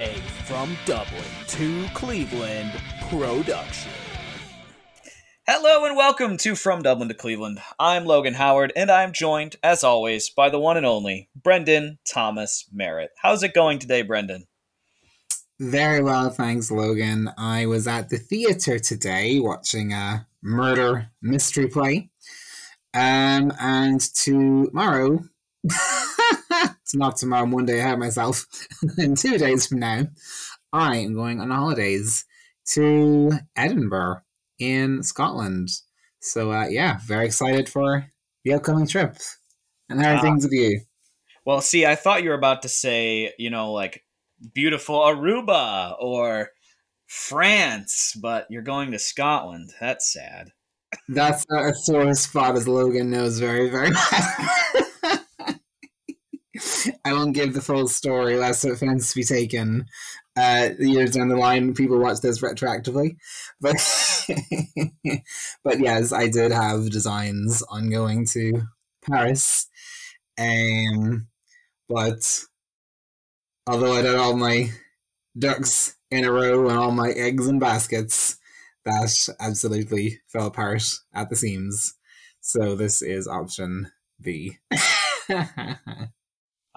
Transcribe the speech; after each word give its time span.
a 0.00 0.14
From 0.44 0.76
Dublin 0.84 1.24
to 1.48 1.86
Cleveland 1.94 2.72
production. 3.08 3.92
Hello 5.46 5.86
and 5.86 5.96
welcome 5.96 6.36
to 6.38 6.54
From 6.54 6.82
Dublin 6.82 7.08
to 7.08 7.14
Cleveland. 7.14 7.60
I'm 7.78 8.04
Logan 8.04 8.34
Howard, 8.34 8.72
and 8.76 8.90
I'm 8.90 9.12
joined, 9.12 9.56
as 9.62 9.82
always, 9.82 10.28
by 10.28 10.50
the 10.50 10.58
one 10.58 10.76
and 10.76 10.84
only 10.84 11.30
Brendan 11.34 11.98
Thomas 12.04 12.66
Merritt. 12.70 13.12
How's 13.22 13.42
it 13.42 13.54
going 13.54 13.78
today, 13.78 14.02
Brendan? 14.02 14.46
Very 15.58 16.02
well, 16.02 16.28
thanks, 16.28 16.70
Logan. 16.70 17.30
I 17.38 17.64
was 17.64 17.86
at 17.86 18.10
the 18.10 18.18
theater 18.18 18.78
today 18.78 19.40
watching 19.40 19.94
a 19.94 20.26
murder 20.42 21.08
mystery 21.22 21.68
play. 21.68 22.10
Um, 22.92 23.52
and 23.58 24.00
tomorrow, 24.14 25.24
it's 26.86 26.94
not 26.94 27.16
tomorrow, 27.16 27.46
one 27.48 27.66
day 27.66 27.80
ahead 27.80 27.94
of 27.94 27.98
myself. 27.98 28.46
In 28.98 29.16
two 29.16 29.38
days 29.38 29.66
from 29.66 29.80
now, 29.80 30.06
I 30.72 30.98
am 30.98 31.14
going 31.14 31.40
on 31.40 31.50
holidays 31.50 32.24
to 32.74 33.32
Edinburgh 33.56 34.20
in 34.60 35.02
Scotland. 35.02 35.68
So, 36.20 36.52
uh, 36.52 36.68
yeah, 36.68 36.98
very 37.04 37.26
excited 37.26 37.68
for 37.68 38.06
the 38.44 38.52
upcoming 38.54 38.86
trip. 38.86 39.16
And 39.88 40.00
how 40.00 40.12
are 40.12 40.16
Ah. 40.18 40.22
things 40.22 40.44
with 40.44 40.52
you? 40.52 40.82
Well, 41.44 41.60
see, 41.60 41.84
I 41.84 41.96
thought 41.96 42.22
you 42.22 42.28
were 42.28 42.36
about 42.36 42.62
to 42.62 42.68
say, 42.68 43.32
you 43.36 43.50
know, 43.50 43.72
like 43.72 44.04
beautiful 44.54 45.00
Aruba 45.00 45.96
or 46.00 46.50
France, 47.06 48.16
but 48.20 48.46
you're 48.48 48.62
going 48.62 48.92
to 48.92 48.98
Scotland. 49.00 49.72
That's 49.80 50.12
sad. 50.12 50.52
That's 51.08 51.44
a 51.50 51.74
sore 51.74 52.14
spot, 52.14 52.54
as 52.54 52.68
Logan 52.68 53.10
knows 53.10 53.40
very, 53.40 53.70
very 53.70 53.90
well. 54.12 54.85
I 57.06 57.12
won't 57.12 57.36
give 57.36 57.54
the 57.54 57.62
full 57.62 57.86
story, 57.86 58.36
lest 58.36 58.64
offense 58.64 59.14
be 59.14 59.22
taken. 59.22 59.86
Uh, 60.36 60.70
years 60.80 61.12
down 61.12 61.28
the 61.28 61.36
line, 61.36 61.72
people 61.72 62.00
watch 62.00 62.20
this 62.20 62.40
retroactively, 62.40 63.16
but 63.60 63.76
but 65.64 65.78
yes, 65.78 66.12
I 66.12 66.26
did 66.26 66.50
have 66.50 66.90
designs 66.90 67.62
on 67.70 67.90
going 67.90 68.26
to 68.32 68.60
Paris. 69.08 69.68
Um, 70.36 71.28
but 71.88 72.40
although 73.68 73.92
I 73.92 74.02
did 74.02 74.16
all 74.16 74.36
my 74.36 74.70
ducks 75.38 75.94
in 76.10 76.24
a 76.24 76.32
row 76.32 76.68
and 76.68 76.76
all 76.76 76.90
my 76.90 77.10
eggs 77.10 77.46
in 77.46 77.60
baskets, 77.60 78.36
that 78.84 79.28
absolutely 79.38 80.18
fell 80.26 80.48
apart 80.48 80.82
at 81.14 81.30
the 81.30 81.36
seams. 81.36 81.94
So 82.40 82.74
this 82.74 83.00
is 83.00 83.28
option 83.28 83.92
B. 84.20 84.58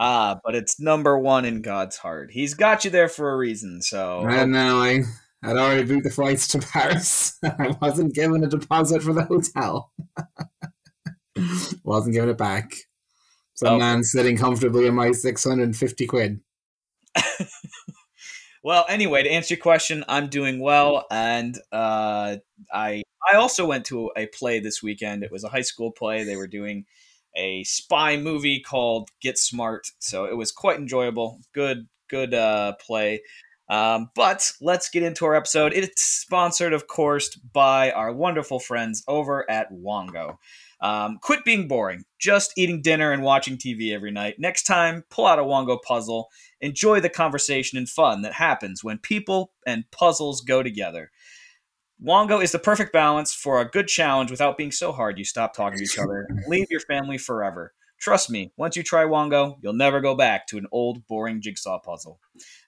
Ah, 0.01 0.39
but 0.45 0.55
it's 0.55 0.79
number 0.79 1.19
one 1.19 1.43
in 1.43 1.61
God's 1.61 1.97
heart. 1.97 2.31
He's 2.31 2.53
got 2.53 2.85
you 2.85 2.89
there 2.91 3.09
for 3.09 3.31
a 3.31 3.37
reason, 3.37 3.81
so. 3.81 4.25
and 4.25 4.53
now 4.53 4.77
I 4.77 5.03
had 5.43 5.57
already 5.57 5.83
booked 5.83 6.05
the 6.05 6.09
flights 6.09 6.47
to 6.49 6.59
Paris. 6.59 7.37
I 7.43 7.75
wasn't 7.81 8.15
given 8.15 8.41
a 8.43 8.47
deposit 8.47 9.03
for 9.03 9.11
the 9.11 9.25
hotel. 9.25 9.91
wasn't 11.83 12.15
given 12.15 12.29
it 12.29 12.37
back. 12.37 12.73
Some 13.55 13.73
Okay. 13.73 13.79
man 13.79 14.03
sitting 14.03 14.37
comfortably 14.37 14.87
in 14.87 14.95
my 14.95 15.11
650 15.11 16.07
quid. 16.07 16.39
Well, 18.61 18.85
anyway, 18.89 19.23
to 19.23 19.29
answer 19.31 19.53
your 19.53 19.61
question, 19.61 20.03
I'm 20.09 20.27
doing 20.27 20.59
well, 20.59 21.05
and 21.09 21.57
uh, 21.71 22.37
I 22.73 23.03
I 23.31 23.35
also 23.37 23.65
went 23.65 23.85
to 23.85 24.11
a 24.17 24.27
play 24.27 24.59
this 24.59 24.83
weekend. 24.83 25.23
It 25.23 25.31
was 25.31 25.45
a 25.45 25.49
high 25.49 25.61
school 25.61 25.91
play. 25.91 26.23
They 26.25 26.35
were 26.35 26.47
doing 26.47 26.85
a 27.35 27.63
spy 27.63 28.17
movie 28.17 28.59
called 28.59 29.09
Get 29.21 29.37
Smart, 29.37 29.87
so 29.99 30.25
it 30.25 30.37
was 30.37 30.51
quite 30.51 30.77
enjoyable. 30.77 31.39
Good 31.53 31.87
good 32.09 32.33
uh, 32.33 32.73
play. 32.85 33.21
Um, 33.69 34.09
but 34.15 34.51
let's 34.61 34.89
get 34.89 35.03
into 35.03 35.25
our 35.25 35.35
episode. 35.35 35.73
It's 35.73 36.01
sponsored, 36.01 36.73
of 36.73 36.87
course, 36.87 37.35
by 37.35 37.91
our 37.91 38.11
wonderful 38.11 38.59
friends 38.59 39.03
over 39.07 39.49
at 39.49 39.71
Wongo. 39.71 40.37
Um, 40.81 41.19
quit 41.21 41.45
being 41.45 41.67
boring, 41.67 42.05
just 42.19 42.53
eating 42.57 42.81
dinner 42.81 43.11
and 43.11 43.21
watching 43.21 43.57
TV 43.57 43.93
every 43.93 44.11
night. 44.11 44.35
Next 44.39 44.63
time, 44.63 45.03
pull 45.11 45.27
out 45.27 45.37
a 45.37 45.43
Wongo 45.43 45.79
puzzle 45.81 46.29
enjoy 46.61 46.99
the 46.99 47.09
conversation 47.09 47.77
and 47.77 47.89
fun 47.89 48.21
that 48.21 48.33
happens 48.33 48.83
when 48.83 48.97
people 48.97 49.51
and 49.65 49.89
puzzles 49.91 50.41
go 50.41 50.63
together. 50.63 51.11
Wongo 52.03 52.41
is 52.41 52.51
the 52.51 52.59
perfect 52.59 52.93
balance 52.93 53.33
for 53.33 53.59
a 53.59 53.69
good 53.69 53.87
challenge 53.87 54.31
without 54.31 54.57
being 54.57 54.71
so 54.71 54.91
hard 54.91 55.17
you 55.17 55.25
stop 55.25 55.53
talking 55.53 55.77
to 55.77 55.83
each 55.83 55.99
other 55.99 56.25
and 56.29 56.43
leave 56.47 56.67
your 56.69 56.79
family 56.81 57.17
forever. 57.17 57.73
Trust 57.99 58.29
me, 58.29 58.53
once 58.55 58.77
you 58.77 58.83
try 58.83 59.03
Wongo, 59.03 59.57
you'll 59.61 59.73
never 59.73 59.99
go 59.99 60.15
back 60.15 60.47
to 60.47 60.57
an 60.57 60.67
old, 60.71 61.05
boring 61.07 61.41
jigsaw 61.41 61.79
puzzle. 61.79 62.19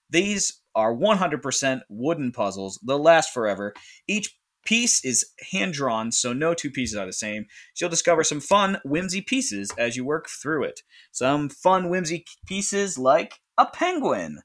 These 0.09 0.61
are 0.75 0.93
100% 0.93 1.81
wooden 1.87 2.33
puzzles. 2.33 2.79
They'll 2.85 3.01
last 3.01 3.33
forever. 3.33 3.73
Each 4.07 4.37
piece 4.65 5.03
is 5.05 5.25
hand 5.51 5.73
drawn, 5.73 6.11
so 6.11 6.33
no 6.33 6.53
two 6.53 6.69
pieces 6.69 6.97
are 6.97 7.05
the 7.05 7.13
same. 7.13 7.45
So 7.73 7.85
you'll 7.85 7.91
discover 7.91 8.25
some 8.25 8.41
fun, 8.41 8.79
whimsy 8.83 9.21
pieces 9.21 9.71
as 9.77 9.95
you 9.95 10.03
work 10.03 10.27
through 10.27 10.65
it. 10.65 10.81
Some 11.13 11.47
fun, 11.47 11.89
whimsy 11.89 12.25
pieces 12.45 12.97
like 12.97 13.35
a 13.57 13.65
penguin, 13.65 14.41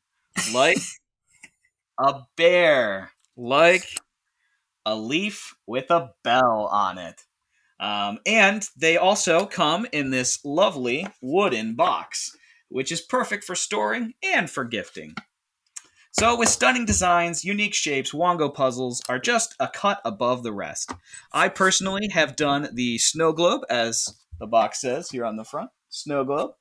like 0.54 0.78
a 1.98 2.20
bear, 2.36 3.10
like 3.36 4.00
a 4.86 4.97
leaf 4.97 5.54
with 5.66 5.91
a 5.91 6.12
bell 6.22 6.70
on 6.72 6.97
it. 6.97 7.22
Um, 7.78 8.20
and 8.24 8.66
they 8.74 8.97
also 8.97 9.44
come 9.44 9.86
in 9.92 10.10
this 10.10 10.42
lovely 10.44 11.06
wooden 11.20 11.74
box, 11.74 12.34
which 12.69 12.91
is 12.91 13.02
perfect 13.02 13.44
for 13.44 13.54
storing 13.54 14.14
and 14.22 14.48
for 14.48 14.64
gifting. 14.64 15.14
So, 16.12 16.34
with 16.34 16.48
stunning 16.48 16.86
designs, 16.86 17.44
unique 17.44 17.74
shapes, 17.74 18.12
Wongo 18.12 18.54
puzzles 18.54 19.02
are 19.06 19.19
just 19.19 19.54
a 19.60 19.69
cut 19.69 20.00
above 20.02 20.42
the 20.42 20.52
rest. 20.52 20.92
I 21.30 21.50
personally 21.50 22.08
have 22.12 22.36
done 22.36 22.70
the 22.72 22.97
snow 22.97 23.34
globe, 23.34 23.62
as 23.68 24.18
the 24.41 24.47
box 24.47 24.80
says 24.80 25.10
here 25.10 25.26
on 25.26 25.36
the 25.36 25.44
front. 25.44 25.68
Snow 25.91 26.24
globe. 26.24 26.53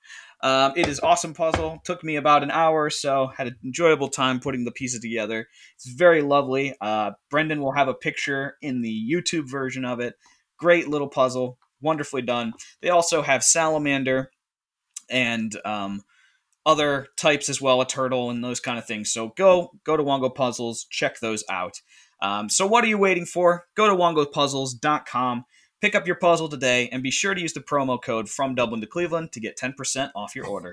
Um, 0.46 0.74
it 0.76 0.88
is 0.88 1.00
awesome 1.00 1.34
puzzle. 1.34 1.82
Took 1.86 2.04
me 2.04 2.18
about 2.18 2.44
an 2.44 2.52
hour 2.52 2.92
so. 2.92 3.32
Had 3.36 3.48
an 3.48 3.56
enjoyable 3.66 4.10
time 4.10 4.40
putting 4.40 4.64
the 4.64 4.72
pieces 4.72 5.00
together. 5.00 5.48
It's 5.74 5.90
very 5.90 6.22
lovely. 6.22 6.76
Uh, 6.80 7.14
Brendan 7.32 7.62
will 7.62 7.72
have 7.72 7.88
a 7.88 7.96
picture 7.96 8.56
in 8.62 8.84
the 8.84 9.12
YouTube 9.12 9.50
version 9.50 9.84
of 9.84 10.00
it. 10.00 10.14
Great 10.60 10.88
little 10.88 11.08
puzzle, 11.08 11.58
wonderfully 11.82 12.22
done. 12.22 12.54
They 12.84 12.92
also 12.92 13.24
have 13.24 13.44
salamander 13.44 14.30
and 15.10 15.60
um, 15.66 16.04
other 16.64 17.08
types 17.18 17.50
as 17.50 17.60
well, 17.60 17.82
a 17.82 17.88
turtle 17.88 18.30
and 18.30 18.44
those 18.44 18.60
kind 18.60 18.78
of 18.78 18.86
things. 18.86 19.12
So 19.12 19.30
go 19.36 19.72
go 19.84 19.98
to 19.98 20.04
Wongo 20.04 20.34
Puzzles, 20.34 20.86
check 20.92 21.20
those 21.22 21.44
out. 21.50 21.82
Um, 22.22 22.50
so 22.50 22.68
what 22.68 22.84
are 22.84 22.88
you 22.88 23.00
waiting 23.00 23.26
for? 23.26 23.66
Go 23.76 23.88
to 23.88 23.96
wongopuzzles.com, 23.96 25.46
pick 25.82 25.96
up 25.96 26.08
your 26.08 26.16
puzzle 26.16 26.50
today, 26.50 26.90
and 26.92 27.04
be 27.04 27.12
sure 27.12 27.34
to 27.34 27.42
use 27.42 27.54
the 27.54 27.60
promo 27.60 28.02
code 28.02 28.30
from 28.30 28.56
Dublin 28.56 28.82
to 28.82 28.88
Cleveland 28.88 29.32
to 29.34 29.40
get 29.40 29.58
10% 29.58 30.12
off 30.16 30.36
your 30.36 30.48
order. 30.48 30.72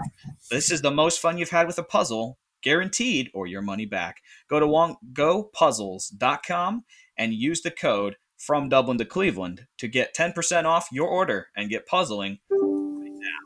This 0.51 0.71
is 0.71 0.83
the 0.83 0.91
most 0.91 1.21
fun 1.21 1.39
you've 1.39 1.51
had 1.51 1.67
with 1.67 1.79
a 1.79 1.83
puzzle, 1.83 2.39
guaranteed, 2.63 3.31
or 3.35 3.47
your 3.47 3.63
money 3.63 3.87
back. 3.87 4.23
Go 4.49 4.61
to 4.61 4.67
wongopuzzles.com 4.67 6.85
and 7.19 7.35
use 7.35 7.63
the 7.63 7.71
code 7.71 8.17
from 8.39 8.69
Dublin 8.69 8.99
to 8.99 9.05
Cleveland 9.05 9.67
to 9.79 9.89
get 9.89 10.15
10% 10.15 10.65
off 10.65 10.89
your 10.91 11.09
order 11.09 11.49
and 11.57 11.71
get 11.71 11.87
puzzling 11.87 12.39
right 12.51 13.13
now. 13.13 13.39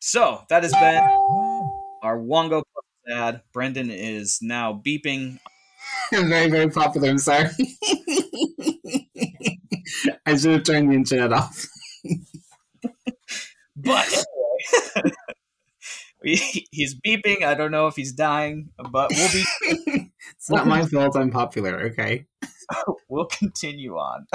So 0.00 0.42
that 0.48 0.62
has 0.62 0.72
been 0.72 1.02
our 2.02 2.18
Wongo 2.18 2.62
ad. 3.10 3.42
Brendan 3.52 3.90
is 3.90 4.38
now 4.40 4.80
beeping. 4.84 5.38
I'm 6.12 6.28
very, 6.30 6.50
very 6.50 6.70
popular, 6.70 7.10
I'm 7.10 7.18
sorry. 7.18 7.50
I 10.26 10.36
should 10.36 10.52
have 10.52 10.64
turned 10.64 10.90
the 10.90 10.94
internet 10.96 11.32
off. 11.32 11.66
But 13.76 14.24
anyway, 14.96 15.12
he- 16.36 16.68
he's 16.72 16.96
beeping. 16.98 17.42
I 17.44 17.54
don't 17.54 17.70
know 17.70 17.86
if 17.86 17.94
he's 17.94 18.12
dying, 18.12 18.70
but 18.90 19.10
we'll 19.14 19.32
be 19.32 19.44
it's 20.36 20.50
not 20.50 20.66
my 20.66 20.84
fault 20.84 21.16
I'm 21.16 21.30
popular, 21.30 21.80
okay? 21.90 22.26
we'll 23.08 23.26
continue 23.26 23.94
on. 23.96 24.26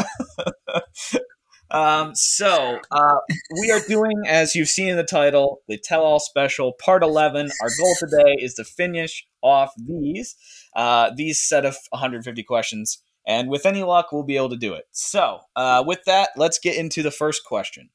um, 1.72 2.16
so 2.16 2.80
uh, 2.90 3.16
we 3.62 3.70
are 3.72 3.82
doing, 3.88 4.24
as 4.28 4.56
you've 4.56 4.70
seen 4.70 4.88
in 4.90 4.96
the 4.98 5.04
title, 5.04 5.62
the 5.68 5.78
Tell 5.78 6.04
All 6.04 6.20
Special 6.20 6.74
Part 6.74 7.04
Eleven. 7.04 7.50
Our 7.62 7.70
goal 7.78 7.96
today 8.00 8.36
is 8.40 8.54
to 8.56 8.64
finish 8.64 9.26
off 9.42 9.74
these 9.78 10.36
uh, 10.76 11.12
these 11.16 11.42
set 11.42 11.66
of 11.66 11.76
150 11.90 12.44
questions, 12.44 13.04
and 13.26 13.50
with 13.50 13.66
any 13.66 13.84
luck, 13.84 14.12
we'll 14.12 14.24
be 14.24 14.38
able 14.38 14.50
to 14.50 14.58
do 14.58 14.74
it. 14.74 14.86
So, 14.92 15.40
uh, 15.56 15.84
with 15.86 16.04
that, 16.06 16.30
let's 16.36 16.60
get 16.60 16.76
into 16.78 17.02
the 17.04 17.12
first 17.12 17.44
question. 17.46 17.90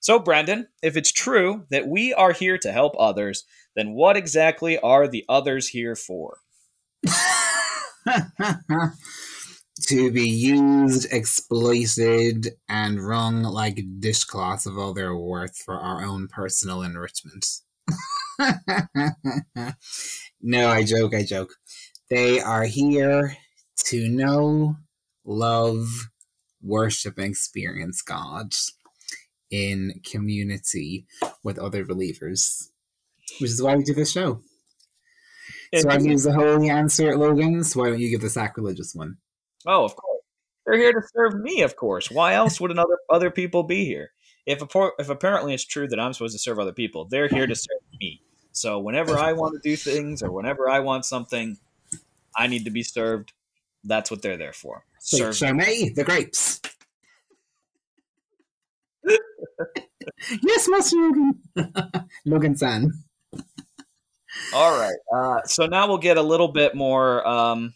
So, 0.00 0.18
Brendan, 0.18 0.68
if 0.82 0.96
it's 0.96 1.10
true 1.12 1.66
that 1.70 1.88
we 1.88 2.14
are 2.14 2.32
here 2.32 2.58
to 2.58 2.72
help 2.72 2.94
others, 2.98 3.44
then 3.74 3.92
what 3.92 4.16
exactly 4.16 4.78
are 4.78 5.08
the 5.08 5.24
others 5.28 5.68
here 5.68 5.96
for? 5.96 6.38
to 9.82 10.10
be 10.10 10.28
used, 10.28 11.12
exploited, 11.12 12.48
and 12.68 13.06
wrung 13.06 13.42
like 13.42 13.84
dishcloths 13.98 14.66
of 14.66 14.78
all 14.78 14.94
their 14.94 15.16
worth 15.16 15.56
for 15.56 15.78
our 15.78 16.02
own 16.04 16.28
personal 16.28 16.82
enrichment. 16.82 17.46
No, 20.40 20.68
I 20.68 20.84
joke, 20.84 21.14
I 21.14 21.24
joke. 21.24 21.54
They 22.10 22.40
are 22.40 22.64
here 22.64 23.36
to 23.84 24.08
know, 24.08 24.76
love, 25.24 25.88
worship, 26.62 27.18
and 27.18 27.26
experience 27.26 28.02
God 28.02 28.54
in 29.50 30.00
community 30.04 31.06
with 31.42 31.58
other 31.58 31.84
believers, 31.84 32.70
which 33.40 33.50
is 33.50 33.62
why 33.62 33.76
we 33.76 33.84
do 33.84 33.94
this 33.94 34.12
show. 34.12 34.42
So 35.74 35.90
I've 35.90 36.04
used 36.04 36.26
the 36.26 36.32
holy 36.32 36.70
answer 36.70 37.16
Logan. 37.16 37.62
So 37.64 37.80
Why 37.80 37.90
don't 37.90 38.00
you 38.00 38.10
give 38.10 38.22
the 38.22 38.30
sacrilegious 38.30 38.94
one? 38.94 39.18
Oh, 39.66 39.84
of 39.84 39.94
course. 39.96 40.22
They're 40.64 40.78
here 40.78 40.92
to 40.92 41.02
serve 41.14 41.40
me, 41.40 41.62
of 41.62 41.76
course. 41.76 42.10
Why 42.10 42.34
else 42.34 42.60
would 42.60 42.70
another 42.70 42.98
other 43.10 43.30
people 43.30 43.62
be 43.62 43.84
here? 43.84 44.10
If 44.46 44.62
if 44.98 45.08
apparently 45.08 45.54
it's 45.54 45.64
true 45.64 45.88
that 45.88 46.00
I'm 46.00 46.12
supposed 46.12 46.34
to 46.34 46.38
serve 46.38 46.58
other 46.58 46.72
people, 46.72 47.06
they're 47.06 47.28
here 47.28 47.46
to 47.46 47.54
serve 47.54 47.80
me. 48.00 48.22
So 48.52 48.78
whenever 48.78 49.16
I 49.18 49.32
want 49.32 49.54
to 49.54 49.60
do 49.66 49.76
things 49.76 50.22
or 50.22 50.30
whenever 50.30 50.68
I 50.68 50.80
want 50.80 51.04
something, 51.04 51.58
I 52.36 52.46
need 52.48 52.64
to 52.64 52.70
be 52.70 52.82
served. 52.82 53.32
That's 53.84 54.10
what 54.10 54.22
they're 54.22 54.36
there 54.36 54.52
for. 54.52 54.84
Serve 55.00 55.36
show 55.36 55.52
me 55.52 55.92
the 55.94 56.04
grapes. 56.04 56.60
yes, 60.42 60.68
Master 60.68 60.96
Logan. 60.96 61.40
Logan 62.26 62.56
san. 62.56 62.92
All 64.54 64.78
right. 64.78 64.96
Uh, 65.14 65.42
so 65.44 65.66
now 65.66 65.88
we'll 65.88 65.98
get 65.98 66.16
a 66.16 66.22
little 66.22 66.48
bit 66.48 66.74
more 66.74 67.26
um, 67.26 67.74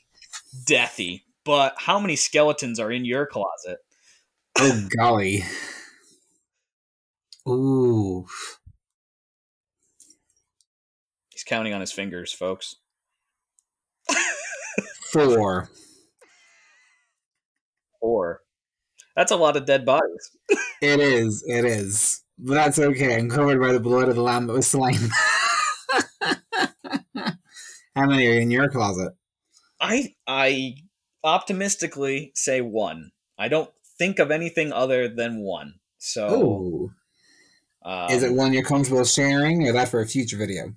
deathy 0.64 1.22
but 1.44 1.74
how 1.76 1.98
many 1.98 2.16
skeletons 2.16 2.78
are 2.78 2.90
in 2.90 3.04
your 3.04 3.26
closet? 3.26 3.78
Oh 4.58 4.86
golly. 4.96 5.44
Ooh. 7.48 8.26
He's 11.30 11.44
counting 11.44 11.74
on 11.74 11.80
his 11.80 11.92
fingers, 11.92 12.32
folks. 12.32 12.76
Four. 15.12 15.68
Four. 18.02 18.40
That's 19.16 19.32
a 19.32 19.36
lot 19.36 19.56
of 19.56 19.64
dead 19.64 19.86
bodies. 19.86 20.30
it 20.82 21.00
is. 21.00 21.42
It 21.46 21.64
is. 21.64 22.22
But 22.36 22.54
that's 22.54 22.78
okay. 22.78 23.16
I'm 23.16 23.30
covered 23.30 23.60
by 23.60 23.72
the 23.72 23.80
blood 23.80 24.08
of 24.08 24.16
the 24.16 24.22
lamb 24.22 24.48
that 24.48 24.54
was 24.54 24.66
slain. 24.66 24.98
How 27.94 28.06
many 28.06 28.26
are 28.26 28.40
in 28.40 28.50
your 28.50 28.68
closet? 28.68 29.12
I 29.80 30.14
I 30.26 30.74
optimistically 31.22 32.32
say 32.34 32.60
one. 32.60 33.12
I 33.38 33.48
don't 33.48 33.70
think 33.98 34.18
of 34.18 34.30
anything 34.30 34.72
other 34.72 35.08
than 35.08 35.40
one. 35.40 35.74
So, 35.98 36.90
um, 37.84 38.10
is 38.10 38.24
it 38.24 38.32
one 38.32 38.52
you're 38.52 38.64
comfortable 38.64 39.04
sharing, 39.04 39.68
or 39.68 39.72
that 39.72 39.88
for 39.88 40.00
a 40.00 40.06
future 40.06 40.36
video? 40.36 40.74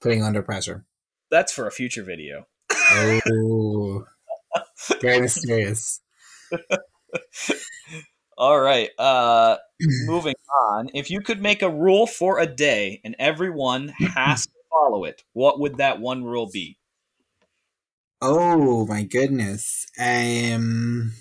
Putting 0.00 0.24
under 0.24 0.42
pressure. 0.42 0.84
That's 1.30 1.52
for 1.52 1.68
a 1.68 1.70
future 1.70 2.02
video. 2.02 2.46
oh, 2.72 4.06
very 5.00 5.20
mysterious. 5.20 6.00
All 8.38 8.60
right. 8.60 8.90
Uh, 8.98 9.56
moving 9.80 10.34
on. 10.70 10.90
If 10.94 11.10
you 11.10 11.20
could 11.20 11.40
make 11.40 11.62
a 11.62 11.70
rule 11.70 12.06
for 12.06 12.38
a 12.38 12.46
day 12.46 13.00
and 13.04 13.14
everyone 13.18 13.88
has 13.88 14.46
to 14.46 14.52
follow 14.70 15.04
it, 15.04 15.22
what 15.32 15.60
would 15.60 15.76
that 15.78 16.00
one 16.00 16.24
rule 16.24 16.50
be? 16.52 16.78
Oh 18.20 18.86
my 18.86 19.02
goodness. 19.02 19.86
Um 20.00 21.12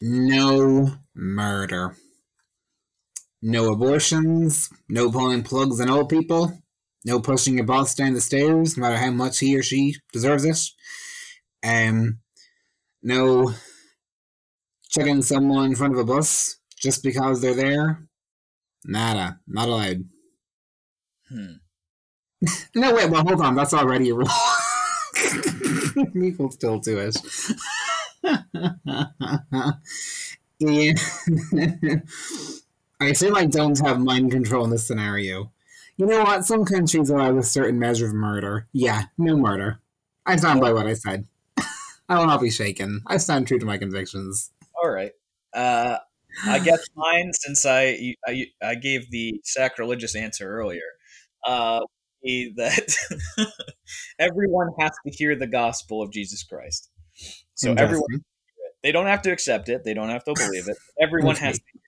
no 0.00 0.94
murder. 1.14 1.96
No 3.42 3.72
abortions, 3.72 4.70
no 4.88 5.10
pulling 5.10 5.42
plugs 5.42 5.80
on 5.80 5.88
old 5.88 6.10
people, 6.10 6.62
no 7.04 7.20
pushing 7.20 7.56
your 7.56 7.66
boss 7.66 7.94
down 7.94 8.14
the 8.14 8.20
stairs, 8.20 8.76
no 8.76 8.82
matter 8.82 8.96
how 8.96 9.10
much 9.10 9.38
he 9.38 9.56
or 9.56 9.62
she 9.62 9.96
deserves 10.12 10.44
it. 10.44 10.58
Um 11.66 12.18
no 13.02 13.54
checking 14.90 15.22
someone 15.22 15.66
in 15.66 15.76
front 15.76 15.94
of 15.94 15.98
a 15.98 16.04
bus 16.04 16.56
just 16.76 17.02
because 17.02 17.40
they're 17.40 17.54
there. 17.54 18.02
Nada. 18.84 19.40
Not 19.46 19.68
allowed. 19.68 20.04
Hmm. 21.28 21.52
no, 22.74 22.94
wait, 22.94 23.10
well, 23.10 23.22
hold 23.22 23.40
on. 23.40 23.54
That's 23.54 23.74
already 23.74 24.10
a 24.10 24.14
rule. 24.14 24.28
People 26.12 26.50
still 26.50 26.78
do 26.78 26.98
it. 26.98 27.16
yeah. 30.58 30.92
I 33.00 33.06
assume 33.06 33.36
I 33.36 33.46
don't 33.46 33.78
have 33.80 34.00
mind 34.00 34.30
control 34.30 34.64
in 34.64 34.70
this 34.70 34.86
scenario. 34.86 35.52
You 36.00 36.06
know 36.06 36.22
what? 36.22 36.46
Some 36.46 36.64
countries 36.64 37.10
allow 37.10 37.36
a 37.36 37.42
certain 37.42 37.78
measure 37.78 38.06
of 38.06 38.14
murder. 38.14 38.66
Yeah, 38.72 39.02
no 39.18 39.36
murder. 39.36 39.80
I 40.24 40.36
stand 40.36 40.58
by 40.58 40.72
what 40.72 40.86
I 40.86 40.94
said. 40.94 41.26
I 42.08 42.16
will 42.16 42.26
not 42.26 42.40
be 42.40 42.50
shaken. 42.50 43.02
I 43.06 43.18
stand 43.18 43.46
true 43.46 43.58
to 43.58 43.66
my 43.66 43.76
convictions. 43.76 44.50
All 44.82 44.88
right. 44.88 45.12
Uh, 45.52 45.98
I 46.46 46.58
guess 46.60 46.86
mine, 46.96 47.32
since 47.34 47.66
I, 47.66 48.14
I 48.26 48.46
I 48.62 48.76
gave 48.76 49.10
the 49.10 49.42
sacrilegious 49.44 50.16
answer 50.16 50.50
earlier, 50.50 50.88
uh, 51.46 51.80
that 52.22 52.96
everyone 54.18 54.70
has 54.78 54.92
to 55.06 55.12
hear 55.12 55.36
the 55.36 55.48
gospel 55.48 56.00
of 56.00 56.10
Jesus 56.12 56.42
Christ. 56.42 56.88
So 57.56 57.74
everyone, 57.74 58.24
they 58.82 58.90
don't 58.90 59.04
have 59.04 59.20
to 59.22 59.32
accept 59.32 59.68
it. 59.68 59.84
They 59.84 59.92
don't 59.92 60.08
have 60.08 60.24
to 60.24 60.32
believe 60.34 60.66
it. 60.66 60.78
Everyone 60.98 61.36
has 61.36 61.58
to 61.58 61.64
hear 61.74 61.82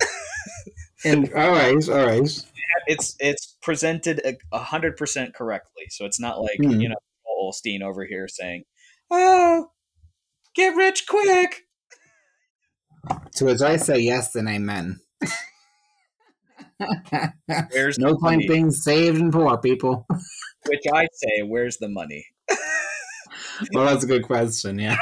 it. 0.00 0.74
and 1.04 1.34
all 1.34 1.50
right, 1.50 1.88
all 1.90 2.06
right. 2.06 2.44
It's 2.86 3.16
it's 3.20 3.56
presented 3.62 4.38
a 4.52 4.58
hundred 4.58 4.96
percent 4.96 5.34
correctly. 5.34 5.84
So 5.90 6.04
it's 6.04 6.20
not 6.20 6.40
like 6.40 6.58
mm. 6.58 6.80
you 6.80 6.88
know 6.88 6.96
Osteen 7.42 7.82
over 7.82 8.04
here 8.04 8.28
saying, 8.28 8.64
"Oh, 9.10 9.70
get 10.54 10.76
rich 10.76 11.06
quick." 11.08 11.62
To 13.36 13.46
which 13.46 13.62
I 13.62 13.76
say 13.76 13.98
yes 13.98 14.34
and 14.34 14.48
amen. 14.48 15.00
There's 17.70 17.98
no 17.98 18.16
point 18.16 18.48
being 18.48 18.70
saved 18.70 19.20
and 19.20 19.32
poor, 19.32 19.56
people. 19.58 20.06
Which 20.66 20.82
I 20.92 21.06
say, 21.12 21.42
where's 21.42 21.78
the 21.78 21.88
money? 21.88 22.26
well, 23.72 23.86
that's 23.86 24.04
a 24.04 24.06
good 24.06 24.24
question. 24.24 24.78
Yeah. 24.78 24.96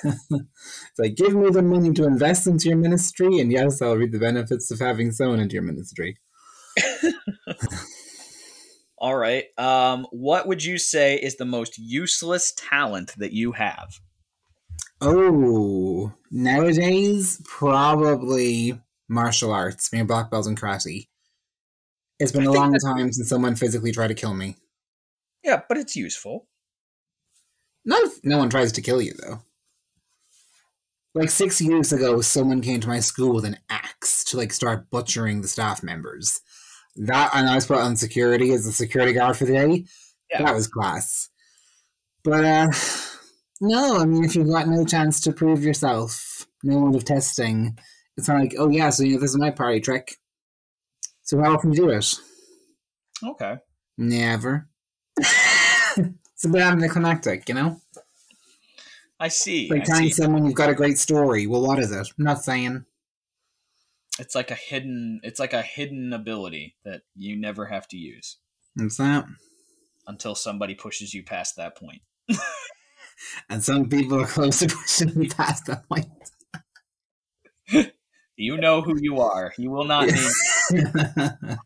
it's 0.05 0.99
like, 0.99 1.15
give 1.15 1.33
me 1.33 1.49
the 1.49 1.61
money 1.61 1.91
to 1.93 2.05
invest 2.05 2.47
into 2.47 2.69
your 2.69 2.77
ministry, 2.77 3.39
and 3.39 3.51
yes, 3.51 3.81
I'll 3.81 3.95
reap 3.95 4.11
the 4.11 4.19
benefits 4.19 4.71
of 4.71 4.79
having 4.79 5.11
someone 5.11 5.39
into 5.39 5.53
your 5.53 5.63
ministry. 5.63 6.17
All 8.97 9.15
right. 9.15 9.45
Um, 9.57 10.07
what 10.11 10.47
would 10.47 10.63
you 10.63 10.77
say 10.77 11.15
is 11.15 11.35
the 11.35 11.45
most 11.45 11.77
useless 11.77 12.53
talent 12.55 13.13
that 13.17 13.33
you 13.33 13.51
have? 13.53 13.99
Oh, 15.01 16.13
nowadays, 16.31 17.41
probably 17.45 18.79
martial 19.07 19.51
arts, 19.51 19.89
being 19.89 20.01
a 20.01 20.05
black 20.05 20.31
belt 20.31 20.47
and 20.47 20.59
karate. 20.59 21.07
It's 22.19 22.31
been 22.31 22.47
I 22.47 22.51
a 22.51 22.51
long 22.51 22.73
time 22.73 23.11
since 23.11 23.27
someone 23.27 23.55
physically 23.55 23.91
tried 23.91 24.07
to 24.07 24.13
kill 24.13 24.33
me. 24.33 24.55
Yeah, 25.43 25.61
but 25.67 25.77
it's 25.77 25.95
useful. 25.95 26.47
Not 27.83 28.03
if 28.03 28.23
no 28.23 28.37
one 28.37 28.49
tries 28.49 28.71
to 28.73 28.81
kill 28.81 29.01
you, 29.01 29.13
though. 29.21 29.41
Like 31.15 31.29
six 31.29 31.61
years 31.61 31.93
ago, 31.93 32.19
someone 32.19 32.61
came 32.61 32.81
to 32.81 32.89
my 32.89 32.99
school 32.99 33.33
with 33.33 33.45
an 33.45 33.57
axe 33.69 34.25
to 34.25 34.37
like 34.37 34.51
start 34.51 34.89
butchering 34.91 35.41
the 35.41 35.47
staff 35.47 35.81
members. 35.81 36.41
That 36.97 37.31
and 37.33 37.49
I 37.49 37.55
was 37.55 37.65
put 37.65 37.77
on 37.77 37.95
security 37.95 38.51
as 38.51 38.67
a 38.67 38.73
security 38.73 39.13
guard 39.13 39.37
for 39.37 39.45
the 39.45 39.53
day. 39.53 39.85
Yeah. 40.29 40.43
That 40.43 40.53
was 40.53 40.67
class. 40.67 41.29
But 42.25 42.43
uh 42.43 42.67
no, 43.61 43.97
I 43.97 44.05
mean 44.05 44.25
if 44.25 44.35
you've 44.35 44.49
got 44.49 44.67
no 44.67 44.83
chance 44.83 45.21
to 45.21 45.31
prove 45.31 45.63
yourself, 45.63 46.45
no 46.63 46.79
one 46.79 46.95
of 46.95 47.05
testing, 47.05 47.77
it's 48.17 48.27
not 48.27 48.39
like, 48.39 48.55
oh 48.57 48.69
yeah, 48.69 48.89
so 48.89 49.03
you 49.03 49.13
know, 49.13 49.21
this 49.21 49.31
is 49.31 49.37
my 49.37 49.51
party 49.51 49.79
trick. 49.79 50.17
So 51.23 51.41
how 51.41 51.53
often 51.53 51.71
do 51.71 51.81
you 51.81 51.87
do 51.87 51.93
it? 51.93 52.13
Okay. 53.23 53.55
Never. 53.97 54.67
it's 55.17 56.45
a 56.45 56.49
bit 56.49 56.61
anticlimactic, 56.61 57.47
you 57.47 57.55
know? 57.55 57.81
I 59.19 59.29
see. 59.29 59.69
like 59.69 59.81
I 59.81 59.85
telling 59.85 60.03
see. 60.05 60.11
someone 60.11 60.45
you've 60.45 60.55
got 60.55 60.69
a 60.69 60.75
great 60.75 60.97
story. 60.97 61.47
Well, 61.47 61.65
what 61.65 61.79
is 61.79 61.91
it? 61.91 62.07
I'm 62.17 62.25
not 62.25 62.43
saying. 62.43 62.85
It's 64.19 64.35
like 64.35 64.51
a 64.51 64.55
hidden. 64.55 65.19
It's 65.23 65.39
like 65.39 65.53
a 65.53 65.61
hidden 65.61 66.13
ability 66.13 66.75
that 66.83 67.01
you 67.15 67.35
never 67.35 67.65
have 67.65 67.87
to 67.89 67.97
use. 67.97 68.37
What's 68.75 68.97
that? 68.97 69.25
Until 70.07 70.35
somebody 70.35 70.75
pushes 70.75 71.13
you 71.13 71.23
past 71.23 71.55
that 71.55 71.77
point. 71.77 72.01
and 73.49 73.63
some 73.63 73.89
people 73.89 74.21
are 74.21 74.27
close 74.27 74.59
to 74.59 74.67
pushing 74.67 75.17
me 75.17 75.27
past 75.27 75.65
that 75.65 75.87
point. 75.89 76.07
You 78.37 78.57
know 78.57 78.81
who 78.81 78.97
you 78.99 79.21
are. 79.21 79.53
You 79.57 79.71
will 79.71 79.85
not 79.85 80.07
need. 80.07 80.17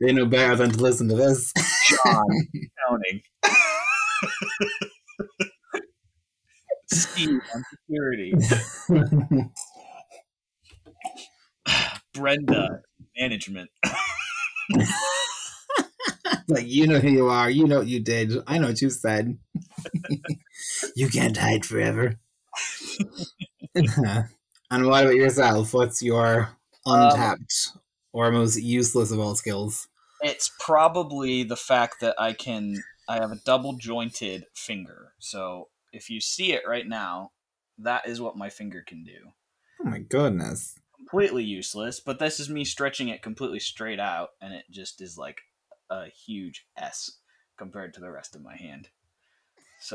they 0.00 0.12
know 0.12 0.24
better 0.24 0.54
than 0.54 0.70
to 0.70 0.80
listen 0.80 1.08
to 1.08 1.16
this. 1.16 1.52
John 1.88 2.24
counting. 2.88 3.22
On 6.94 7.64
security. 7.70 8.34
Brenda 12.14 12.82
management. 13.16 13.70
like 16.48 16.66
you 16.66 16.86
know 16.86 17.00
who 17.00 17.08
you 17.08 17.26
are. 17.28 17.50
You 17.50 17.66
know 17.66 17.78
what 17.78 17.88
you 17.88 18.00
did. 18.00 18.32
I 18.46 18.58
know 18.58 18.68
what 18.68 18.80
you 18.80 18.90
said. 18.90 19.36
you 20.96 21.08
can't 21.08 21.36
hide 21.36 21.66
forever. 21.66 22.20
and 23.74 24.86
what 24.86 25.04
about 25.04 25.16
yourself? 25.16 25.74
What's 25.74 26.00
your 26.00 26.56
untapped 26.86 27.70
um, 27.74 27.80
or 28.12 28.30
most 28.30 28.62
useless 28.62 29.10
of 29.10 29.18
all 29.18 29.34
skills? 29.34 29.88
It's 30.20 30.52
probably 30.60 31.42
the 31.42 31.56
fact 31.56 32.00
that 32.00 32.14
I 32.18 32.32
can. 32.32 32.84
I 33.06 33.16
have 33.16 33.32
a 33.32 33.40
double 33.44 33.74
jointed 33.74 34.46
finger. 34.54 35.12
So 35.18 35.68
if 35.94 36.10
you 36.10 36.20
see 36.20 36.52
it 36.52 36.62
right 36.66 36.86
now, 36.86 37.30
that 37.78 38.06
is 38.06 38.20
what 38.20 38.36
my 38.36 38.50
finger 38.50 38.82
can 38.86 39.04
do. 39.04 39.32
Oh 39.80 39.84
my 39.84 39.98
goodness. 39.98 40.74
Completely 40.96 41.44
useless, 41.44 42.00
but 42.00 42.18
this 42.18 42.40
is 42.40 42.48
me 42.48 42.64
stretching 42.64 43.08
it 43.08 43.22
completely 43.22 43.60
straight 43.60 44.00
out, 44.00 44.30
and 44.40 44.52
it 44.52 44.64
just 44.70 45.00
is 45.00 45.16
like 45.16 45.40
a 45.90 46.06
huge 46.08 46.66
S 46.76 47.18
compared 47.56 47.94
to 47.94 48.00
the 48.00 48.10
rest 48.10 48.34
of 48.34 48.42
my 48.42 48.56
hand. 48.56 48.88
So 49.80 49.94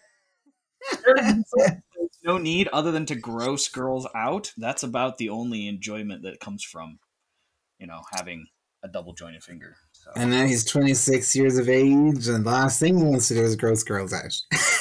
there's 1.06 2.20
no 2.24 2.38
need 2.38 2.68
other 2.70 2.92
than 2.92 3.06
to 3.08 3.16
gross 3.16 3.68
girls 3.68 4.08
out. 4.16 4.54
That's 4.58 4.84
about 4.84 5.18
the 5.18 5.30
only 5.30 5.68
enjoyment 5.68 6.24
that 6.24 6.40
comes 6.40 6.64
from, 6.64 7.00
you 7.80 7.88
know, 7.88 8.02
having 8.14 8.48
a 8.84 8.88
double 8.88 9.14
jointed 9.14 9.44
finger. 9.44 9.76
So. 9.92 10.12
And 10.16 10.32
now 10.32 10.46
he's 10.46 10.64
26 10.64 11.36
years 11.36 11.58
of 11.58 11.68
age, 11.68 12.28
and 12.28 12.46
the 12.46 12.50
last 12.50 12.80
thing 12.80 12.98
he 12.98 13.04
wants 13.04 13.28
to 13.30 13.34
do 13.34 13.44
is 13.44 13.56
gross 13.56 13.84
girls 13.84 14.14
out. 14.14 14.34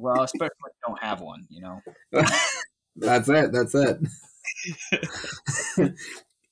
well, 0.00 0.22
especially 0.22 0.56
when 0.60 0.72
you 0.72 0.88
don't 0.88 1.02
have 1.02 1.20
one, 1.20 1.46
you 1.48 1.60
know. 1.60 1.80
that's 2.96 3.28
it. 3.28 3.52
That's 3.52 3.74
it. 3.74 3.98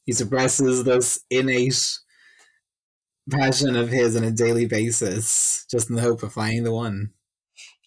he 0.07 0.13
suppresses 0.13 0.85
this 0.85 1.21
innate 1.31 1.99
passion 3.31 3.77
of 3.77 3.89
his 3.89 4.17
on 4.17 4.25
a 4.25 4.31
daily 4.31 4.67
basis, 4.67 5.67
just 5.71 5.91
in 5.91 5.97
the 5.97 6.03
hope 6.03 6.23
of 6.23 6.33
finding 6.33 6.65
the 6.65 6.73
one. 6.73 7.11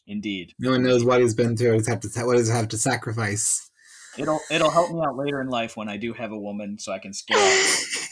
Indeed. 0.07 0.53
No 0.59 0.71
one 0.71 0.83
knows 0.83 1.05
what 1.05 1.21
he's 1.21 1.33
been 1.33 1.55
through, 1.55 1.81
what 1.81 2.37
he's 2.37 2.49
have 2.49 2.67
to 2.69 2.77
sacrifice. 2.77 3.69
It'll 4.17 4.41
it'll 4.49 4.71
help 4.71 4.91
me 4.91 4.99
out 4.99 5.15
later 5.15 5.39
in 5.39 5.47
life 5.47 5.77
when 5.77 5.87
I 5.87 5.95
do 5.97 6.11
have 6.13 6.31
a 6.31 6.37
woman, 6.37 6.77
so 6.79 6.91
I 6.91 6.99
can 6.99 7.13
scale. 7.13 7.37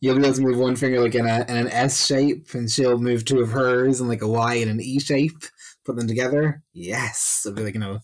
You'll 0.00 0.16
be 0.16 0.24
able 0.24 0.34
to 0.34 0.42
move 0.42 0.58
one 0.58 0.76
finger 0.76 1.00
like 1.00 1.14
in, 1.14 1.26
a, 1.26 1.44
in 1.48 1.56
an 1.56 1.68
S 1.68 2.06
shape, 2.06 2.52
and 2.54 2.70
she'll 2.70 2.98
move 2.98 3.24
two 3.24 3.40
of 3.40 3.50
hers 3.50 4.00
in 4.00 4.08
like 4.08 4.22
a 4.22 4.28
Y 4.28 4.54
and 4.54 4.70
an 4.70 4.80
E 4.80 5.00
shape. 5.00 5.42
Put 5.84 5.96
them 5.96 6.06
together. 6.06 6.62
Yes, 6.72 7.42
it'll 7.44 7.56
be 7.56 7.62
like 7.62 7.74
you 7.74 7.80
know, 7.80 8.00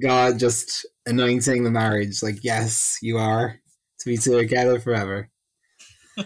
God 0.00 0.38
just 0.38 0.86
anointing 1.06 1.64
the 1.64 1.70
marriage. 1.70 2.22
Like 2.22 2.44
yes, 2.44 2.98
you 3.00 3.18
are 3.18 3.60
to 4.00 4.10
be 4.10 4.16
together 4.16 4.78
forever. 4.78 5.30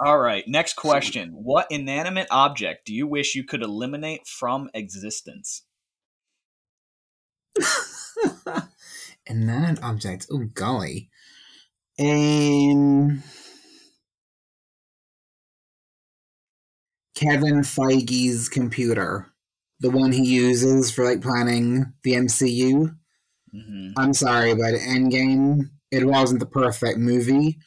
All 0.00 0.18
right, 0.18 0.44
next 0.46 0.74
question. 0.74 1.30
What 1.32 1.66
inanimate 1.70 2.28
object 2.30 2.86
do 2.86 2.94
you 2.94 3.08
wish 3.08 3.34
you 3.34 3.42
could 3.42 3.62
eliminate 3.62 4.28
from 4.28 4.70
existence? 4.72 5.64
inanimate 9.26 9.82
object. 9.82 10.26
Oh 10.30 10.44
golly. 10.54 11.10
Um 12.00 13.22
Kevin 17.18 17.62
Feige's 17.62 18.48
computer. 18.48 19.26
The 19.80 19.90
one 19.90 20.12
he 20.12 20.24
uses 20.24 20.90
for 20.90 21.04
like 21.04 21.20
planning 21.20 21.92
the 22.04 22.12
MCU. 22.12 22.94
Mm-hmm. 23.54 23.92
I'm 23.96 24.14
sorry, 24.14 24.54
but 24.54 24.74
Endgame, 24.74 25.70
it 25.90 26.06
wasn't 26.06 26.38
the 26.38 26.46
perfect 26.46 26.98
movie, 26.98 27.58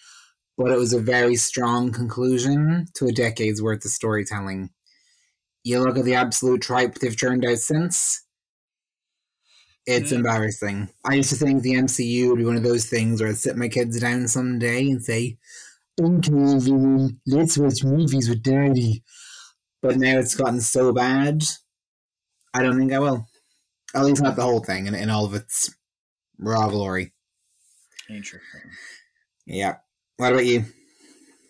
but 0.57 0.71
it 0.71 0.77
was 0.77 0.93
a 0.93 0.99
very 0.99 1.35
strong 1.35 1.91
conclusion 1.91 2.85
to 2.95 3.07
a 3.07 3.11
decade's 3.11 3.61
worth 3.61 3.83
of 3.83 3.91
storytelling. 3.91 4.69
You 5.63 5.79
look 5.81 5.97
at 5.97 6.05
the 6.05 6.15
absolute 6.15 6.61
tripe 6.61 6.95
they've 6.95 7.17
churned 7.17 7.45
out 7.45 7.57
since, 7.57 8.23
it's 9.85 10.07
mm-hmm. 10.07 10.17
embarrassing. 10.17 10.89
I 11.05 11.15
used 11.15 11.29
to 11.29 11.35
think 11.35 11.61
the 11.61 11.73
MCU 11.73 12.29
would 12.29 12.37
be 12.37 12.45
one 12.45 12.57
of 12.57 12.63
those 12.63 12.85
things 12.85 13.21
where 13.21 13.29
I'd 13.29 13.37
sit 13.37 13.57
my 13.57 13.67
kids 13.67 13.99
down 13.99 14.27
someday 14.27 14.89
and 14.89 15.03
say, 15.03 15.37
Okay, 15.99 16.33
let's 17.27 17.57
watch 17.57 17.83
movies 17.83 18.29
with 18.29 18.43
daddy. 18.43 19.03
But 19.81 19.97
now 19.97 20.19
it's 20.19 20.35
gotten 20.35 20.61
so 20.61 20.93
bad, 20.93 21.43
I 22.53 22.61
don't 22.61 22.77
think 22.77 22.93
I 22.93 22.99
will. 22.99 23.27
At 23.95 24.05
least 24.05 24.21
not 24.21 24.35
the 24.35 24.43
whole 24.43 24.61
thing 24.61 24.87
in, 24.87 24.95
in 24.95 25.09
all 25.09 25.25
of 25.25 25.33
its 25.33 25.75
raw 26.37 26.69
glory. 26.69 27.13
Interesting. 28.09 28.61
Yeah. 29.45 29.77
What 30.17 30.33
about 30.33 30.45
you? 30.45 30.65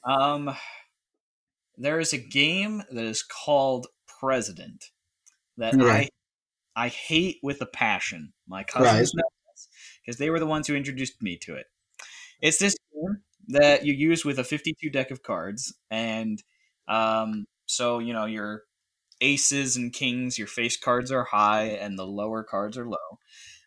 Um, 0.04 0.56
there 1.78 2.00
is 2.00 2.14
a 2.14 2.18
game 2.18 2.84
that 2.92 3.04
is 3.04 3.24
called 3.24 3.88
President 4.20 4.86
that 5.58 5.76
I 5.76 6.10
I 6.76 6.88
hate 6.88 7.40
with 7.44 7.62
a 7.62 7.66
passion. 7.66 8.34
My 8.48 8.64
cousins 8.64 9.14
right. 9.16 9.26
because 10.06 10.18
they 10.18 10.30
were 10.30 10.40
the 10.40 10.46
ones 10.46 10.68
who 10.68 10.76
introduced 10.76 11.22
me 11.22 11.38
to 11.44 11.56
it. 11.56 11.68
It's 12.42 12.58
this 12.58 12.76
game 12.94 13.22
that 13.50 13.86
you 13.86 13.94
use 13.94 14.26
with 14.26 14.40
a 14.40 14.44
52 14.44 14.90
deck 14.90 15.12
of 15.12 15.24
cards, 15.24 15.74
and 15.90 16.42
um, 16.88 17.46
so 17.66 18.00
you 18.00 18.14
know 18.14 18.26
your 18.26 18.64
aces 19.22 19.78
and 19.78 19.94
kings, 19.94 20.38
your 20.38 20.48
face 20.48 20.78
cards 20.78 21.12
are 21.12 21.26
high, 21.26 21.66
and 21.66 21.98
the 21.98 22.06
lower 22.06 22.44
cards 22.44 22.78
are 22.78 22.88
low. 22.88 23.20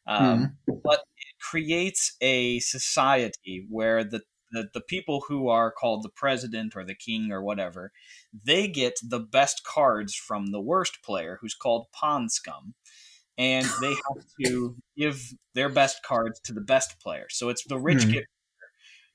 Um, 0.06 0.56
mm. 0.68 0.80
But 0.82 1.00
it 1.16 1.40
creates 1.40 2.16
a 2.20 2.58
society 2.60 3.66
where 3.68 4.04
the 4.04 4.22
the, 4.54 4.68
the 4.72 4.80
people 4.80 5.24
who 5.28 5.48
are 5.48 5.70
called 5.70 6.02
the 6.02 6.08
president 6.08 6.74
or 6.76 6.84
the 6.84 6.94
king 6.94 7.32
or 7.32 7.42
whatever, 7.42 7.92
they 8.32 8.68
get 8.68 8.94
the 9.02 9.18
best 9.18 9.62
cards 9.64 10.14
from 10.14 10.46
the 10.46 10.60
worst 10.60 11.02
player, 11.04 11.38
who's 11.40 11.54
called 11.54 11.86
pawn 11.92 12.28
scum, 12.28 12.74
and 13.36 13.66
they 13.80 13.90
have 13.90 14.24
to 14.44 14.76
give 14.96 15.20
their 15.54 15.68
best 15.68 16.02
cards 16.02 16.40
to 16.44 16.52
the 16.52 16.60
best 16.60 17.00
player. 17.00 17.26
So 17.30 17.48
it's 17.48 17.64
the 17.64 17.78
rich 17.78 18.04
mm. 18.04 18.12
get 18.12 18.24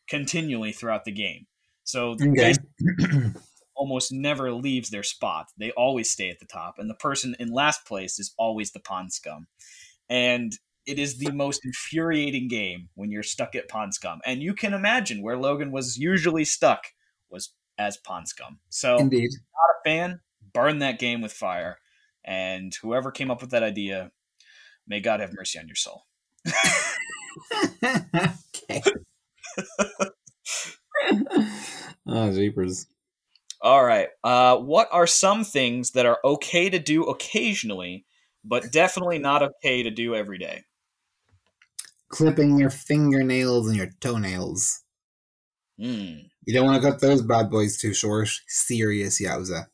continually 0.10 0.72
throughout 0.72 1.06
the 1.06 1.12
game. 1.12 1.46
So 1.84 2.16
okay. 2.22 2.54
almost 3.76 4.12
never 4.12 4.52
leaves 4.52 4.90
their 4.90 5.04
spot. 5.04 5.48
They 5.58 5.72
always 5.72 6.12
stay 6.12 6.30
at 6.30 6.40
the 6.40 6.46
top, 6.46 6.76
and 6.78 6.90
the 6.90 6.96
person 6.96 7.36
in 7.40 7.54
last 7.54 7.86
place 7.86 8.20
is 8.20 8.34
always 8.38 8.72
the 8.72 8.80
pawn 8.80 9.10
scum. 9.10 9.48
And 10.10 10.52
it 10.86 11.00
is 11.00 11.18
the 11.18 11.32
most 11.32 11.64
infuriating 11.64 12.48
game 12.48 12.90
when 12.96 13.12
you're 13.12 13.24
stuck 13.24 13.56
at 13.56 13.70
pawn 13.70 13.92
scum. 13.92 14.20
And 14.26 14.42
you 14.42 14.54
can 14.54 14.74
imagine 14.74 15.22
where 15.22 15.38
Logan 15.38 15.72
was 15.72 15.98
usually 15.98 16.46
stuck 16.46 16.88
was 17.30 17.54
as 17.78 17.98
pawn 17.98 18.26
scum. 18.26 18.60
So 18.70 18.98
Indeed. 18.98 19.30
not 19.32 19.76
a 19.76 19.90
fan, 19.90 20.20
burn 20.54 20.80
that 20.80 21.00
game 21.00 21.22
with 21.22 21.32
fire. 21.32 21.78
And 22.26 22.74
whoever 22.82 23.12
came 23.12 23.32
up 23.32 23.42
with 23.42 23.52
that 23.52 23.64
idea, 23.64 24.12
may 24.88 25.00
God 25.00 25.20
have 25.20 25.34
mercy 25.34 25.60
on 25.60 25.68
your 25.68 25.76
soul. 25.76 26.06
okay. 27.84 28.82
oh, 32.08 32.32
jeepers. 32.32 32.88
All 33.62 33.84
right. 33.84 34.08
Uh, 34.24 34.58
what 34.58 34.88
are 34.92 35.08
some 35.08 35.44
things 35.44 35.92
that 35.92 36.06
are 36.06 36.20
okay 36.24 36.70
to 36.70 36.80
do 36.80 37.04
occasionally, 37.04 38.06
but 38.44 38.72
definitely 38.72 39.20
not 39.20 39.44
okay 39.44 39.84
to 39.84 39.92
do 39.92 40.16
every 40.16 40.38
day? 40.38 40.64
Clipping 42.10 42.58
your 42.58 42.70
fingernails 42.70 43.68
and 43.68 43.76
your 43.76 43.90
toenails. 44.00 44.82
Mm. 45.80 46.30
You 46.46 46.54
don't 46.54 46.66
want 46.66 46.82
to 46.82 46.90
cut 46.90 47.02
those 47.02 47.22
bad 47.22 47.50
boys 47.50 47.78
too 47.78 47.94
short. 47.94 48.30
Serious 48.48 49.22
yowza. 49.22 49.68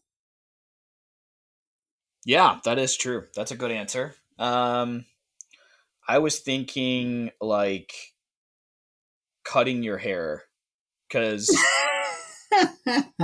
Yeah, 2.25 2.59
that 2.65 2.79
is 2.79 2.97
true. 2.97 3.25
That's 3.35 3.51
a 3.51 3.55
good 3.55 3.71
answer. 3.71 4.15
Um, 4.37 5.05
I 6.07 6.17
was 6.17 6.39
thinking 6.39 7.31
like 7.39 7.93
cutting 9.43 9.83
your 9.83 9.97
hair 9.97 10.43
because 11.07 11.55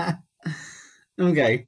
Okay. 1.20 1.68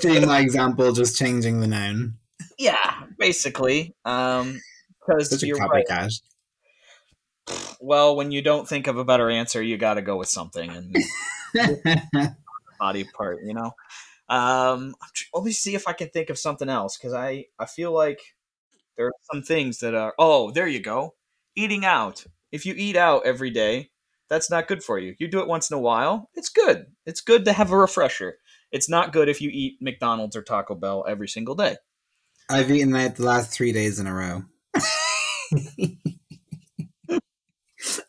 Taking 0.00 0.26
my 0.26 0.40
example, 0.40 0.92
just 0.92 1.16
changing 1.16 1.60
the 1.60 1.66
noun. 1.66 2.14
Yeah, 2.58 3.04
basically. 3.18 3.94
Um, 4.04 4.60
because 5.06 5.42
you're 5.42 5.58
right. 5.58 5.86
Cash. 5.86 6.20
Well, 7.80 8.16
when 8.16 8.30
you 8.30 8.40
don't 8.40 8.66
think 8.66 8.86
of 8.86 8.96
a 8.96 9.04
better 9.04 9.28
answer, 9.28 9.62
you 9.62 9.76
got 9.76 9.94
to 9.94 10.02
go 10.02 10.16
with 10.16 10.28
something 10.28 10.70
and 10.70 10.96
body 12.78 13.04
part. 13.04 13.40
You 13.44 13.54
know. 13.54 13.74
Um, 14.28 14.94
let 15.34 15.44
me 15.44 15.52
see 15.52 15.74
if 15.74 15.86
I 15.86 15.92
can 15.92 16.08
think 16.08 16.30
of 16.30 16.38
something 16.38 16.68
else 16.68 16.96
because 16.96 17.12
I 17.12 17.46
I 17.58 17.66
feel 17.66 17.92
like 17.92 18.20
there 18.96 19.06
are 19.06 19.12
some 19.32 19.42
things 19.42 19.78
that 19.80 19.94
are. 19.94 20.14
Oh, 20.18 20.50
there 20.50 20.66
you 20.68 20.80
go. 20.80 21.14
Eating 21.56 21.84
out. 21.84 22.24
If 22.52 22.64
you 22.66 22.74
eat 22.76 22.96
out 22.96 23.26
every 23.26 23.50
day, 23.50 23.90
that's 24.30 24.50
not 24.50 24.68
good 24.68 24.82
for 24.82 24.98
you. 24.98 25.14
You 25.18 25.28
do 25.28 25.40
it 25.40 25.48
once 25.48 25.70
in 25.70 25.76
a 25.76 25.80
while. 25.80 26.30
It's 26.34 26.48
good. 26.48 26.86
It's 27.04 27.20
good 27.20 27.44
to 27.46 27.52
have 27.52 27.70
a 27.72 27.76
refresher. 27.76 28.38
It's 28.72 28.88
not 28.88 29.12
good 29.12 29.28
if 29.28 29.40
you 29.40 29.50
eat 29.52 29.78
McDonald's 29.80 30.36
or 30.36 30.42
Taco 30.42 30.74
Bell 30.74 31.04
every 31.08 31.28
single 31.28 31.54
day. 31.54 31.76
I've 32.48 32.70
eaten 32.70 32.92
that 32.92 33.16
the 33.16 33.24
last 33.24 33.50
three 33.50 33.72
days 33.72 33.98
in 33.98 34.06
a 34.06 34.14
row. 34.14 34.42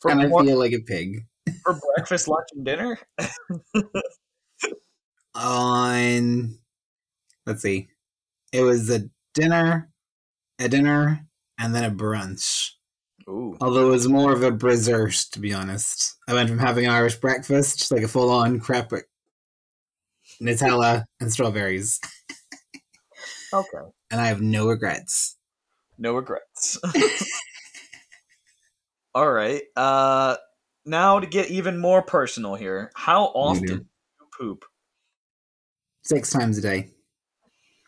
And 0.08 0.22
I 0.22 0.28
more- 0.28 0.44
feel 0.44 0.58
like 0.60 0.72
a 0.74 0.80
pig. 0.80 1.26
for 1.64 1.80
breakfast, 1.96 2.28
lunch, 2.28 2.48
and 2.56 2.64
dinner. 2.66 3.00
On 5.36 6.58
let's 7.46 7.62
see. 7.62 7.88
It 8.52 8.62
was 8.62 8.90
a 8.90 9.10
dinner, 9.34 9.92
a 10.60 10.70
dinner, 10.70 11.26
and 11.58 11.76
then 11.76 11.84
a 11.84 11.92
brunch. 11.92 12.72
Ooh, 13.28 13.58
Although 13.60 13.88
it 13.88 13.92
was 13.92 14.08
more 14.08 14.32
of 14.32 14.44
a 14.44 14.52
brizzert, 14.52 15.30
to 15.32 15.40
be 15.40 15.54
honest. 15.54 16.16
I 16.28 16.34
went 16.34 16.48
from 16.48 16.60
having 16.60 16.86
an 16.86 16.92
Irish 16.92 17.16
breakfast, 17.16 17.92
like 17.92 18.04
a 18.04 18.08
full 18.08 18.30
on 18.30 18.60
crepe 18.60 18.92
with 18.92 19.06
Nutella 20.42 21.06
and 21.20 21.34
strawberries. 21.34 22.00
okay. 23.54 23.90
And 24.12 24.22
I 24.22 24.28
have 24.28 24.42
no 24.42 24.68
regrets. 24.68 25.38
No 25.98 26.14
regrets. 26.14 26.78
All 29.16 29.32
right. 29.32 29.64
Uh, 29.76 30.36
now 30.86 31.20
to 31.20 31.26
get 31.26 31.50
even 31.50 31.80
more 31.80 32.04
personal 32.04 32.54
here, 32.54 32.92
how 32.94 33.26
often 33.26 33.66
do. 33.66 33.74
you 33.74 33.86
poop? 34.38 34.66
Six 36.06 36.30
times 36.30 36.58
a 36.58 36.62
day. 36.62 36.90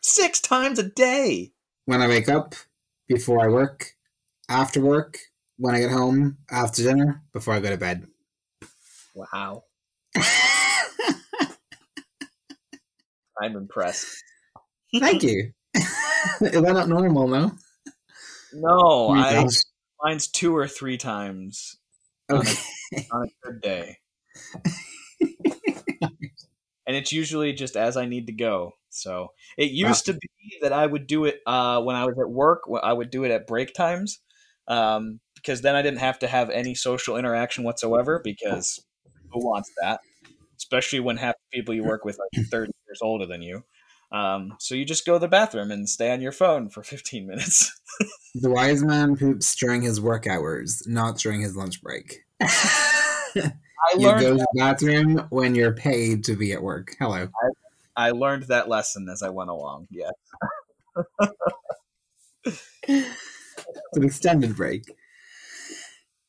Six 0.01 0.39
times 0.41 0.79
a 0.79 0.83
day. 0.89 1.53
When 1.85 2.01
I 2.01 2.07
wake 2.07 2.27
up, 2.29 2.55
before 3.07 3.43
I 3.43 3.47
work, 3.47 3.93
after 4.49 4.81
work, 4.81 5.19
when 5.57 5.75
I 5.75 5.79
get 5.79 5.91
home, 5.91 6.37
after 6.49 6.83
dinner, 6.83 7.23
before 7.31 7.53
I 7.53 7.59
go 7.59 7.69
to 7.69 7.77
bed. 7.77 8.07
Wow, 9.13 9.63
I'm 13.39 13.55
impressed. 13.55 14.23
Thank 14.93 15.23
you. 15.23 15.51
Is 15.75 16.51
that 16.61 16.73
not 16.73 16.89
normal, 16.89 17.27
no? 17.27 17.51
No, 18.51 19.09
Oh 19.09 19.13
I 19.13 19.43
gosh. 19.43 19.61
mine's 20.01 20.27
two 20.27 20.55
or 20.55 20.67
three 20.67 20.97
times 20.97 21.77
on 22.31 22.47
Okay. 22.47 22.55
a, 22.93 23.15
on 23.15 23.27
a 23.27 23.47
good 23.47 23.61
day, 23.61 23.97
and 26.87 26.95
it's 26.95 27.11
usually 27.11 27.53
just 27.53 27.75
as 27.75 27.97
I 27.97 28.05
need 28.05 28.27
to 28.27 28.33
go. 28.33 28.71
So 28.89 29.33
it 29.57 29.71
used 29.71 30.05
to 30.05 30.13
be 30.13 30.29
that 30.61 30.73
I 30.73 30.85
would 30.85 31.05
do 31.05 31.25
it 31.25 31.41
uh, 31.45 31.81
when 31.81 31.95
I 31.95 32.05
was 32.05 32.17
at 32.17 32.29
work. 32.29 32.61
I 32.81 32.93
would 32.93 33.11
do 33.11 33.25
it 33.25 33.31
at 33.31 33.45
break 33.45 33.73
times 33.73 34.19
um, 34.67 35.19
because 35.35 35.61
then 35.61 35.75
I 35.75 35.81
didn't 35.81 35.99
have 35.99 36.17
to 36.19 36.27
have 36.27 36.49
any 36.49 36.73
social 36.73 37.17
interaction 37.17 37.63
whatsoever. 37.63 38.21
Because 38.23 38.83
who 39.31 39.45
wants 39.45 39.69
that? 39.81 39.99
Especially 40.55 41.01
when 41.01 41.17
half 41.17 41.35
the 41.35 41.57
people 41.57 41.75
you 41.75 41.83
work 41.83 42.05
with 42.05 42.17
are 42.19 42.43
thirty 42.51 42.71
years 42.87 42.99
older 43.01 43.25
than 43.25 43.41
you. 43.41 43.63
Um, 44.11 44.53
so 44.59 44.73
you 44.73 44.85
just 44.85 45.05
go 45.05 45.13
to 45.13 45.19
the 45.19 45.27
bathroom 45.27 45.69
and 45.69 45.87
stay 45.87 46.11
on 46.11 46.21
your 46.21 46.31
phone 46.31 46.69
for 46.69 46.81
fifteen 46.81 47.27
minutes. 47.27 47.71
The 48.35 48.51
wise 48.51 48.83
man 48.83 49.15
poops 49.15 49.55
during 49.55 49.81
his 49.81 49.99
work 49.99 50.27
hours, 50.27 50.83
not 50.85 51.17
during 51.17 51.41
his 51.41 51.55
lunch 51.55 51.81
break. 51.81 52.19
I 53.43 53.97
you 53.97 54.07
learned 54.07 54.21
go 54.21 54.31
to 54.31 54.37
the 54.37 54.47
bathroom 54.55 55.27
when 55.29 55.55
you're 55.55 55.73
paid 55.73 56.23
to 56.25 56.35
be 56.35 56.51
at 56.51 56.61
work. 56.61 56.95
Hello. 56.99 57.29
I 57.95 58.11
learned 58.11 58.43
that 58.43 58.69
lesson 58.69 59.07
as 59.09 59.23
I 59.23 59.29
went 59.29 59.49
along. 59.49 59.87
Yeah. 59.89 60.11
It's 62.89 63.97
an 63.97 64.03
extended 64.05 64.55
break. 64.55 64.83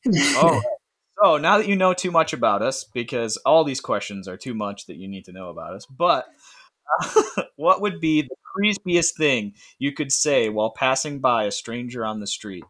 Oh, 0.05 0.11
so 0.11 0.61
oh, 1.23 1.37
now 1.37 1.57
that 1.57 1.67
you 1.67 1.77
know 1.77 1.93
too 1.93 2.11
much 2.11 2.33
about 2.33 2.61
us, 2.61 2.83
because 2.93 3.37
all 3.37 3.63
these 3.63 3.79
questions 3.79 4.27
are 4.27 4.35
too 4.35 4.53
much 4.53 4.85
that 4.87 4.97
you 4.97 5.07
need 5.07 5.23
to 5.25 5.31
know 5.31 5.49
about 5.49 5.73
us, 5.73 5.85
but 5.85 6.25
what 7.55 7.81
would 7.81 8.01
be 8.01 8.23
the 8.23 8.35
creepiest 8.57 9.15
thing 9.17 9.53
you 9.77 9.93
could 9.93 10.11
say 10.11 10.49
while 10.49 10.71
passing 10.71 11.19
by 11.19 11.45
a 11.45 11.51
stranger 11.51 12.05
on 12.05 12.19
the 12.19 12.27
street? 12.27 12.65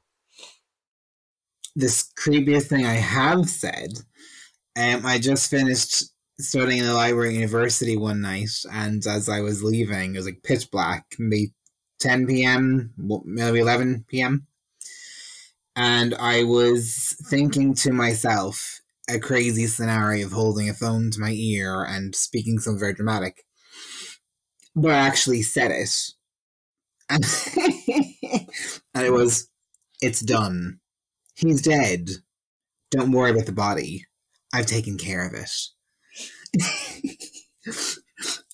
this 1.76 2.12
creepiest 2.18 2.68
thing 2.68 2.86
I 2.86 2.96
have 2.96 3.50
said. 3.50 4.00
Um, 4.80 5.06
I 5.06 5.20
just 5.20 5.50
finished 5.50 6.06
studying 6.40 6.80
in 6.80 6.86
the 6.86 6.94
library 6.94 7.30
at 7.30 7.36
university 7.36 7.98
one 7.98 8.22
night, 8.22 8.52
and 8.72 9.06
as 9.06 9.28
I 9.28 9.42
was 9.42 9.62
leaving, 9.62 10.14
it 10.14 10.18
was 10.18 10.26
like 10.26 10.42
pitch 10.42 10.72
black, 10.72 11.06
maybe 11.20 11.54
10 12.00 12.28
p.m., 12.28 12.94
maybe 13.26 13.60
11 13.60 14.06
p.m. 14.08 14.48
And 15.76 16.16
I 16.16 16.44
was 16.44 17.18
thinking 17.30 17.74
to 17.76 17.92
myself 17.92 18.80
a 19.10 19.20
crazy 19.20 19.68
scenario 19.68 20.26
of 20.26 20.32
holding 20.32 20.70
a 20.70 20.74
phone 20.74 21.12
to 21.12 21.20
my 21.20 21.32
ear 21.32 21.84
and 21.84 22.16
speaking 22.16 22.58
something 22.60 22.80
very 22.80 22.94
dramatic. 22.94 23.44
But 24.76 24.92
I 24.92 24.98
actually 24.98 25.42
said 25.42 25.72
it. 25.72 25.90
And, 27.12 27.26
and 28.94 29.06
it 29.08 29.12
was, 29.12 29.50
it's 30.00 30.22
done. 30.22 30.80
He's 31.36 31.64
dead. 31.64 32.10
Don't 32.92 33.12
worry 33.12 33.32
about 33.32 33.48
the 33.48 33.52
body. 33.52 34.06
I've 34.54 34.66
taken 34.66 34.98
care 34.98 35.28
of 35.28 35.34
it. 35.34 35.52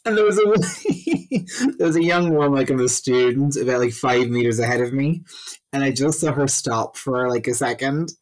and 0.05 0.17
there 0.17 0.25
was 0.25 0.37
a 0.37 0.43
there 1.77 1.87
was 1.87 1.95
a 1.95 2.03
young 2.03 2.33
woman, 2.33 2.53
like 2.53 2.69
a 2.69 2.89
student, 2.89 3.55
about 3.55 3.79
like 3.79 3.93
five 3.93 4.27
meters 4.27 4.59
ahead 4.59 4.81
of 4.81 4.93
me, 4.93 5.23
and 5.71 5.83
I 5.83 5.91
just 5.91 6.19
saw 6.19 6.31
her 6.33 6.47
stop 6.47 6.97
for 6.97 7.29
like 7.29 7.47
a 7.47 7.53
second. 7.53 8.11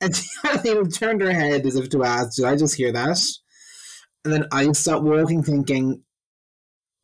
and 0.00 0.16
she 0.16 0.82
turned 0.98 1.20
her 1.20 1.32
head 1.32 1.66
as 1.66 1.76
if 1.76 1.90
to 1.90 2.04
ask, 2.04 2.36
Did 2.36 2.46
I 2.46 2.56
just 2.56 2.76
hear 2.76 2.92
that? 2.92 3.18
And 4.24 4.32
then 4.32 4.46
I 4.50 4.70
stopped 4.72 5.04
walking 5.04 5.42
thinking, 5.42 6.02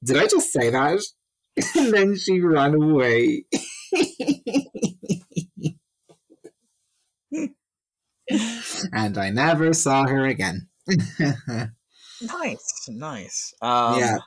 Did 0.02 0.16
I 0.16 0.26
just 0.26 0.52
say 0.52 0.70
that? 0.70 1.00
and 1.76 1.92
then 1.92 2.16
she 2.16 2.40
ran 2.40 2.74
away. 2.74 3.44
and 8.92 9.18
I 9.18 9.30
never 9.30 9.72
saw 9.72 10.06
her 10.06 10.26
again. 10.26 10.68
Nice, 12.22 12.86
nice. 12.88 13.54
Um, 13.62 13.98
Yeah. 13.98 14.18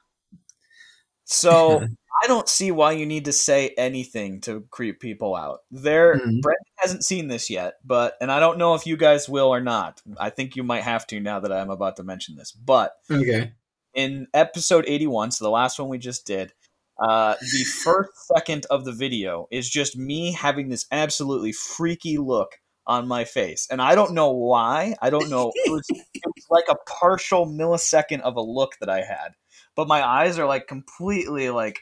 So 1.25 1.81
I 2.23 2.27
don't 2.27 2.49
see 2.49 2.71
why 2.71 2.93
you 2.93 3.05
need 3.05 3.25
to 3.25 3.31
say 3.31 3.73
anything 3.77 4.41
to 4.41 4.65
creep 4.71 4.99
people 4.99 5.35
out. 5.35 5.59
There, 5.71 6.15
Mhm. 6.15 6.41
Brendan 6.41 6.63
hasn't 6.77 7.05
seen 7.05 7.27
this 7.27 7.49
yet, 7.49 7.75
but 7.83 8.15
and 8.21 8.31
I 8.31 8.39
don't 8.39 8.57
know 8.57 8.75
if 8.75 8.85
you 8.85 8.97
guys 8.97 9.29
will 9.29 9.47
or 9.47 9.59
not. 9.61 10.01
I 10.19 10.29
think 10.29 10.55
you 10.55 10.63
might 10.63 10.83
have 10.83 11.05
to 11.07 11.19
now 11.19 11.39
that 11.39 11.51
I'm 11.51 11.69
about 11.69 11.95
to 11.97 12.03
mention 12.03 12.35
this. 12.35 12.51
But 12.51 12.93
okay. 13.11 13.51
in 13.93 14.27
episode 14.33 14.85
81, 14.87 15.31
so 15.31 15.45
the 15.45 15.51
last 15.51 15.79
one 15.79 15.89
we 15.89 15.97
just 15.97 16.25
did, 16.25 16.53
uh, 16.99 17.35
the 17.39 17.63
first 17.83 18.11
second 18.35 18.65
of 18.69 18.85
the 18.85 18.91
video 18.91 19.47
is 19.51 19.69
just 19.69 19.97
me 19.97 20.33
having 20.33 20.69
this 20.69 20.85
absolutely 20.91 21.51
freaky 21.51 22.17
look 22.17 22.59
on 22.85 23.07
my 23.07 23.23
face, 23.23 23.67
and 23.71 23.81
I 23.81 23.95
don't 23.95 24.13
know 24.13 24.31
why. 24.31 24.95
I 25.01 25.09
don't 25.09 25.29
know. 25.29 25.51
It 25.55 25.71
was, 25.71 25.85
it 25.89 26.23
was 26.25 26.45
like 26.49 26.65
a 26.69 26.75
partial 26.89 27.47
millisecond 27.47 28.21
of 28.21 28.35
a 28.35 28.41
look 28.41 28.73
that 28.79 28.89
I 28.89 29.01
had, 29.01 29.29
but 29.75 29.87
my 29.87 30.05
eyes 30.05 30.37
are 30.39 30.45
like 30.45 30.67
completely 30.67 31.49
like 31.49 31.79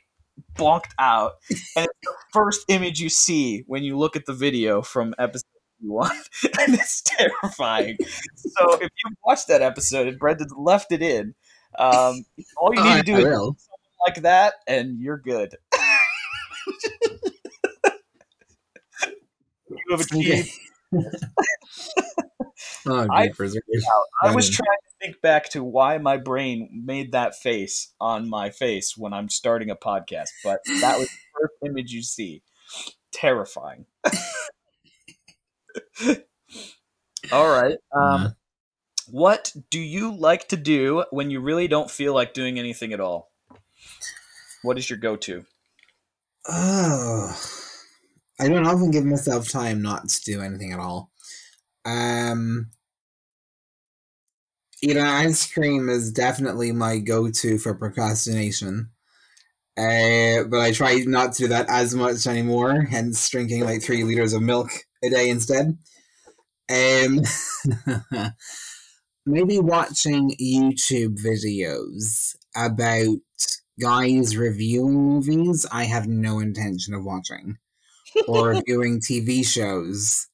bonked 0.55 0.91
out, 0.99 1.33
and 1.49 1.85
it's 1.85 1.99
the 2.03 2.13
first 2.33 2.65
image 2.67 2.99
you 2.99 3.09
see 3.09 3.63
when 3.67 3.83
you 3.83 3.97
look 3.97 4.15
at 4.15 4.25
the 4.25 4.33
video 4.33 4.81
from 4.81 5.13
episode. 5.17 5.45
81, 5.81 6.11
and 6.59 6.73
it's 6.75 7.01
terrifying. 7.01 7.97
So 8.35 8.75
if 8.75 8.81
you 8.81 9.15
watched 9.25 9.47
that 9.47 9.61
episode 9.61 10.07
and 10.07 10.19
Brendan 10.19 10.49
left 10.55 10.91
it 10.91 11.01
in, 11.01 11.33
um, 11.77 12.23
all 12.57 12.73
you 12.73 12.83
need 12.83 12.97
to 12.97 13.03
do 13.03 13.15
I 13.15 13.19
is 13.19 13.25
will. 13.25 13.57
like 14.07 14.21
that, 14.21 14.53
and 14.67 14.99
you're 14.99 15.17
good. 15.17 15.55
you 19.69 19.77
have 19.89 20.01
achieved. 20.01 20.51
Oh, 20.93 21.01
I- 23.11 23.27
I 24.23 24.35
was 24.35 24.49
trying 24.49 24.67
to 24.67 25.05
think 25.05 25.21
back 25.21 25.49
to 25.51 25.63
why 25.63 25.97
my 25.97 26.17
brain 26.17 26.69
made 26.85 27.11
that 27.13 27.35
face 27.35 27.93
on 27.99 28.29
my 28.29 28.49
face 28.49 28.95
when 28.97 29.13
I'm 29.13 29.29
starting 29.29 29.69
a 29.69 29.75
podcast, 29.75 30.29
but 30.43 30.59
that 30.81 30.99
was 30.99 31.07
the 31.07 31.17
first 31.39 31.53
image 31.65 31.91
you 31.91 32.03
see. 32.03 32.43
Terrifying. 33.11 33.85
All 37.31 37.49
right. 37.49 37.77
Um, 37.95 38.35
what 39.07 39.53
do 39.69 39.79
you 39.79 40.13
like 40.15 40.47
to 40.49 40.57
do 40.57 41.05
when 41.11 41.29
you 41.31 41.39
really 41.41 41.67
don't 41.67 41.89
feel 41.91 42.13
like 42.13 42.33
doing 42.33 42.57
anything 42.59 42.93
at 42.93 42.99
all? 42.99 43.31
What 44.63 44.77
is 44.77 44.89
your 44.89 44.99
go-to? 44.99 45.45
Oh, 46.47 47.35
I 48.41 48.49
don't 48.49 48.65
often 48.65 48.89
give 48.89 49.05
myself 49.05 49.49
time 49.49 49.83
not 49.83 50.09
to 50.09 50.23
do 50.23 50.41
anything 50.41 50.73
at 50.73 50.79
all. 50.79 51.11
Um, 51.85 52.71
eating 54.81 55.03
ice 55.03 55.51
cream 55.51 55.89
is 55.89 56.11
definitely 56.11 56.71
my 56.71 56.97
go-to 56.97 57.59
for 57.59 57.75
procrastination. 57.75 58.89
Uh, 59.77 60.43
but 60.49 60.59
I 60.59 60.71
try 60.71 60.95
not 61.05 61.33
to 61.33 61.43
do 61.43 61.47
that 61.49 61.69
as 61.69 61.93
much 61.93 62.25
anymore, 62.25 62.81
hence 62.89 63.29
drinking 63.29 63.63
like 63.63 63.83
three 63.83 64.03
liters 64.03 64.33
of 64.33 64.41
milk 64.41 64.71
a 65.03 65.09
day 65.11 65.29
instead. 65.29 65.77
Um, 66.67 67.21
maybe 69.25 69.59
watching 69.59 70.35
YouTube 70.41 71.23
videos 71.23 72.35
about 72.55 73.17
guys 73.79 74.35
reviewing 74.35 74.93
movies 74.93 75.65
I 75.71 75.85
have 75.85 76.07
no 76.07 76.39
intention 76.39 76.95
of 76.95 77.05
watching, 77.05 77.57
or 78.27 78.61
viewing 78.65 78.99
TV 78.99 79.45
shows 79.45 80.27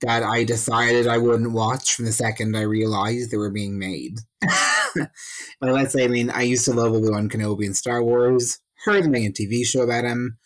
that 0.00 0.22
I 0.22 0.44
decided 0.44 1.06
I 1.06 1.18
wouldn't 1.18 1.52
watch 1.52 1.94
from 1.94 2.06
the 2.06 2.12
second 2.12 2.56
I 2.56 2.62
realized 2.62 3.30
they 3.30 3.36
were 3.36 3.50
being 3.50 3.78
made. 3.78 4.20
well, 4.96 5.74
let's 5.74 5.92
say, 5.92 6.04
I 6.04 6.08
mean, 6.08 6.30
I 6.30 6.42
used 6.42 6.64
to 6.64 6.72
love 6.72 6.92
Obi 6.92 7.10
Wan 7.10 7.28
Kenobi 7.28 7.66
and 7.66 7.76
Star 7.76 8.02
Wars, 8.02 8.60
heard 8.84 9.04
them 9.04 9.12
making 9.12 9.28
a 9.28 9.32
TV 9.32 9.66
show 9.66 9.82
about 9.82 10.04
him, 10.04 10.38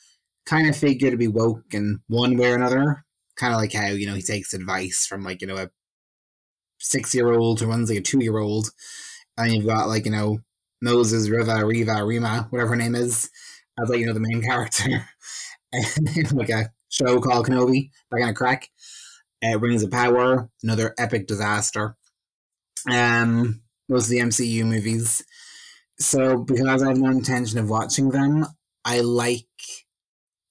kind 0.45 0.69
of 0.69 0.77
figured 0.77 1.13
to 1.13 1.17
be 1.17 1.29
woke 1.29 1.73
in 1.73 2.01
one 2.09 2.37
way 2.37 2.51
or 2.51 2.57
another. 2.57 3.05
Kind 3.37 3.53
of 3.53 3.61
like 3.61 3.73
how, 3.73 3.87
you 3.87 4.07
know, 4.07 4.15
he 4.15 4.23
takes 4.23 4.55
advice 4.55 5.07
from, 5.07 5.25
like, 5.25 5.41
you 5.41 5.47
know, 5.47 5.57
a 5.57 5.71
six 6.79 7.15
year 7.15 7.33
old 7.33 7.61
who 7.61 7.67
runs 7.67 7.91
like 7.91 7.99
a 7.99 8.03
two 8.03 8.23
year 8.23 8.39
old. 8.39 8.71
And 9.37 9.53
you've 9.53 9.67
got, 9.67 9.89
like, 9.89 10.05
you 10.05 10.13
know, 10.13 10.39
Moses, 10.81 11.29
Riva, 11.29 11.65
Riva, 11.65 12.05
Rima, 12.05 12.47
whatever 12.51 12.71
her 12.71 12.77
name 12.77 12.95
is, 12.95 13.31
as, 13.81 13.89
like, 13.89 13.99
you 13.99 14.07
know, 14.07 14.13
the 14.13 14.21
main 14.21 14.43
character. 14.43 15.09
like 16.33 16.51
a 16.51 16.71
show 16.89 17.21
called 17.21 17.47
Kenobi, 17.47 17.91
that 18.11 18.19
kind 18.19 18.31
of 18.31 18.37
crack. 18.37 18.69
Uh, 19.45 19.59
Rings 19.59 19.83
of 19.83 19.91
Power, 19.91 20.49
another 20.63 20.95
epic 20.99 21.27
disaster. 21.27 21.97
Um, 22.91 23.63
most 23.89 24.05
of 24.05 24.11
the 24.11 24.19
MCU 24.19 24.65
movies. 24.65 25.25
So, 25.99 26.39
because 26.39 26.83
I 26.83 26.89
have 26.89 26.99
no 26.99 27.11
intention 27.11 27.59
of 27.59 27.69
watching 27.69 28.11
them, 28.11 28.47
I 28.85 29.01
like 29.01 29.47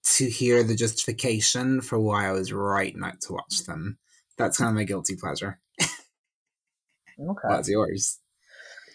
to 0.04 0.30
hear 0.30 0.64
the 0.64 0.76
justification 0.76 1.82
for 1.82 2.00
why 2.00 2.28
I 2.28 2.32
was 2.32 2.54
right 2.54 2.96
not 2.96 3.22
to 3.22 3.34
watch 3.34 3.64
them. 3.66 3.98
That's 4.38 4.58
kind 4.58 4.70
of 4.70 4.76
my 4.76 4.84
guilty 4.84 5.16
pleasure. 5.16 5.60
Okay. 7.20 7.48
What's 7.48 7.70
yours? 7.70 8.20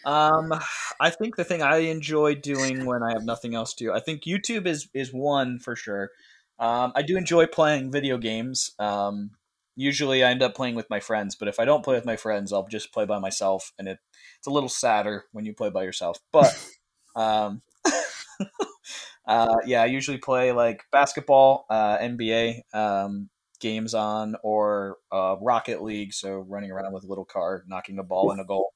Um, 0.05 0.53
I 0.99 1.09
think 1.09 1.35
the 1.35 1.43
thing 1.43 1.61
I 1.61 1.77
enjoy 1.77 2.35
doing 2.35 2.85
when 2.85 3.03
I 3.03 3.13
have 3.13 3.23
nothing 3.23 3.55
else 3.55 3.73
to 3.75 3.85
do, 3.85 3.93
I 3.93 3.99
think 3.99 4.23
YouTube 4.23 4.65
is 4.65 4.89
is 4.93 5.13
one 5.13 5.59
for 5.59 5.75
sure. 5.75 6.11
Um, 6.59 6.91
I 6.95 7.01
do 7.03 7.17
enjoy 7.17 7.47
playing 7.47 7.91
video 7.91 8.17
games. 8.17 8.71
Um, 8.79 9.31
usually 9.75 10.23
I 10.23 10.31
end 10.31 10.43
up 10.43 10.55
playing 10.55 10.75
with 10.75 10.89
my 10.89 10.99
friends, 10.99 11.35
but 11.35 11.47
if 11.47 11.59
I 11.59 11.65
don't 11.65 11.83
play 11.83 11.95
with 11.95 12.05
my 12.05 12.17
friends, 12.17 12.51
I'll 12.51 12.67
just 12.67 12.91
play 12.91 13.05
by 13.05 13.19
myself, 13.19 13.71
and 13.79 13.87
it 13.87 13.99
it's 14.37 14.47
a 14.47 14.51
little 14.51 14.69
sadder 14.69 15.25
when 15.31 15.45
you 15.45 15.53
play 15.53 15.69
by 15.69 15.83
yourself. 15.83 16.17
But 16.31 16.53
um, 17.15 17.61
uh, 19.25 19.55
yeah, 19.65 19.81
I 19.81 19.85
usually 19.85 20.17
play 20.17 20.51
like 20.51 20.83
basketball, 20.91 21.65
uh, 21.69 21.97
NBA 21.97 22.61
um, 22.73 23.29
games 23.61 23.93
on, 23.93 24.35
or 24.43 24.97
uh, 25.11 25.37
Rocket 25.41 25.81
League, 25.81 26.13
so 26.13 26.39
running 26.39 26.71
around 26.71 26.93
with 26.93 27.05
a 27.05 27.07
little 27.07 27.25
car, 27.25 27.63
knocking 27.67 27.99
a 27.99 28.03
ball 28.03 28.31
in 28.31 28.39
a 28.39 28.45
goal. 28.45 28.73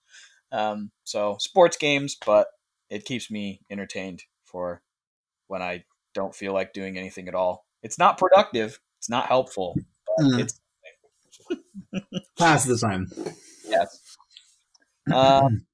Um, 0.54 0.92
so 1.04 1.36
sports 1.40 1.76
games, 1.78 2.16
but 2.26 2.48
it 2.90 3.04
keeps 3.06 3.30
me 3.32 3.62
entertained 3.70 4.24
for 4.46 4.82
when 5.48 5.62
I 5.62 5.84
don't 6.14 6.34
feel 6.36 6.54
like 6.54 6.74
doing 6.74 6.98
anything 6.98 7.28
at 7.28 7.36
all. 7.36 7.66
It's 7.82 7.98
not 7.98 8.18
productive. 8.18 8.80
It's 9.00 9.10
not 9.10 9.26
helpful. 9.28 9.76
But 10.18 10.26
Mm. 10.26 10.40
It's 10.42 10.60
Pass 12.40 12.66
the 12.66 12.78
time. 12.78 13.12
yes. 13.68 14.00
Um, 15.12 15.66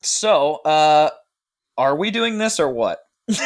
so, 0.00 0.56
uh, 0.64 1.10
are 1.76 1.94
we 1.96 2.10
doing 2.10 2.38
this 2.38 2.58
or 2.58 2.70
what? 2.70 3.00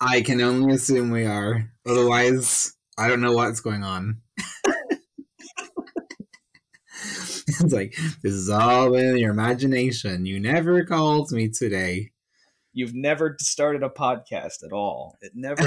I 0.00 0.22
can 0.22 0.40
only 0.40 0.74
assume 0.74 1.10
we 1.10 1.26
are. 1.26 1.70
Otherwise, 1.86 2.74
I 2.98 3.08
don't 3.08 3.20
know 3.20 3.32
what's 3.32 3.60
going 3.60 3.82
on. 3.84 4.18
it's 7.64 7.72
like, 7.72 7.94
this 8.22 8.32
is 8.32 8.48
all 8.48 8.94
in 8.94 9.18
your 9.18 9.30
imagination. 9.30 10.24
You 10.24 10.40
never 10.40 10.84
called 10.84 11.30
me 11.30 11.48
today. 11.48 12.12
You've 12.72 12.94
never 12.94 13.36
started 13.40 13.82
a 13.82 13.88
podcast 13.88 14.64
at 14.64 14.72
all. 14.72 15.18
It 15.20 15.32
never 15.34 15.64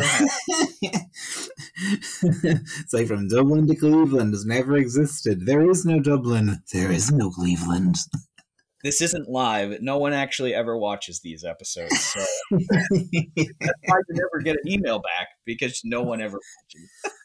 it's 2.24 2.94
like 2.94 3.08
from 3.08 3.28
Dublin 3.28 3.68
to 3.68 3.76
Cleveland 3.76 4.34
has 4.34 4.46
never 4.46 4.78
existed. 4.78 5.46
There 5.46 5.70
is 5.70 5.86
no 5.86 6.00
Dublin. 6.00 6.64
There 6.72 6.92
is 6.92 7.12
no 7.12 7.30
Cleveland. 7.30 7.98
this 8.84 9.02
isn't 9.02 9.30
live. 9.30 9.82
No 9.82 9.98
one 9.98 10.14
actually 10.14 10.54
ever 10.54 10.78
watches 10.78 11.20
these 11.20 11.44
episodes. 11.44 12.00
So 12.00 12.26
that's 12.52 12.90
why 12.90 13.98
you 14.08 14.16
never 14.16 14.40
get 14.42 14.56
an 14.56 14.72
email 14.72 15.00
back 15.00 15.28
because 15.46 15.82
no 15.84 16.02
one 16.02 16.22
ever 16.22 16.40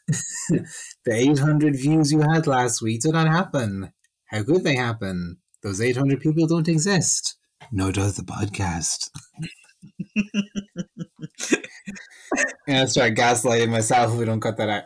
watches. 0.09 0.67
the 1.05 1.13
800 1.13 1.77
views 1.77 2.11
you 2.11 2.19
had 2.19 2.47
last 2.47 2.81
week 2.81 3.01
did 3.01 3.13
not 3.13 3.27
happen. 3.29 3.93
How 4.29 4.43
could 4.43 4.63
they 4.63 4.75
happen? 4.75 5.37
Those 5.63 5.81
800 5.81 6.21
people 6.21 6.47
don't 6.47 6.67
exist. 6.67 7.35
No 7.71 7.91
does 7.91 8.15
the 8.15 8.23
podcast. 8.23 9.09
yeah, 12.67 12.81
let's 12.81 12.93
try 12.93 13.09
gaslighting 13.11 13.69
myself 13.69 14.13
if 14.13 14.19
we 14.19 14.25
don't 14.25 14.39
cut 14.39 14.57
that 14.57 14.69
out. 14.69 14.83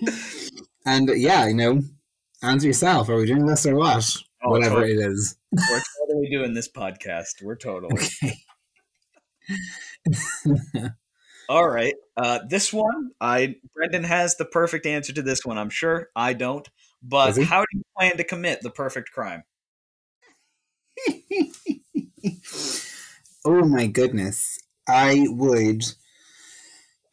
and 0.86 1.10
yeah, 1.14 1.46
you 1.46 1.54
know, 1.54 1.80
answer 2.42 2.66
yourself. 2.66 3.08
Are 3.08 3.16
we 3.16 3.26
doing 3.26 3.46
this 3.46 3.66
or 3.66 3.76
what? 3.76 4.04
Oh, 4.44 4.50
Whatever 4.50 4.80
totally. 4.80 4.92
it 4.92 5.10
is. 5.10 5.36
We're 5.52 5.82
totally 6.06 6.28
doing 6.30 6.54
this 6.54 6.68
podcast. 6.68 7.42
We're 7.42 7.56
totally. 7.56 8.04
All 11.48 11.68
right. 11.68 11.94
Uh, 12.16 12.40
this 12.48 12.72
one, 12.72 13.10
I 13.20 13.56
Brendan 13.74 14.04
has 14.04 14.36
the 14.36 14.44
perfect 14.44 14.86
answer 14.86 15.12
to 15.12 15.22
this 15.22 15.44
one. 15.44 15.56
I'm 15.56 15.70
sure 15.70 16.10
I 16.14 16.34
don't. 16.34 16.68
But 17.02 17.40
how 17.44 17.60
do 17.60 17.66
you 17.72 17.82
plan 17.96 18.16
to 18.16 18.24
commit 18.24 18.60
the 18.62 18.70
perfect 18.70 19.12
crime? 19.12 19.44
oh 23.44 23.64
my 23.66 23.86
goodness. 23.86 24.58
I 24.88 25.26
would. 25.28 25.84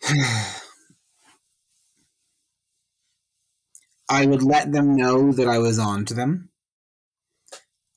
I 4.07 4.25
would 4.25 4.43
let 4.43 4.71
them 4.71 4.95
know 4.95 5.31
that 5.31 5.47
I 5.47 5.57
was 5.57 5.79
on 5.79 6.05
to 6.05 6.13
them. 6.13 6.49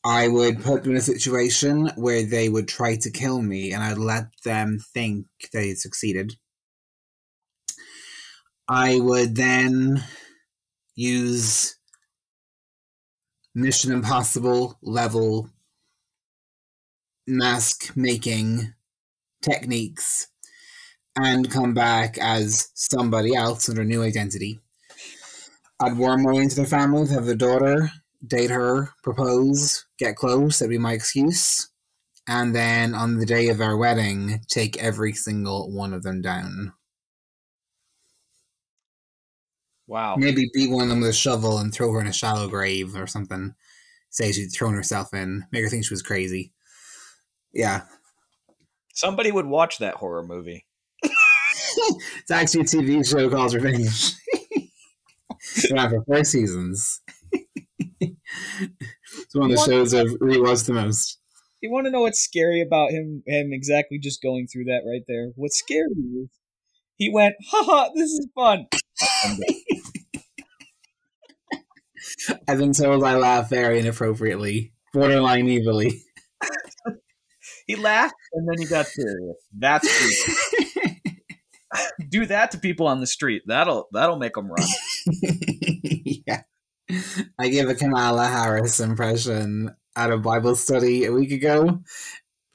I 0.05 0.29
would 0.29 0.63
put 0.63 0.83
them 0.83 0.93
in 0.93 0.99
a 0.99 1.03
situation 1.03 1.91
where 1.97 2.25
they 2.25 2.49
would 2.49 2.67
try 2.67 2.97
to 2.97 3.11
kill 3.11 3.43
me, 3.43 3.73
and 3.73 3.83
I'd 3.83 3.99
let 3.99 4.29
them 4.45 4.79
think 4.95 5.27
they 5.53 5.69
had 5.69 5.79
succeeded. 5.79 6.35
I 8.69 9.01
would 9.01 9.37
then 9.37 10.03
use 10.95 11.78
Mission 13.59 13.91
Impossible 13.91 14.79
level 14.83 15.51
mask 17.27 17.97
making 17.97 18.73
techniques 19.43 20.29
and 21.17 21.51
come 21.51 21.75
back 21.75 22.19
as 22.19 22.71
somebody 22.75 23.35
else 23.35 23.69
under 23.69 23.83
a 23.83 23.85
new 23.85 24.05
identity. 24.05 24.61
I'd 25.81 25.99
worm 25.99 26.23
my 26.23 26.35
way 26.35 26.43
into 26.43 26.55
their 26.55 26.67
family, 26.67 27.09
have 27.09 27.27
their 27.27 27.35
daughter, 27.35 27.91
date 28.25 28.51
her, 28.51 28.91
propose, 29.03 29.87
get 29.99 30.15
close, 30.15 30.61
that'd 30.61 30.71
be 30.71 30.79
my 30.79 30.93
excuse. 30.93 31.69
And 32.29 32.55
then 32.55 32.95
on 32.95 33.19
the 33.19 33.27
day 33.27 33.49
of 33.49 33.61
our 33.61 33.77
wedding, 33.77 34.41
take 34.47 34.81
every 34.81 35.15
single 35.15 35.69
one 35.73 35.93
of 35.93 36.05
them 36.05 36.23
down. 36.23 36.75
Wow. 39.89 40.17
Maybe 40.17 40.51
beat 40.53 40.71
one 40.71 40.83
of 40.83 40.89
them 40.91 41.01
with 41.01 41.11
a 41.11 41.15
shovel 41.15 41.59
and 41.59 41.73
throw 41.73 41.91
her 41.93 42.01
in 42.01 42.07
a 42.07 42.13
shallow 42.13 42.47
grave 42.47 42.95
or 42.95 43.07
something. 43.07 43.55
Say 44.11 44.33
she'd 44.33 44.51
thrown 44.51 44.75
herself 44.75 45.15
in, 45.15 45.47
make 45.51 45.65
her 45.65 45.71
think 45.71 45.87
she 45.87 45.95
was 45.95 46.03
crazy. 46.03 46.53
Yeah. 47.53 47.83
Somebody 48.93 49.33
would 49.33 49.47
watch 49.47 49.79
that 49.79 49.95
horror 49.95 50.23
movie. 50.23 50.67
It's 52.21 52.31
actually 52.31 52.63
a 52.63 52.65
TV 52.65 53.09
show 53.09 53.31
called 53.31 53.55
Revenge. 53.55 54.15
It's 55.41 55.69
been 55.69 55.79
on 55.79 55.91
for 55.91 56.03
four 56.05 56.25
seasons. 56.25 57.01
it's 58.01 59.35
one 59.35 59.51
of 59.51 59.57
the 59.57 59.65
shows 59.65 59.95
I've 59.95 60.07
rewatched 60.19 60.67
the 60.67 60.75
most. 60.75 61.19
You 61.61 61.71
want 61.71 61.87
to 61.87 61.91
know 61.91 62.03
what's 62.03 62.21
scary 62.21 62.61
about 62.61 62.91
him? 62.91 63.23
Him 63.27 63.53
exactly 63.53 63.99
just 63.99 64.23
going 64.23 64.47
through 64.47 64.65
that 64.65 64.83
right 64.87 65.03
there. 65.09 65.31
What's 65.37 65.59
scary 65.59 65.87
is 65.91 66.29
he 66.97 67.11
went, 67.11 67.37
"Haha, 67.51 67.91
this 67.95 68.11
is 68.11 68.29
fun." 68.35 68.67
I've 72.49 72.59
been 72.59 72.73
told 72.73 73.05
I 73.05 73.17
laugh 73.17 73.49
very 73.51 73.81
inappropriately, 73.81 74.73
borderline 74.93 75.49
evilly. 75.49 76.03
He 77.67 77.77
laughed 77.77 78.15
and 78.33 78.49
then 78.49 78.59
he 78.59 78.67
got 78.67 78.87
serious. 78.87 79.37
That's 79.57 79.87
do 82.11 82.27
that 82.27 82.51
to 82.53 82.59
people 82.59 82.87
on 82.87 83.01
the 83.01 83.07
street. 83.07 83.43
That'll 83.47 83.89
that'll 83.93 84.19
make 84.19 84.35
them 84.35 84.51
run. 84.51 84.67
yeah. 86.27 86.43
I 87.39 87.49
gave 87.49 87.69
a 87.69 87.75
Kamala 87.75 88.27
Harris 88.27 88.81
impression 88.81 89.75
at 89.95 90.11
a 90.11 90.17
Bible 90.17 90.57
study 90.57 91.05
a 91.05 91.13
week 91.13 91.31
ago. 91.31 91.83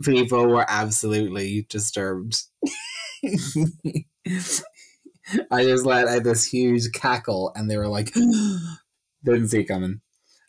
People 0.03 0.47
were 0.47 0.65
absolutely 0.67 1.67
disturbed. 1.69 2.41
I 5.51 5.63
just 5.63 5.85
let 5.85 6.07
out 6.07 6.23
this 6.23 6.45
huge 6.45 6.91
cackle 6.91 7.51
and 7.55 7.69
they 7.69 7.77
were 7.77 7.87
like, 7.87 8.13
didn't 9.23 9.49
see 9.49 9.61
it 9.61 9.65
coming. 9.65 10.01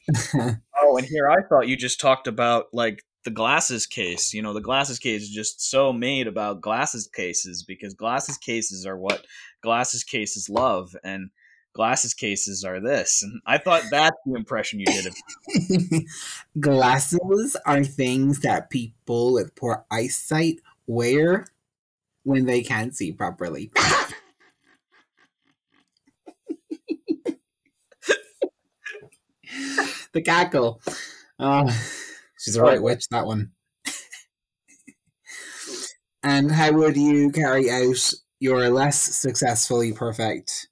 Oh, 0.87 0.99
and 0.99 1.07
here 1.07 1.31
I 1.31 1.43
thought 1.49 1.67
you 1.67 1.77
just 1.79 1.99
talked 1.99 2.27
about 2.27 2.67
like 2.75 3.03
the 3.25 3.31
glasses 3.31 3.87
case. 3.87 4.35
You 4.35 4.43
know, 4.43 4.53
the 4.53 4.61
glasses 4.61 4.99
case 4.99 5.23
is 5.23 5.31
just 5.31 5.71
so 5.71 5.93
made 5.93 6.27
about 6.27 6.61
glasses 6.61 7.09
cases 7.09 7.63
because 7.63 7.95
glasses 7.95 8.37
cases 8.37 8.87
are 8.87 8.99
what 8.99 9.25
glasses 9.63 10.05
cases 10.05 10.51
love, 10.51 10.95
and 11.03 11.31
glasses 11.75 12.15
cases 12.15 12.65
are 12.65 12.81
this. 12.81 13.23
And 13.23 13.41
I 13.47 13.59
thought 13.59 13.83
that's 13.91 14.17
the 14.27 14.35
impression 14.35 14.81
you 14.81 14.87
did. 14.87 15.07
Of- 15.07 16.03
Glasses 16.61 17.57
are 17.67 17.83
things 17.83 18.41
that 18.41 18.71
people 18.71 19.33
with 19.33 19.55
poor 19.55 19.85
eyesight 19.91 20.61
wear 20.87 21.47
when 22.25 22.47
they 22.47 22.63
can't 22.63 22.95
see 22.95 23.11
properly. 23.11 23.73
the 30.15 30.23
cackle. 30.23 30.81
Oh, 31.39 31.67
she's 32.39 32.55
the 32.55 32.63
right 32.63 32.83
witch, 32.83 33.07
that 33.11 33.27
one. 33.27 33.53
and 36.23 36.51
how 36.51 36.73
would 36.73 36.97
you 36.97 37.31
carry 37.31 37.71
out 37.71 38.13
your 38.41 38.69
less 38.71 39.01
successfully 39.01 39.93
perfect 39.93 40.69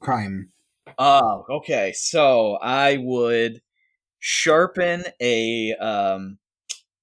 crime? 0.00 0.52
Oh, 0.98 1.44
okay. 1.48 1.92
So 1.94 2.54
I 2.56 2.96
would 2.98 3.62
sharpen 4.20 5.04
a 5.20 5.74
um 5.76 6.38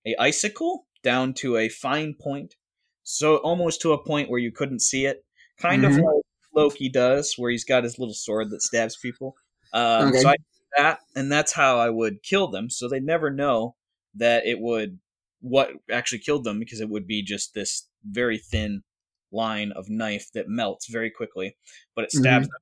a 0.05 0.15
icicle 0.17 0.87
down 1.03 1.33
to 1.35 1.57
a 1.57 1.69
fine 1.69 2.13
point, 2.15 2.55
so 3.03 3.37
almost 3.37 3.81
to 3.81 3.93
a 3.93 4.03
point 4.03 4.29
where 4.29 4.39
you 4.39 4.51
couldn't 4.51 4.79
see 4.81 5.05
it, 5.05 5.23
kind 5.59 5.83
Mhm. 5.83 5.85
of 5.85 5.97
like 5.97 6.23
Loki 6.53 6.89
does, 6.89 7.35
where 7.37 7.51
he's 7.51 7.63
got 7.65 7.83
his 7.83 7.99
little 7.99 8.13
sword 8.15 8.49
that 8.51 8.61
stabs 8.61 8.97
people. 8.97 9.35
Um, 9.73 10.09
Okay. 10.09 10.21
So 10.21 10.29
I 10.29 10.35
do 10.37 10.43
that, 10.77 10.99
and 11.15 11.31
that's 11.31 11.53
how 11.53 11.79
I 11.79 11.89
would 11.89 12.23
kill 12.23 12.47
them. 12.47 12.69
So 12.69 12.87
they 12.87 12.99
never 12.99 13.29
know 13.29 13.75
that 14.15 14.45
it 14.45 14.59
would 14.59 14.99
what 15.39 15.69
actually 15.91 16.19
killed 16.19 16.43
them 16.43 16.59
because 16.59 16.81
it 16.81 16.89
would 16.89 17.07
be 17.07 17.21
just 17.21 17.53
this 17.53 17.87
very 18.03 18.37
thin 18.37 18.83
line 19.31 19.71
of 19.71 19.89
knife 19.89 20.31
that 20.33 20.47
melts 20.47 20.87
very 20.87 21.11
quickly, 21.11 21.57
but 21.95 22.05
it 22.05 22.11
stabs 22.11 22.47
them. 22.47 22.59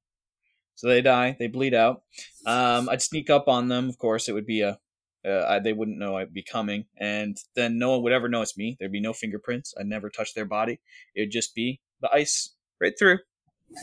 So 0.76 0.88
they 0.88 1.02
die, 1.02 1.38
they 1.40 1.48
bleed 1.48 1.74
out. 1.74 2.04
Um, 2.46 2.90
I'd 2.90 3.02
sneak 3.02 3.30
up 3.30 3.48
on 3.48 3.70
them. 3.70 3.88
Of 3.88 3.98
course, 3.98 4.28
it 4.28 4.34
would 4.34 4.46
be 4.46 4.62
a 4.62 4.80
uh, 5.26 5.46
I, 5.48 5.60
they 5.60 5.74
wouldn't 5.74 5.98
know 5.98 6.18
I'd 6.18 6.34
be 6.34 6.44
coming, 6.44 6.86
and 6.98 7.36
then 7.56 7.80
no 7.80 7.92
one 7.92 8.04
would 8.04 8.14
ever 8.14 8.30
know 8.30 8.44
it's 8.44 8.58
me. 8.58 8.78
There'd 8.80 8.92
be 8.92 9.02
no 9.02 9.14
fingerprints. 9.14 9.74
I'd 9.80 9.88
never 9.88 10.10
touch 10.10 10.36
their 10.36 10.46
body. 10.46 10.80
It 11.16 11.22
would 11.22 11.32
just 11.32 11.56
be 11.56 11.82
the 12.02 12.12
ice 12.14 12.54
right 12.80 12.94
through. 12.98 13.20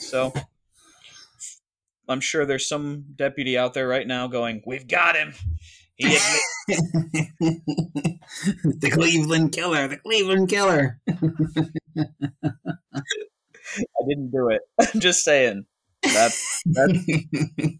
So 0.01 0.33
I'm 2.09 2.21
sure 2.21 2.45
there's 2.45 2.69
some 2.69 3.05
deputy 3.17 3.57
out 3.57 3.75
there 3.75 3.89
right 3.89 4.07
now 4.07 4.27
going, 4.27 4.63
"We've 4.67 4.87
got 4.89 5.17
him." 5.17 5.35
He 5.97 6.07
admit- 6.07 6.69
the 8.81 8.91
Cleveland 8.93 9.53
killer, 9.53 9.89
the 9.89 9.99
Cleveland 9.99 10.49
killer. 10.49 10.99
I 11.09 11.15
didn't 14.09 14.31
do 14.31 14.49
it. 14.49 14.63
I'm 14.95 15.01
just 15.01 15.25
saying. 15.25 15.65
That's 16.03 16.63
that's 16.67 16.93
where 17.07 17.21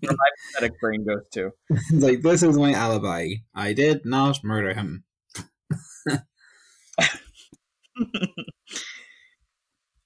my 0.03 0.17
pathetic 0.55 0.81
brain 0.81 1.05
goes 1.05 1.23
to. 1.33 1.51
It's 1.71 2.05
like 2.05 2.23
this 2.23 2.43
is 2.45 2.57
my 2.57 2.73
alibi. 2.73 3.29
I 3.55 3.73
did 3.73 4.05
not 4.05 4.45
murder 4.45 4.75
him. 4.75 5.05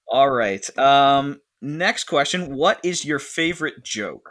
All 0.07 0.29
right. 0.29 0.77
Um, 0.77 1.39
next 1.61 2.05
question. 2.05 2.55
What 2.55 2.79
is 2.83 3.05
your 3.05 3.19
favorite 3.19 3.83
joke? 3.83 4.29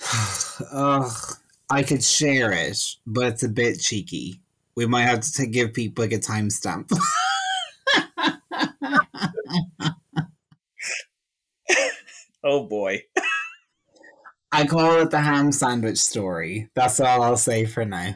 Ugh, 0.72 1.12
I 1.70 1.82
could 1.82 2.02
share 2.02 2.52
it, 2.52 2.78
but 3.06 3.26
it's 3.26 3.42
a 3.42 3.48
bit 3.48 3.80
cheeky. 3.80 4.40
We 4.74 4.86
might 4.86 5.02
have 5.02 5.20
to 5.20 5.46
give 5.46 5.72
people 5.72 6.04
like 6.04 6.12
a 6.12 6.18
timestamp. 6.18 6.92
Oh 12.48 12.62
boy. 12.62 13.02
I 14.52 14.66
call 14.66 15.00
it 15.00 15.10
the 15.10 15.18
ham 15.18 15.50
sandwich 15.50 15.98
story. 15.98 16.70
That's 16.76 17.00
all 17.00 17.22
I'll 17.22 17.36
say 17.36 17.66
for 17.66 17.84
now. 17.84 18.14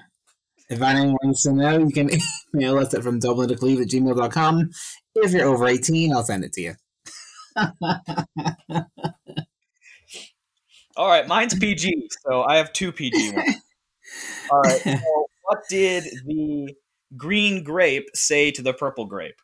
If 0.68 0.80
anyone 0.80 1.16
wants 1.20 1.42
to 1.42 1.52
know, 1.52 1.78
you 1.78 1.90
can 1.90 2.10
email 2.54 2.78
us 2.78 2.94
at 2.94 3.02
from 3.02 3.18
Dublin 3.18 3.48
to 3.48 3.56
Cleve 3.56 3.80
at 3.80 3.88
gmail.com. 3.88 4.70
If 5.16 5.32
you're 5.32 5.48
over 5.48 5.66
18, 5.66 6.14
I'll 6.14 6.22
send 6.22 6.44
it 6.44 6.52
to 6.52 6.60
you. 6.60 6.74
All 10.96 11.08
right, 11.08 11.26
mine's 11.26 11.54
PG, 11.54 12.08
so 12.26 12.42
I 12.42 12.56
have 12.56 12.72
two 12.72 12.92
PG 12.92 13.32
ones. 13.32 13.54
All 14.50 14.60
right. 14.60 14.80
So 14.82 15.26
what 15.42 15.60
did 15.68 16.04
the 16.26 16.74
green 17.16 17.62
grape 17.62 18.08
say 18.14 18.50
to 18.50 18.62
the 18.62 18.72
purple 18.72 19.06
grape? 19.06 19.40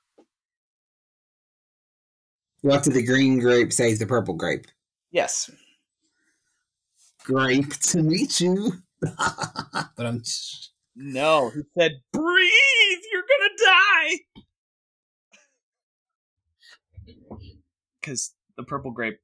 what 2.62 2.82
did 2.82 2.94
the 2.94 3.02
green 3.02 3.38
grape 3.38 3.72
say 3.72 3.92
to 3.92 3.98
the 3.98 4.06
purple 4.06 4.34
grape? 4.34 4.66
Yes. 5.12 5.50
Grape 7.24 7.72
to 7.74 8.02
meet 8.02 8.40
you. 8.40 8.72
but 9.00 10.06
I'm 10.06 10.22
No. 10.96 11.50
He 11.50 11.62
said, 11.78 11.92
"Breathe. 12.12 13.02
You're 13.12 13.22
gonna 13.22 13.54
die." 13.64 14.35
Because 18.06 18.34
the 18.56 18.62
purple 18.62 18.92
grape 18.92 19.18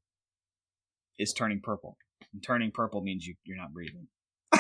is 1.17 1.33
turning 1.33 1.61
purple. 1.61 1.97
And 2.33 2.43
turning 2.43 2.73
purple 2.73 3.01
means 3.01 3.25
you, 3.25 3.37
you're 3.45 3.57
not 3.57 3.73
breathing. 3.73 4.09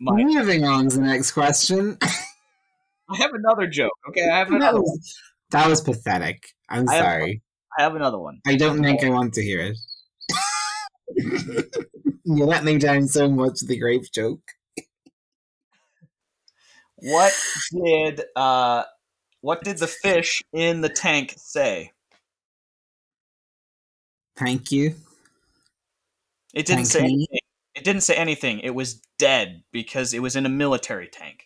My, 0.00 0.22
moving 0.22 0.64
on 0.64 0.88
to 0.90 0.96
the 0.96 1.02
next 1.02 1.32
question. 1.32 1.98
I 2.02 3.16
have 3.16 3.34
another 3.34 3.66
joke. 3.66 3.90
Okay, 4.10 4.30
I 4.30 4.38
have 4.38 4.50
that, 4.50 4.56
another. 4.56 4.80
One. 4.80 4.92
was, 4.92 5.18
that 5.50 5.68
was 5.68 5.80
pathetic. 5.80 6.50
I'm 6.68 6.88
I 6.88 6.94
have- 6.94 7.04
sorry. 7.04 7.42
I 7.76 7.82
have 7.82 7.96
another 7.96 8.18
one. 8.18 8.40
I 8.46 8.54
don't 8.54 8.80
think 8.80 9.02
I 9.02 9.10
want 9.10 9.34
to 9.34 9.42
hear 9.42 9.60
it. 9.60 9.76
you 12.24 12.46
let 12.46 12.62
me 12.62 12.78
down 12.78 13.08
so 13.08 13.28
much 13.28 13.58
the 13.60 13.76
grape 13.76 14.04
joke. 14.14 14.40
What 16.98 17.34
did 17.72 18.22
uh, 18.34 18.84
what 19.46 19.62
did 19.62 19.78
the 19.78 19.86
fish 19.86 20.42
in 20.52 20.80
the 20.80 20.88
tank 20.88 21.32
say? 21.36 21.92
Thank 24.36 24.72
you. 24.72 24.96
It 26.52 26.66
didn't 26.66 26.86
Thank 26.86 26.86
say 26.88 27.00
me. 27.02 27.06
anything. 27.06 27.38
It 27.76 27.84
didn't 27.84 28.02
say 28.02 28.16
anything. 28.16 28.58
It 28.58 28.74
was 28.74 29.00
dead 29.20 29.62
because 29.70 30.12
it 30.12 30.18
was 30.20 30.34
in 30.34 30.46
a 30.46 30.48
military 30.48 31.06
tank. 31.06 31.44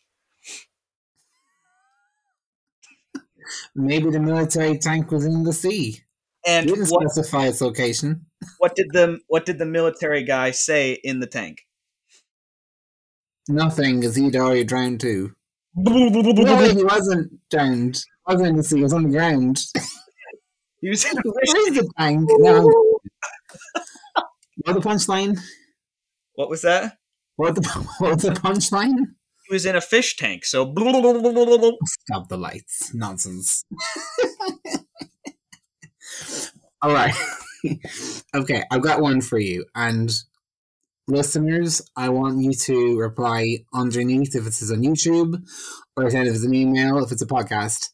Maybe 3.75 4.09
the 4.11 4.19
military 4.21 4.79
tank 4.79 5.11
was 5.11 5.27
in 5.27 5.43
the 5.43 5.53
sea. 5.53 6.01
And 6.47 6.71
You 6.71 6.77
didn't 6.77 6.89
what, 6.89 7.11
specify 7.11 7.49
its 7.49 7.61
location. 7.61 8.25
what 8.57 8.75
did 8.77 8.87
the 8.93 9.19
what 9.29 9.45
did 9.45 9.59
the 9.59 9.67
military 9.67 10.25
guy 10.25 10.53
say 10.53 10.93
in 11.05 11.21
the 11.21 11.27
tank? 11.27 11.67
Nothing, 13.47 14.01
because 14.01 14.17
he'd 14.17 14.37
already 14.37 14.65
drowned 14.65 15.01
too. 15.01 15.35
No, 15.75 16.69
he 16.75 16.85
wasn't 16.85 17.33
drowned. 17.51 17.97
He 17.97 18.03
wasn't 18.33 18.49
in 18.49 18.57
the 18.57 18.63
sea, 18.63 18.77
he 18.77 18.83
was 18.83 18.93
on 18.93 19.05
the 19.05 19.11
ground. 19.11 19.59
He 20.81 20.89
was 20.89 21.05
in 21.05 21.19
a 21.19 21.23
Where 21.23 21.45
fish. 21.45 21.79
the 21.79 21.91
tank? 21.99 22.29
No. 22.39 22.71
What 24.65 24.75
the 24.75 24.81
punchline? 24.81 25.39
What 26.35 26.49
was 26.49 26.63
that? 26.63 26.97
What 27.37 27.55
the 27.55 27.63
what 27.99 28.15
was 28.15 28.23
the 28.23 28.31
punchline? 28.31 29.15
He 29.49 29.55
was 29.55 29.67
in 29.67 29.77
a 29.77 29.81
fish 29.81 30.17
tank. 30.17 30.45
So 30.45 30.65
Stop 31.87 32.29
the 32.29 32.37
lights. 32.39 32.95
Nonsense. 32.95 33.65
All 36.83 36.93
right. 36.93 37.15
okay, 38.35 38.65
I've 38.71 38.83
got 38.83 39.01
one 39.01 39.21
for 39.21 39.39
you. 39.39 39.67
And 39.75 40.11
listeners, 41.11 41.83
I 41.97 42.09
want 42.09 42.43
you 42.43 42.53
to 42.53 42.99
reply 42.99 43.59
underneath 43.75 44.35
if 44.35 44.45
this 44.45 44.63
is 44.63 44.71
on 44.71 44.83
YouTube 44.83 45.43
or 45.97 46.07
if 46.07 46.15
it's 46.15 46.45
an 46.45 46.55
email, 46.55 47.03
if 47.03 47.13
it's 47.13 47.23
a 47.23 47.27
podcast. 47.27 47.91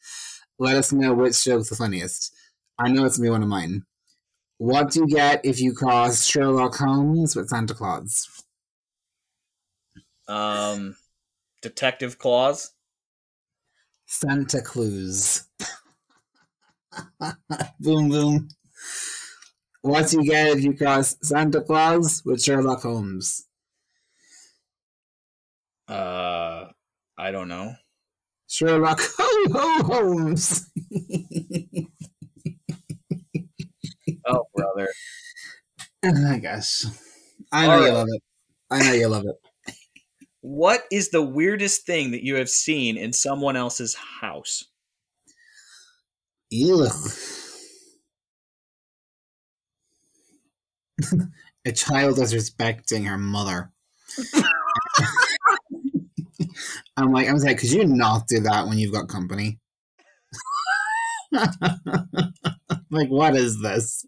Let 0.58 0.76
us 0.76 0.92
know 0.92 1.14
which 1.14 1.42
joke's 1.44 1.70
the 1.70 1.76
funniest. 1.76 2.34
I 2.78 2.90
know 2.90 3.04
it's 3.04 3.18
going 3.18 3.26
to 3.26 3.30
be 3.30 3.32
one 3.32 3.42
of 3.42 3.48
mine. 3.48 3.82
What 4.58 4.90
do 4.90 5.00
you 5.00 5.06
get 5.06 5.44
if 5.44 5.60
you 5.60 5.74
cross 5.74 6.24
Sherlock 6.26 6.76
Holmes 6.76 7.36
with 7.36 7.48
Santa 7.48 7.74
Claus? 7.74 8.36
um, 10.28 10.96
Detective 11.62 12.18
Claus. 12.18 12.72
Santa 14.06 14.60
Claus. 14.62 15.46
boom, 17.80 18.08
boom. 18.08 18.48
What 19.86 20.08
do 20.10 20.18
you 20.18 20.24
get 20.30 20.48
if 20.58 20.62
you 20.64 20.76
cross 20.76 21.16
Santa 21.22 21.62
Claus 21.62 22.22
with 22.26 22.42
Sherlock 22.42 22.82
Holmes? 22.82 23.46
Uh, 25.88 26.70
I 27.16 27.30
don't 27.30 27.48
know. 27.48 27.74
Sherlock 28.48 29.00
Ho 29.18 29.52
Ho 29.52 29.82
Holmes. 29.84 30.70
Oh, 34.26 34.44
brother. 34.54 34.88
oh 36.04 36.12
my 36.22 36.38
gosh. 36.38 36.84
I 37.52 37.68
know 37.68 37.74
All 37.74 37.80
you 37.80 37.86
right. 37.86 37.92
love 37.92 38.08
it. 38.10 38.22
I 38.70 38.82
know 38.82 38.92
you 38.92 39.08
love 39.08 39.24
it. 39.26 39.36
What 40.40 40.86
is 40.90 41.10
the 41.10 41.20
weirdest 41.20 41.84
thing 41.84 42.10
that 42.12 42.24
you 42.24 42.36
have 42.36 42.48
seen 42.48 42.96
in 42.96 43.12
someone 43.12 43.54
else's 43.54 43.94
house? 43.94 44.64
Ew. 46.50 46.86
A 51.64 51.72
child 51.72 52.16
disrespecting 52.18 53.06
her 53.06 53.18
mother. 53.18 53.72
I'm 56.96 57.12
like, 57.12 57.28
I 57.28 57.32
was 57.32 57.44
like, 57.44 57.58
could 57.58 57.70
you 57.72 57.84
not 57.84 58.26
do 58.28 58.40
that 58.40 58.66
when 58.66 58.78
you've 58.78 58.92
got 58.92 59.08
company? 59.08 59.58
like, 62.90 63.08
what 63.08 63.36
is 63.36 63.60
this? 63.60 64.06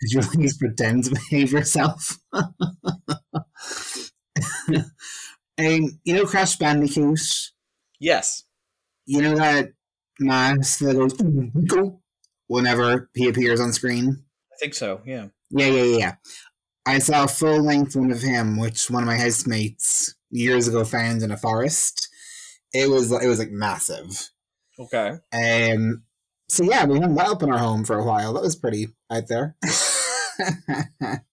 Did 0.00 0.10
you 0.12 0.20
please 0.20 0.56
pretend 0.58 1.04
to 1.04 1.10
behave 1.14 1.52
yourself? 1.52 2.18
um, 2.32 2.50
you 5.56 6.14
know, 6.14 6.26
Crash 6.26 6.56
Bandicoot. 6.56 7.20
Yes. 7.98 8.44
You 9.06 9.22
know 9.22 9.36
that 9.36 9.70
mask 10.18 10.80
that 10.80 10.96
goes 10.96 11.92
whenever 12.48 13.08
he 13.14 13.28
appears 13.28 13.60
on 13.60 13.72
screen. 13.72 14.24
I 14.52 14.56
think 14.60 14.74
so. 14.74 15.00
Yeah. 15.06 15.28
Yeah, 15.50 15.66
yeah, 15.66 15.98
yeah. 15.98 16.14
I 16.86 16.98
saw 16.98 17.24
a 17.24 17.28
full 17.28 17.62
length 17.62 17.96
one 17.96 18.12
of 18.12 18.22
him, 18.22 18.58
which 18.58 18.90
one 18.90 19.02
of 19.02 19.08
my 19.08 19.18
housemates 19.18 20.14
years 20.30 20.68
ago 20.68 20.84
found 20.84 21.22
in 21.22 21.30
a 21.30 21.36
forest. 21.36 22.08
It 22.72 22.88
was 22.90 23.10
it 23.10 23.26
was 23.26 23.38
like 23.38 23.50
massive. 23.50 24.30
Okay. 24.78 25.16
Um. 25.32 26.04
So 26.48 26.62
yeah, 26.62 26.84
we 26.84 27.00
hung 27.00 27.16
that 27.16 27.28
up 27.28 27.42
in 27.42 27.50
our 27.50 27.58
home 27.58 27.84
for 27.84 27.98
a 27.98 28.04
while. 28.04 28.32
That 28.34 28.42
was 28.42 28.54
pretty 28.54 28.88
out 29.10 29.26
there. 29.28 29.56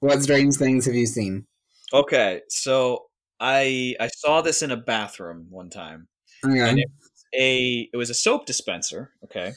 what 0.00 0.22
strange 0.22 0.56
things 0.56 0.86
have 0.86 0.94
you 0.94 1.06
seen? 1.06 1.46
Okay. 1.92 2.40
So 2.48 3.06
I 3.38 3.94
I 4.00 4.08
saw 4.08 4.40
this 4.40 4.62
in 4.62 4.70
a 4.70 4.76
bathroom 4.76 5.46
one 5.50 5.70
time. 5.70 6.08
Okay. 6.44 6.58
And 6.58 6.78
it 6.80 6.88
was 6.98 7.24
a 7.34 7.88
it 7.92 7.96
was 7.96 8.10
a 8.10 8.14
soap 8.14 8.46
dispenser. 8.46 9.12
Okay. 9.24 9.52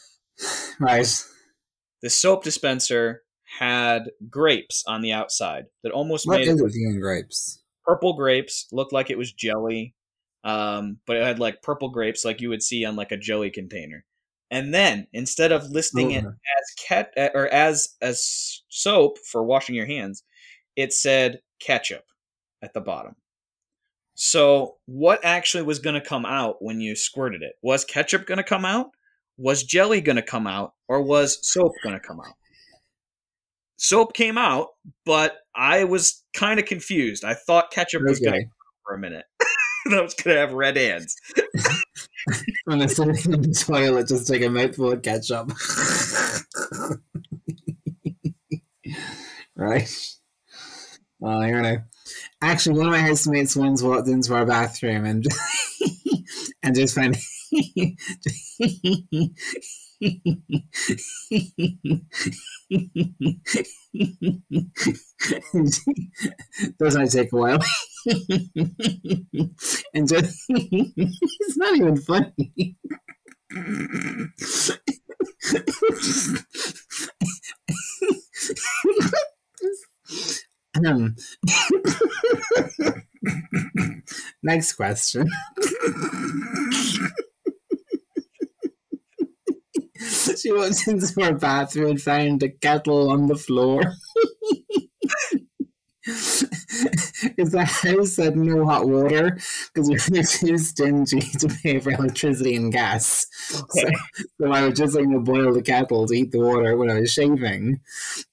right. 0.79 1.07
The 2.01 2.09
soap 2.09 2.43
dispenser 2.43 3.23
had 3.59 4.11
grapes 4.29 4.83
on 4.87 5.01
the 5.01 5.13
outside 5.13 5.65
that 5.83 5.91
almost 5.91 6.27
What 6.27 6.39
made 6.39 6.47
it 6.47 6.61
with 6.61 6.75
grapes? 6.99 7.63
purple 7.85 8.13
grapes. 8.13 8.67
Looked 8.71 8.93
like 8.93 9.09
it 9.09 9.17
was 9.17 9.31
jelly, 9.31 9.95
um, 10.43 10.99
but 11.07 11.15
it 11.17 11.23
had 11.23 11.39
like 11.39 11.61
purple 11.61 11.89
grapes 11.89 12.25
like 12.25 12.41
you 12.41 12.49
would 12.49 12.61
see 12.61 12.85
on 12.85 12.95
like 12.95 13.11
a 13.11 13.17
jelly 13.17 13.49
container. 13.49 14.03
And 14.51 14.73
then 14.73 15.07
instead 15.13 15.51
of 15.51 15.69
listing 15.71 16.11
it 16.11 16.23
Oh. 16.25 16.29
as 16.29 16.73
cat 16.87 17.13
or 17.33 17.47
as 17.49 17.95
as 18.01 18.61
soap 18.69 19.17
for 19.19 19.43
washing 19.43 19.75
your 19.75 19.85
hands, 19.85 20.23
it 20.75 20.93
said 20.93 21.41
ketchup 21.59 22.05
at 22.61 22.73
the 22.73 22.81
bottom. 22.81 23.15
So 24.15 24.77
what 24.85 25.23
actually 25.23 25.63
was 25.63 25.79
going 25.79 25.93
to 25.99 26.07
come 26.07 26.25
out 26.25 26.61
when 26.61 26.81
you 26.81 26.95
squirted 26.95 27.43
it? 27.43 27.53
Was 27.61 27.85
ketchup 27.85 28.25
going 28.25 28.37
to 28.39 28.43
come 28.43 28.65
out? 28.65 28.91
Was 29.37 29.63
jelly 29.63 30.01
going 30.01 30.15
to 30.15 30.21
come 30.21 30.47
out? 30.47 30.73
Or 30.87 31.01
was 31.01 31.39
soap 31.47 31.73
going 31.83 31.95
to 31.95 31.99
come 32.05 32.19
out? 32.19 32.33
Soap 33.77 34.13
came 34.13 34.37
out, 34.37 34.69
but 35.05 35.37
I 35.55 35.83
was 35.83 36.23
kind 36.33 36.59
of 36.59 36.65
confused. 36.65 37.23
I 37.23 37.35
thought 37.35 37.71
ketchup 37.71 38.01
was 38.05 38.19
going 38.19 38.33
to 38.33 38.39
Okay. 38.39 38.49
for 38.85 38.95
a 38.95 38.99
minute. 38.99 39.25
I 39.91 40.01
was 40.01 40.13
going 40.15 40.35
to 40.35 40.41
have 40.41 40.53
red 40.53 40.77
hands. 40.77 41.15
When 42.65 42.81
I'm 42.81 42.89
sitting 42.89 43.33
in 43.33 43.41
the 43.41 43.53
toilet, 43.53 44.09
just 44.09 44.27
take 44.27 44.41
a 44.43 44.49
mouthful 44.49 44.91
of 44.91 45.01
ketchup. 45.01 45.49
right. 49.55 49.89
Well, 51.19 51.41
I 51.41 51.51
don't 51.51 51.61
know. 51.61 51.77
Actually, 52.41 52.79
one 52.79 52.87
of 52.87 52.91
my 52.93 52.99
housemates 52.99 53.55
once 53.55 53.81
walked 53.81 54.09
into 54.09 54.33
our 54.35 54.45
bathroom 54.45 55.05
and 55.05 55.25
and 56.63 56.75
just 56.75 56.95
found. 56.95 57.15
Doesn't 66.79 67.03
it 67.03 67.11
take 67.11 67.31
a 67.31 67.35
while? 67.35 67.59
and 69.93 70.07
just 70.07 70.45
it's 70.49 71.57
not 71.57 71.75
even 71.75 71.97
funny. 71.97 72.75
um, 80.85 81.15
next 84.43 84.73
question. 84.73 85.27
she 90.37 90.51
walked 90.51 90.87
into 90.87 91.21
our 91.21 91.33
bathroom 91.33 91.91
and 91.91 92.01
found 92.01 92.43
a 92.43 92.49
kettle 92.49 93.09
on 93.09 93.27
the 93.27 93.35
floor. 93.35 93.81
Is 97.37 97.51
the 97.51 97.65
house 97.65 98.15
had 98.15 98.37
no 98.37 98.65
hot 98.65 98.87
water 98.87 99.37
because 99.73 99.89
we 99.89 100.19
are 100.19 100.23
too 100.23 100.57
stingy 100.57 101.19
to 101.19 101.49
pay 101.61 101.79
for 101.79 101.91
electricity 101.91 102.55
and 102.55 102.71
gas. 102.71 103.25
So, 103.49 103.89
so 104.39 104.51
I 104.51 104.67
was 104.67 104.79
just 104.79 104.95
going 104.95 105.11
to 105.11 105.19
boil 105.19 105.53
the 105.53 105.61
kettle 105.61 106.07
to 106.07 106.15
heat 106.15 106.31
the 106.31 106.39
water 106.39 106.77
when 106.77 106.89
I 106.89 107.01
was 107.01 107.11
shaving. 107.11 107.81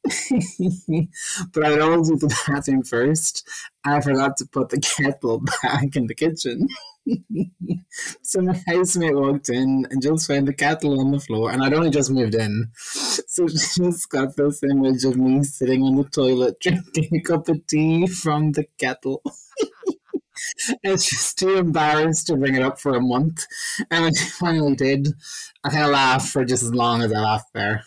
but 0.05 1.65
I 1.65 1.71
would 1.71 1.81
always 1.81 2.11
do 2.11 2.17
the 2.17 2.45
bathroom 2.47 2.85
first. 2.85 3.49
I 3.85 4.01
forgot 4.01 4.37
to 4.37 4.47
put 4.47 4.69
the 4.69 4.81
kettle 4.81 5.43
back 5.63 5.97
in 5.97 6.07
the 6.07 6.15
kitchen. 6.15 6.69
so 8.23 8.41
my 8.41 8.61
housemate 8.67 9.15
walked 9.15 9.49
in 9.49 9.87
and 9.91 10.03
just 10.03 10.27
found 10.27 10.49
the 10.49 10.53
kettle 10.53 11.01
on 11.01 11.11
the 11.11 11.21
floor, 11.21 11.51
and 11.51 11.63
I'd 11.63 11.75
only 11.75 11.91
just 11.91 12.11
moved 12.11 12.35
in. 12.35 12.71
So 13.27 13.49
she 13.49 13.83
just 13.83 14.09
got 14.11 14.37
this 14.37 14.63
image 14.63 15.03
of 15.05 15.17
me 15.17 15.43
sitting 15.43 15.83
on 15.83 15.97
the 15.97 16.05
toilet 16.05 16.61
drinking 16.61 17.17
a 17.17 17.21
cup 17.21 17.49
of 17.49 17.67
tea 17.67 18.07
from 18.07 18.53
the 18.53 18.65
kettle. 18.79 19.23
and 20.85 21.03
she's 21.03 21.35
too 21.35 21.57
embarrassed 21.57 22.29
to 22.29 22.37
bring 22.37 22.55
it 22.55 22.63
up 22.63 22.79
for 22.79 22.95
a 22.95 23.01
month. 23.01 23.45
And 23.91 24.05
when 24.05 24.15
she 24.15 24.27
finally 24.27 24.77
did, 24.77 25.09
I 25.65 25.71
kind 25.71 25.85
of 25.87 25.91
laughed 25.91 26.29
for 26.29 26.45
just 26.45 26.63
as 26.63 26.73
long 26.73 27.03
as 27.03 27.13
I 27.13 27.19
laughed 27.19 27.53
there. 27.55 27.85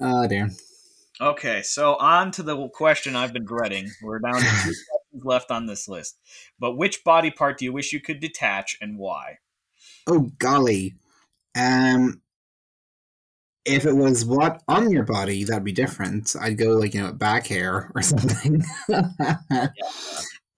oh 0.00 0.26
dear. 0.26 0.50
Okay, 1.20 1.62
so 1.62 1.94
on 1.96 2.32
to 2.32 2.42
the 2.42 2.68
question 2.70 3.14
I've 3.14 3.32
been 3.32 3.44
dreading. 3.44 3.90
We're 4.02 4.18
down 4.18 4.40
to 4.40 4.46
two 4.64 4.74
left 5.24 5.50
on 5.50 5.66
this 5.66 5.88
list. 5.88 6.18
But 6.58 6.76
which 6.76 7.04
body 7.04 7.30
part 7.30 7.58
do 7.58 7.64
you 7.64 7.72
wish 7.72 7.92
you 7.92 8.00
could 8.00 8.20
detach 8.20 8.76
and 8.80 8.98
why? 8.98 9.38
Oh 10.06 10.30
golly. 10.38 10.94
Um 11.54 12.22
if 13.64 13.84
it 13.84 13.92
was 13.92 14.24
what 14.24 14.62
on 14.66 14.90
your 14.90 15.04
body, 15.04 15.44
that'd 15.44 15.62
be 15.62 15.72
different. 15.72 16.34
I'd 16.40 16.56
go 16.56 16.70
like, 16.70 16.94
you 16.94 17.02
know, 17.02 17.12
back 17.12 17.46
hair 17.46 17.90
or 17.94 18.02
something. 18.02 18.62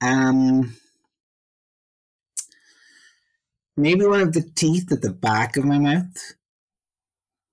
um 0.03 0.77
maybe 3.77 4.07
one 4.07 4.20
of 4.20 4.33
the 4.33 4.49
teeth 4.55 4.92
at 4.92 5.03
the 5.03 5.12
back 5.12 5.57
of 5.57 5.64
my 5.64 5.79
mouth. 5.79 6.35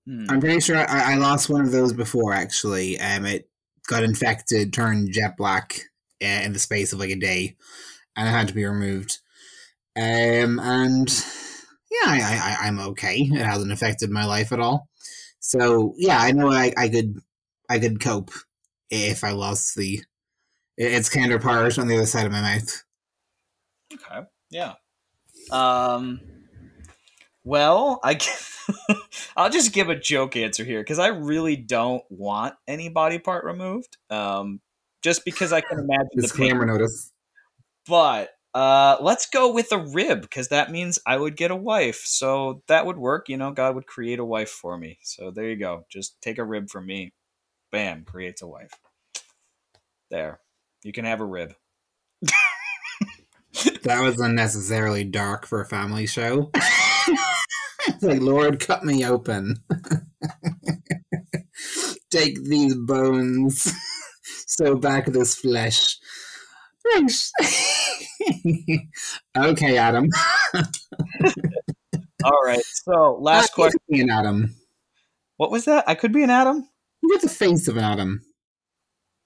Hmm. 0.06 0.26
I'm 0.30 0.40
pretty 0.40 0.62
sure 0.62 0.78
I, 0.78 1.14
I 1.14 1.16
lost 1.16 1.50
one 1.50 1.62
of 1.62 1.72
those 1.72 1.94
before 1.94 2.34
actually. 2.34 3.00
Um 3.00 3.26
it 3.26 3.50
got 3.88 4.04
infected, 4.04 4.74
turned 4.74 5.12
jet 5.12 5.36
black 5.38 5.80
in 6.20 6.54
the 6.54 6.60
space 6.60 6.94
of 6.94 7.00
like 7.00 7.10
a 7.10 7.16
day, 7.16 7.56
and 8.16 8.28
it 8.28 8.32
had 8.32 8.48
to 8.50 8.54
be 8.54 8.66
removed. 8.66 9.20
Um, 9.96 10.60
and 10.60 11.10
yeah, 11.90 12.10
I, 12.10 12.20
I, 12.22 12.56
I- 12.64 12.68
I'm 12.68 12.80
okay. 12.80 13.18
It 13.20 13.46
hasn't 13.46 13.72
affected 13.72 14.10
my 14.10 14.26
life 14.26 14.52
at 14.52 14.60
all. 14.60 14.88
So 15.40 15.94
yeah, 15.98 16.20
I 16.20 16.32
know 16.32 16.52
I, 16.52 16.74
I 16.78 16.90
could 16.90 17.18
I 17.70 17.80
could 17.80 18.00
cope 18.00 18.32
if 18.90 19.24
I 19.24 19.32
lost 19.32 19.76
the 19.76 20.02
its 20.78 21.10
counterpart 21.10 21.80
on 21.80 21.88
the 21.88 21.96
other 21.98 22.06
side 22.06 22.26
of 22.26 22.32
my 22.32 22.42
mouth. 22.42 22.84
Okay. 23.94 24.28
Yeah. 24.52 24.74
Um. 25.52 26.20
Well, 27.44 28.00
I 28.04 28.20
I'll 29.38 29.50
just 29.50 29.72
give 29.74 29.90
a 29.90 29.96
joke 29.96 30.36
answer 30.36 30.64
here 30.66 30.82
because 30.82 31.00
I 31.00 31.08
really 31.08 31.56
don't 31.56 32.04
want 32.10 32.56
any 32.68 32.90
body 32.90 33.20
part 33.20 33.46
removed. 33.46 33.98
Um, 34.10 34.60
just 35.08 35.24
because 35.24 35.54
I 35.54 35.62
can 35.62 35.80
imagine 35.80 36.10
the 36.16 36.28
camera 36.28 36.66
notice. 36.66 37.14
But 37.88 38.32
uh, 38.54 38.98
let's 39.00 39.30
go 39.30 39.54
with 39.54 39.72
a 39.72 39.78
rib 39.78 40.20
because 40.20 40.50
that 40.50 40.70
means 40.70 41.00
I 41.08 41.16
would 41.16 41.38
get 41.38 41.50
a 41.50 41.56
wife. 41.56 42.02
So 42.04 42.62
that 42.68 42.86
would 42.86 42.98
work. 42.98 43.30
You 43.30 43.38
know, 43.38 43.52
God 43.52 43.76
would 43.76 43.88
create 43.88 44.20
a 44.20 44.26
wife 44.26 44.50
for 44.50 44.78
me. 44.78 45.00
So 45.04 45.32
there 45.32 45.50
you 45.50 45.56
go. 45.56 45.86
Just 45.90 46.22
take 46.22 46.40
a 46.40 46.44
rib 46.44 46.70
from 46.70 46.88
me. 46.88 47.14
Bam, 47.72 48.04
creates 48.04 48.42
a 48.42 48.48
wife. 48.48 48.72
There. 50.12 50.42
You 50.84 50.92
can 50.92 51.06
have 51.06 51.22
a 51.22 51.26
rib. 51.26 51.54
That 53.84 54.02
was 54.02 54.20
unnecessarily 54.20 55.06
dark 55.06 55.48
for 55.48 55.62
a 55.62 55.66
family 55.66 56.06
show. 56.06 56.52
like, 58.02 58.22
Lord, 58.22 58.60
cut 58.60 58.84
me 58.84 59.06
open. 59.06 59.64
take 62.10 62.44
these 62.44 62.76
bones, 62.76 63.72
sew 64.58 64.76
back 64.76 65.08
of 65.08 65.14
this 65.14 65.36
flesh. 65.36 65.98
okay, 69.38 69.78
Adam. 69.78 70.10
All 72.24 72.42
right. 72.46 72.64
So 72.64 73.18
last 73.22 73.50
you 73.50 73.56
question. 73.56 73.80
be 73.90 74.02
an 74.02 74.10
Adam. 74.10 74.56
What 75.38 75.52
was 75.52 75.66
that? 75.66 75.84
I 75.88 75.96
could 75.96 76.14
be 76.14 76.24
an 76.24 76.30
Adam. 76.30 76.68
You 77.04 77.14
got 77.14 77.22
the 77.22 77.30
face 77.30 77.68
of 77.68 77.78
an 77.78 77.84
Adam. 77.84 78.22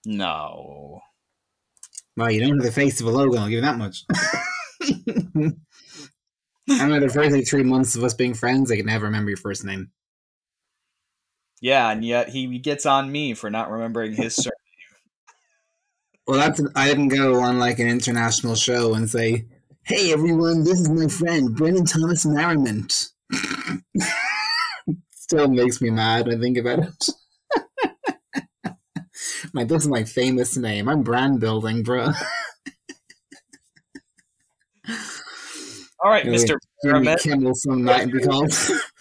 No. 0.05 0.99
Well, 2.17 2.31
you 2.31 2.41
don't 2.41 2.57
have 2.57 2.65
the 2.65 2.71
face 2.71 2.99
of 2.99 3.07
a 3.07 3.11
Logan. 3.11 3.39
I'll 3.39 3.47
give 3.47 3.55
you 3.55 3.61
that 3.61 3.77
much. 3.77 4.03
I 6.69 6.87
know 6.87 6.99
the 6.99 7.09
first 7.09 7.31
like 7.31 7.47
three 7.47 7.63
months 7.63 7.95
of 7.95 8.03
us 8.03 8.13
being 8.13 8.33
friends, 8.33 8.71
I 8.71 8.75
can 8.77 8.87
never 8.87 9.05
remember 9.05 9.29
your 9.29 9.37
first 9.37 9.63
name. 9.63 9.91
Yeah, 11.61 11.89
and 11.91 12.03
yet 12.03 12.29
he 12.29 12.59
gets 12.59 12.85
on 12.85 13.11
me 13.11 13.33
for 13.35 13.49
not 13.49 13.71
remembering 13.71 14.13
his 14.13 14.35
surname. 14.35 14.51
Well, 16.27 16.39
that's 16.39 16.61
I 16.75 16.87
didn't 16.87 17.09
go 17.09 17.39
on 17.41 17.59
like 17.59 17.79
an 17.79 17.87
international 17.87 18.55
show 18.55 18.93
and 18.93 19.09
say, 19.09 19.45
"Hey, 19.83 20.13
everyone, 20.13 20.63
this 20.63 20.79
is 20.79 20.89
my 20.89 21.07
friend 21.07 21.55
Brendan 21.55 21.85
Thomas 21.85 22.25
Merriment." 22.25 23.09
Still 25.11 25.47
makes 25.47 25.81
me 25.81 25.89
mad 25.89 26.27
when 26.27 26.37
I 26.37 26.41
think 26.41 26.57
about 26.57 26.79
it. 26.79 27.09
like 29.53 29.67
this 29.67 29.83
is 29.83 29.89
my 29.89 30.03
famous 30.03 30.57
name. 30.57 30.87
I'm 30.87 31.03
brand 31.03 31.39
building, 31.39 31.83
bro. 31.83 32.11
All 36.03 36.09
right, 36.09 36.23
Jimmy 36.23 36.45
Merriment. 36.83 37.19
Kimmel 37.21 37.53
some 37.55 37.83
night 37.83 38.11
be 38.11 38.19
called 38.19 38.51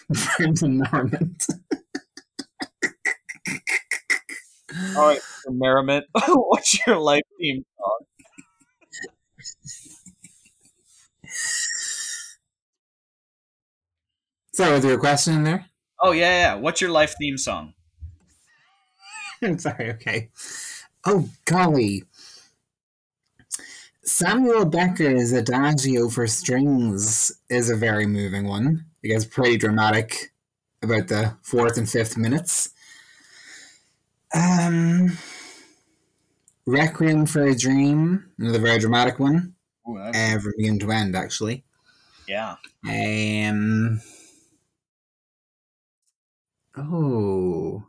Brendan 0.37 0.79
Merriment. 0.79 1.45
All 4.97 5.07
right, 5.07 5.19
Mr. 5.19 5.53
Merriment. 5.53 6.05
What's 6.27 6.85
your 6.85 6.97
life 6.97 7.23
theme 7.39 7.63
song? 7.77 7.99
Sorry, 14.53 14.73
was 14.73 14.83
there 14.83 14.93
a 14.93 14.97
question 14.97 15.35
in 15.35 15.43
there? 15.43 15.65
Oh 16.01 16.11
yeah, 16.11 16.29
yeah. 16.29 16.55
What's 16.55 16.81
your 16.81 16.89
life 16.91 17.15
theme 17.19 17.37
song? 17.37 17.73
I'm 19.41 19.57
sorry, 19.59 19.91
okay. 19.91 20.29
Oh, 21.05 21.29
golly. 21.45 22.03
Samuel 24.03 24.65
Becker's 24.65 25.31
Adagio 25.31 26.09
for 26.09 26.27
Strings 26.27 27.31
is 27.49 27.69
a 27.69 27.75
very 27.75 28.05
moving 28.05 28.47
one. 28.47 28.85
It 29.03 29.09
gets 29.09 29.25
pretty 29.25 29.57
dramatic 29.57 30.31
about 30.81 31.07
the 31.07 31.37
fourth 31.43 31.77
and 31.77 31.89
fifth 31.89 32.17
minutes. 32.17 32.71
Um, 34.33 35.17
Requiem 36.65 37.25
for 37.25 37.43
a 37.43 37.55
Dream, 37.55 38.31
another 38.39 38.59
very 38.59 38.79
dramatic 38.79 39.19
one, 39.19 39.55
Ooh, 39.89 39.97
uh, 39.97 40.39
from 40.39 40.53
beginning 40.57 40.79
to 40.79 40.91
end, 40.91 41.15
actually. 41.15 41.63
yeah. 42.27 42.55
Um, 42.87 43.99
oh. 46.77 47.83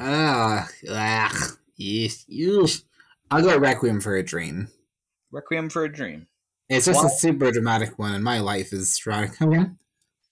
Ah, 0.00 0.68
yes, 1.76 2.24
yes. 2.28 2.82
I'll 3.30 3.42
go 3.42 3.58
Requiem 3.58 4.00
for 4.00 4.16
a 4.16 4.22
Dream. 4.22 4.68
Requiem 5.32 5.68
for 5.68 5.84
a 5.84 5.92
Dream. 5.92 6.28
It's 6.68 6.86
just 6.86 7.02
Why? 7.02 7.08
a 7.08 7.10
super 7.10 7.50
dramatic 7.50 7.98
one, 7.98 8.14
and 8.14 8.22
my 8.24 8.38
life 8.38 8.72
is 8.72 8.96
dramatic. 8.96 9.38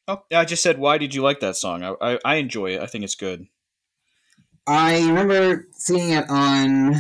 Oh, 0.09 0.22
I 0.32 0.44
just 0.44 0.62
said, 0.62 0.78
why 0.78 0.98
did 0.98 1.14
you 1.14 1.22
like 1.22 1.40
that 1.40 1.57
song? 1.57 1.82
I, 1.82 1.94
I, 2.00 2.18
I 2.24 2.34
enjoy 2.36 2.74
it. 2.76 2.80
I 2.80 2.86
think 2.86 3.02
it's 3.02 3.16
good. 3.16 3.46
I 4.66 5.00
remember 5.07 5.66
seeing 5.72 6.11
it 6.11 6.28
on 6.28 6.94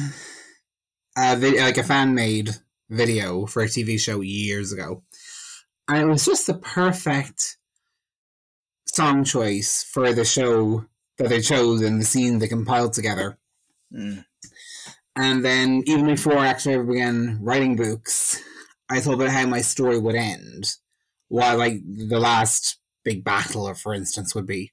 a 1.16 1.36
video, 1.36 1.62
like 1.62 1.78
a 1.78 1.82
fan 1.82 2.14
made 2.14 2.50
video 2.90 3.46
for 3.46 3.62
a 3.62 3.66
TV 3.66 3.98
show 3.98 4.20
years 4.20 4.72
ago, 4.72 5.02
and 5.88 5.98
it 5.98 6.06
was 6.06 6.24
just 6.24 6.46
the 6.46 6.54
perfect 6.54 7.58
song 8.86 9.24
choice 9.24 9.82
for 9.82 10.12
the 10.12 10.24
show 10.24 10.84
that 11.18 11.28
they 11.28 11.40
chose 11.40 11.82
and 11.82 12.00
the 12.00 12.04
scene 12.04 12.38
they 12.38 12.48
compiled 12.48 12.92
together. 12.92 13.38
Mm. 13.92 14.24
And 15.16 15.44
then, 15.44 15.82
even 15.86 16.06
before 16.06 16.38
I 16.38 16.48
actually 16.48 16.74
ever 16.74 16.84
began 16.84 17.38
writing 17.40 17.74
books, 17.74 18.42
I 18.88 19.00
thought 19.00 19.14
about 19.14 19.30
how 19.30 19.46
my 19.46 19.60
story 19.60 19.98
would 19.98 20.14
end, 20.14 20.74
what 21.28 21.58
like 21.58 21.80
the 21.84 22.20
last 22.20 22.78
big 23.06 23.24
battle, 23.24 23.72
for 23.74 23.94
instance, 23.94 24.34
would 24.34 24.46
be, 24.46 24.72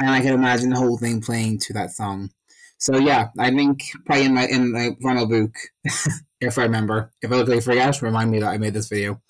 and 0.00 0.10
I 0.10 0.20
can 0.20 0.32
imagine 0.32 0.70
the 0.70 0.78
whole 0.78 0.98
thing 0.98 1.20
playing 1.20 1.58
to 1.60 1.74
that 1.74 1.92
song. 1.92 2.30
So 2.78 2.96
yeah, 2.96 3.28
I 3.38 3.50
think 3.50 3.82
probably 4.06 4.24
in 4.24 4.34
my 4.34 4.46
in 4.46 4.72
my 4.72 4.96
final 5.02 5.28
book, 5.28 5.54
if 6.40 6.58
I 6.58 6.62
remember, 6.62 7.12
if 7.20 7.30
I 7.30 7.36
look 7.36 7.48
like 7.48 7.62
forget, 7.62 8.00
remind 8.00 8.30
me 8.30 8.40
that 8.40 8.48
I 8.48 8.58
made 8.58 8.72
this 8.72 8.88
video. 8.88 9.20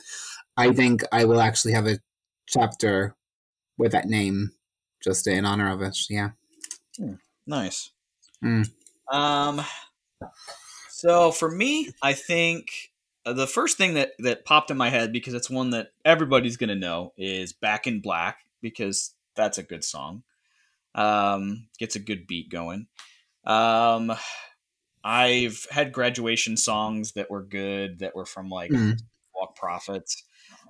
I 0.57 0.73
think 0.73 1.03
I 1.13 1.25
will 1.25 1.41
actually 1.41 1.73
have 1.73 1.87
a 1.87 1.99
chapter 2.47 3.17
with 3.77 3.93
that 3.93 4.07
name, 4.07 4.53
just 5.03 5.27
in 5.27 5.45
honor 5.45 5.71
of 5.73 5.83
it. 5.83 5.99
Yeah. 6.09 6.31
Nice. 7.47 7.91
Mm. 8.45 8.71
Um. 9.13 9.65
So 10.91 11.33
for 11.33 11.51
me, 11.51 11.91
I 12.03 12.13
think 12.13 12.90
the 13.25 13.47
first 13.47 13.77
thing 13.77 13.95
that 13.95 14.13
that 14.19 14.45
popped 14.45 14.71
in 14.71 14.77
my 14.77 14.89
head 14.91 15.13
because 15.13 15.35
it's 15.35 15.51
one 15.51 15.71
that 15.71 15.89
everybody's 16.05 16.57
gonna 16.57 16.75
know 16.75 17.13
is 17.17 17.53
"Back 17.53 17.87
in 17.87 18.01
Black" 18.01 18.39
because 18.61 19.15
that's 19.35 19.59
a 19.59 19.63
good 19.63 19.85
song. 19.85 20.23
Um, 20.95 21.69
gets 21.79 21.97
a 21.97 22.01
good 22.01 22.27
beat 22.27 22.51
going. 22.51 22.87
Um, 23.45 24.13
I've 25.05 25.67
had 25.71 25.93
graduation 25.93 26.57
songs 26.57 27.13
that 27.13 27.31
were 27.31 27.43
good 27.43 28.01
that 28.01 28.15
were 28.15 28.27
from 28.27 28.49
like 28.49 28.71
Mm. 28.71 28.99
Walk 29.35 29.57
Prophets. 29.57 30.25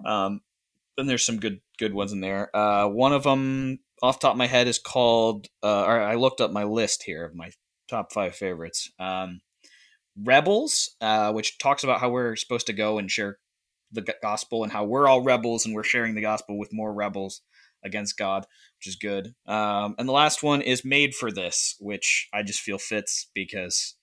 Um, 0.05 0.43
then 0.97 1.07
there's 1.07 1.25
some 1.25 1.41
good 1.41 1.61
good 1.79 1.95
ones 1.95 2.13
in 2.13 2.21
there. 2.21 2.55
Uh, 2.55 2.87
one 2.89 3.13
of 3.13 3.25
them 3.25 3.81
off 4.03 4.21
the 4.21 4.27
top 4.27 4.35
of 4.35 4.39
my 4.39 4.47
head 4.47 4.69
is 4.69 4.79
called. 4.79 5.49
Uh, 5.63 5.85
or 5.85 6.01
I 6.01 6.15
looked 6.15 6.41
up 6.41 6.53
my 6.53 6.65
list 6.65 7.03
here 7.05 7.25
of 7.25 7.35
my 7.35 7.51
top 7.89 8.13
five 8.13 8.37
favorites. 8.37 8.91
Um, 8.99 9.41
Rebels, 10.25 10.95
uh, 11.01 11.33
which 11.33 11.59
talks 11.59 11.85
about 11.85 12.01
how 12.01 12.11
we're 12.11 12.37
supposed 12.37 12.67
to 12.67 12.73
go 12.73 12.99
and 12.99 13.11
share 13.11 13.39
the 13.93 14.03
gospel 14.23 14.63
and 14.63 14.73
how 14.73 14.85
we're 14.85 15.09
all 15.09 15.23
rebels 15.23 15.67
and 15.67 15.75
we're 15.75 15.83
sharing 15.83 16.15
the 16.15 16.21
gospel 16.23 16.59
with 16.59 16.73
more 16.73 16.93
rebels 16.93 17.43
against 17.85 18.17
God, 18.17 18.47
which 18.79 18.87
is 18.87 18.97
good. 18.97 19.35
Um, 19.47 19.95
and 19.99 20.09
the 20.09 20.13
last 20.13 20.43
one 20.43 20.63
is 20.63 20.85
Made 20.85 21.15
for 21.15 21.33
This, 21.33 21.77
which 21.81 22.29
I 22.33 22.43
just 22.43 22.61
feel 22.61 22.79
fits 22.79 23.29
because 23.35 23.95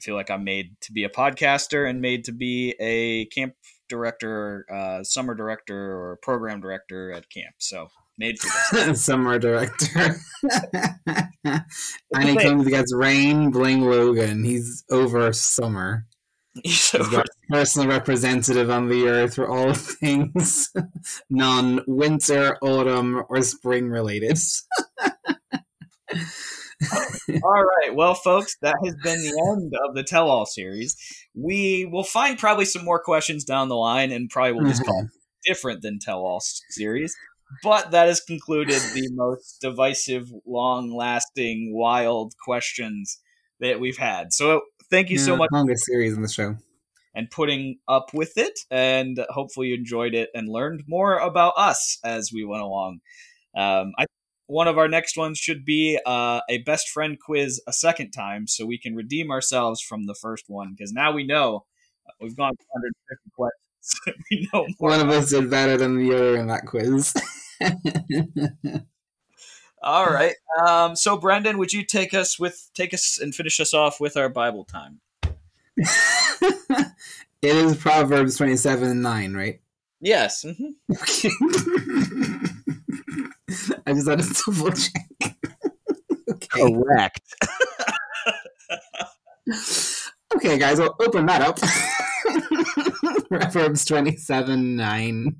I 0.00 0.04
feel 0.04 0.14
like 0.14 0.30
I'm 0.30 0.44
made 0.44 0.80
to 0.82 0.92
be 0.92 1.04
a 1.04 1.08
podcaster 1.08 1.88
and 1.88 2.00
made 2.00 2.24
to 2.24 2.32
be 2.32 2.74
a 2.80 3.26
camp 3.26 3.54
director, 3.88 4.66
uh, 4.72 5.02
summer 5.02 5.34
director, 5.34 5.76
or 5.76 6.18
program 6.22 6.60
director 6.60 7.12
at 7.12 7.30
camp. 7.30 7.56
So 7.58 7.88
made 8.18 8.38
for 8.38 8.76
this. 8.76 9.04
Summer 9.04 9.38
director. 9.38 10.16
and 11.44 12.28
he 12.28 12.36
comes 12.36 12.66
against 12.66 12.94
Rain 12.94 13.50
Bling 13.50 13.82
Logan. 13.82 14.44
He's 14.44 14.84
over 14.90 15.32
summer. 15.32 16.06
He's 16.62 16.92
got 16.92 17.26
a 17.26 17.28
personal 17.50 17.88
representative 17.88 18.70
on 18.70 18.88
the 18.88 19.08
earth 19.08 19.34
for 19.34 19.48
all 19.48 19.74
things 19.74 20.72
non 21.30 21.80
winter, 21.86 22.56
autumn, 22.62 23.24
or 23.28 23.42
spring 23.42 23.88
related. 23.88 24.38
all 27.42 27.64
right. 27.64 27.92
Well, 27.92 28.14
folks, 28.14 28.56
that 28.62 28.76
has 28.84 28.94
been 29.02 29.20
the 29.20 29.52
end 29.52 29.74
of 29.88 29.96
the 29.96 30.04
tell 30.04 30.30
all 30.30 30.46
series. 30.46 30.96
We 31.34 31.88
will 31.90 32.04
find 32.04 32.38
probably 32.38 32.66
some 32.66 32.84
more 32.84 33.02
questions 33.02 33.42
down 33.44 33.68
the 33.68 33.76
line 33.76 34.12
and 34.12 34.30
probably 34.30 34.52
will 34.52 34.68
just 34.68 34.84
call 34.84 35.02
mm-hmm. 35.02 35.06
it 35.06 35.48
different 35.48 35.82
than 35.82 35.98
tell 35.98 36.20
all 36.20 36.40
series. 36.40 37.16
But 37.62 37.90
that 37.92 38.06
has 38.08 38.20
concluded 38.20 38.80
the 38.94 39.08
most 39.12 39.58
divisive, 39.60 40.28
long 40.46 40.94
lasting, 40.94 41.72
wild 41.74 42.34
questions 42.44 43.20
that 43.60 43.80
we've 43.80 43.98
had. 43.98 44.32
So 44.32 44.62
thank 44.90 45.10
you 45.10 45.18
so 45.18 45.32
Yeah, 45.32 45.38
much 45.38 45.50
Longest 45.52 45.84
series 45.86 46.14
in 46.14 46.22
the 46.22 46.28
show. 46.28 46.56
and 47.14 47.30
putting 47.30 47.78
up 47.88 48.12
with 48.12 48.36
it. 48.36 48.58
And 48.70 49.24
hopefully 49.30 49.68
you 49.68 49.74
enjoyed 49.74 50.14
it 50.14 50.30
and 50.34 50.48
learned 50.48 50.82
more 50.88 51.18
about 51.18 51.54
us 51.56 51.98
as 52.04 52.30
we 52.32 52.44
went 52.44 52.62
along. 52.62 53.00
Um, 53.56 53.92
I 53.98 54.06
one 54.46 54.68
of 54.68 54.76
our 54.76 54.88
next 54.88 55.16
ones 55.16 55.38
should 55.38 55.64
be 55.64 55.98
uh, 56.04 56.40
a 56.50 56.58
best 56.58 56.88
friend 56.90 57.16
quiz 57.18 57.62
a 57.66 57.72
second 57.72 58.10
time, 58.10 58.46
so 58.46 58.66
we 58.66 58.78
can 58.78 58.94
redeem 58.94 59.30
ourselves 59.30 59.80
from 59.80 60.04
the 60.06 60.14
first 60.14 60.44
one 60.48 60.74
because 60.76 60.92
now 60.92 61.12
we 61.12 61.24
know 61.24 61.64
uh, 62.06 62.12
we've 62.20 62.36
gone 62.36 62.52
150 62.68 63.30
questions. 63.34 64.16
we 64.30 64.48
know 64.52 64.66
more. 64.78 64.90
One 64.90 65.00
of 65.00 65.08
us 65.08 65.30
did 65.30 65.48
better 65.48 65.78
than 65.78 65.96
the 65.96 66.14
other 66.14 66.36
in 66.36 66.46
that 66.48 66.66
quiz. 66.66 67.14
All 69.82 70.06
right. 70.06 70.34
Um, 70.66 70.96
so 70.96 71.18
Brendan, 71.18 71.58
would 71.58 71.72
you 71.72 71.84
take 71.84 72.14
us 72.14 72.38
with 72.38 72.70
take 72.74 72.94
us 72.94 73.18
and 73.20 73.34
finish 73.34 73.60
us 73.60 73.74
off 73.74 74.00
with 74.00 74.16
our 74.16 74.28
Bible 74.30 74.64
time? 74.64 75.00
it 75.76 76.86
is 77.42 77.76
Proverbs 77.76 78.36
27 78.38 78.88
and 78.88 79.02
9, 79.02 79.34
right? 79.34 79.60
Yes. 80.00 80.44
mhm. 80.44 80.70
I 83.86 83.92
just 83.92 84.08
had 84.08 84.20
to 84.20 84.42
double 84.46 84.72
check. 84.72 85.10
okay. 86.30 86.72
Correct. 86.72 87.34
okay, 90.36 90.58
guys, 90.58 90.80
I'll 90.80 90.96
open 91.00 91.26
that 91.26 91.42
up. 91.42 91.58
Proverbs 93.28 93.84
27 93.84 94.76
9. 94.76 95.36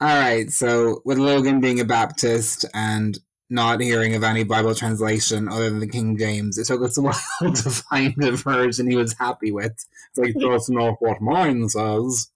All 0.00 0.06
right, 0.06 0.48
so 0.48 1.02
with 1.04 1.18
Logan 1.18 1.60
being 1.60 1.80
a 1.80 1.84
Baptist 1.84 2.64
and 2.72 3.18
not 3.50 3.80
hearing 3.80 4.14
of 4.14 4.22
any 4.22 4.44
Bible 4.44 4.72
translation 4.72 5.48
other 5.48 5.68
than 5.68 5.80
the 5.80 5.88
King 5.88 6.16
James, 6.16 6.56
it 6.56 6.68
took 6.68 6.82
us 6.82 6.96
a 6.96 7.02
while 7.40 7.52
to 7.52 7.70
find 7.70 8.14
a 8.22 8.30
version 8.30 8.88
he 8.88 8.96
was 8.96 9.16
happy 9.18 9.50
with. 9.50 9.72
It's 9.72 10.18
like, 10.18 10.34
that's 10.38 10.70
not 10.70 10.98
what 11.00 11.20
mine 11.20 11.68
says. 11.68 12.30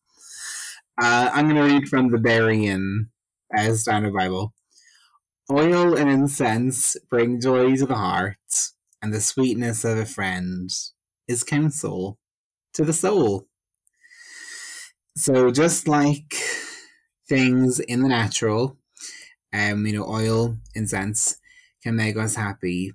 Uh, 1.01 1.31
I'm 1.33 1.49
going 1.49 1.57
to 1.69 1.73
read 1.73 1.89
from 1.89 2.11
the 2.11 2.19
Berean 2.19 3.07
uh, 3.57 3.75
Standard 3.75 4.13
Bible. 4.13 4.53
Oil 5.49 5.97
and 5.97 6.11
incense 6.11 6.97
bring 7.11 7.41
joy 7.41 7.77
to 7.77 7.87
the 7.87 7.95
heart, 7.95 8.39
and 9.01 9.15
the 9.15 9.21
sweetness 9.21 9.85
of 9.85 9.99
a 9.99 10.07
friend 10.07 10.69
is 11.29 11.45
counsel 11.45 12.19
to 12.73 12.85
the 12.85 12.93
soul. 12.93 13.47
So, 15.17 15.53
just 15.53 15.87
like 15.87 16.35
things 17.29 17.81
in 17.81 18.03
the 18.03 18.09
natural, 18.09 18.77
um, 19.53 19.87
you 19.87 19.93
know, 19.95 20.07
oil, 20.09 20.57
incense 20.75 21.39
can 21.83 21.97
make 21.97 22.17
us 22.17 22.35
happy. 22.35 22.93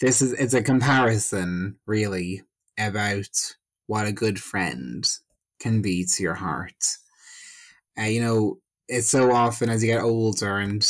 This 0.00 0.22
is 0.22 0.32
it's 0.32 0.54
a 0.54 0.62
comparison, 0.62 1.76
really, 1.86 2.42
about 2.78 3.54
what 3.86 4.06
a 4.06 4.12
good 4.12 4.40
friend 4.40 5.06
can 5.58 5.82
be 5.82 6.04
to 6.04 6.22
your 6.22 6.34
heart. 6.34 6.84
Uh, 7.98 8.04
you 8.04 8.20
know, 8.20 8.58
it's 8.88 9.10
so 9.10 9.32
often 9.32 9.68
as 9.68 9.82
you 9.82 9.92
get 9.92 10.02
older 10.02 10.56
and 10.56 10.86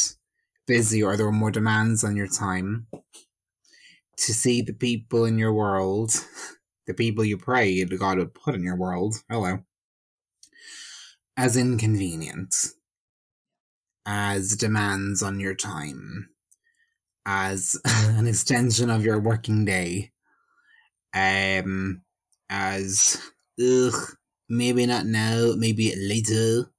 busy 0.66 1.02
or 1.02 1.16
there 1.16 1.26
are 1.26 1.32
more 1.32 1.50
demands 1.50 2.04
on 2.04 2.16
your 2.16 2.28
time 2.28 2.86
to 4.16 4.34
see 4.34 4.62
the 4.62 4.72
people 4.72 5.24
in 5.24 5.38
your 5.38 5.52
world, 5.52 6.12
the 6.86 6.94
people 6.94 7.24
you 7.24 7.36
pray 7.36 7.84
to 7.84 7.96
God 7.96 8.18
would 8.18 8.34
put 8.34 8.54
in 8.54 8.62
your 8.62 8.76
world, 8.76 9.16
hello, 9.28 9.64
as 11.36 11.56
inconvenient, 11.56 12.54
as 14.06 14.56
demands 14.56 15.22
on 15.22 15.40
your 15.40 15.54
time, 15.54 16.30
as 17.26 17.80
an 17.84 18.26
extension 18.26 18.90
of 18.90 19.04
your 19.04 19.20
working 19.20 19.64
day, 19.64 20.10
um, 21.14 22.02
as, 22.48 23.20
ugh, 23.60 24.16
maybe 24.48 24.86
not 24.86 25.06
now, 25.06 25.52
maybe 25.56 25.94
later. 25.96 26.70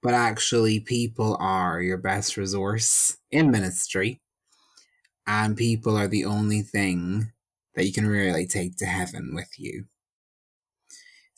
But 0.00 0.14
actually 0.14 0.80
people 0.80 1.36
are 1.40 1.82
your 1.82 1.98
best 1.98 2.36
resource 2.36 3.18
in 3.32 3.50
ministry 3.50 4.20
and 5.28 5.56
people 5.56 5.96
are 5.96 6.08
the 6.08 6.24
only 6.24 6.62
thing 6.62 7.32
that 7.74 7.84
you 7.84 7.92
can 7.92 8.06
really 8.06 8.46
take 8.46 8.76
to 8.76 8.86
heaven 8.86 9.32
with 9.34 9.50
you 9.58 9.84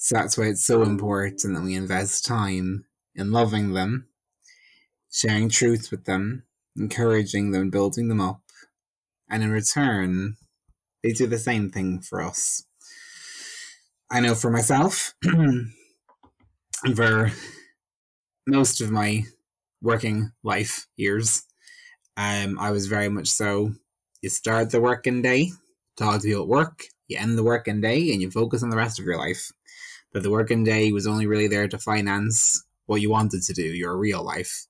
so 0.03 0.16
that's 0.16 0.38
why 0.38 0.44
it's 0.44 0.64
so 0.64 0.82
important 0.82 1.55
that 1.55 1.62
we 1.62 1.74
invest 1.74 2.24
time 2.24 2.86
in 3.14 3.30
loving 3.30 3.72
them 3.74 4.09
sharing 5.12 5.48
truth 5.48 5.90
with 5.90 6.05
them 6.05 6.44
encouraging 6.76 7.51
them 7.51 7.70
building 7.70 8.09
them 8.09 8.20
up 8.20 8.42
and 9.28 9.42
in 9.42 9.51
return 9.51 10.36
they 11.03 11.12
do 11.12 11.26
the 11.26 11.38
same 11.38 11.70
thing 11.70 12.01
for 12.01 12.22
us 12.22 12.64
i 14.11 14.20
know 14.20 14.34
for 14.34 14.51
myself 14.51 15.14
for 16.94 17.30
most 18.46 18.80
of 18.80 18.90
my 18.90 19.24
working 19.82 20.32
life 20.42 20.86
years, 20.96 21.44
um, 22.16 22.59
I 22.59 22.70
was 22.70 22.86
very 22.86 23.09
much 23.09 23.28
so. 23.28 23.74
You 24.22 24.30
start 24.30 24.70
the 24.70 24.80
working 24.80 25.22
day, 25.22 25.53
talk 25.96 26.20
to 26.20 26.26
people 26.28 26.42
at 26.42 26.48
work. 26.48 26.84
You 27.09 27.18
end 27.18 27.38
the 27.38 27.42
working 27.44 27.80
day, 27.80 28.12
and 28.12 28.22
you 28.22 28.30
focus 28.30 28.62
on 28.62 28.70
the 28.70 28.76
rest 28.76 28.98
of 28.98 29.05
your 29.05 29.18
life. 29.18 29.53
That 30.13 30.23
the 30.23 30.31
working 30.31 30.65
day 30.65 30.93
was 30.93 31.07
only 31.07 31.27
really 31.27 31.47
there 31.47 31.69
to 31.69 31.79
finance 31.79 32.65
what 32.87 33.01
you 33.01 33.11
wanted 33.11 33.43
to 33.43 33.53
do, 33.53 33.63
your 33.63 33.97
real 33.97 34.25
life. 34.25 34.67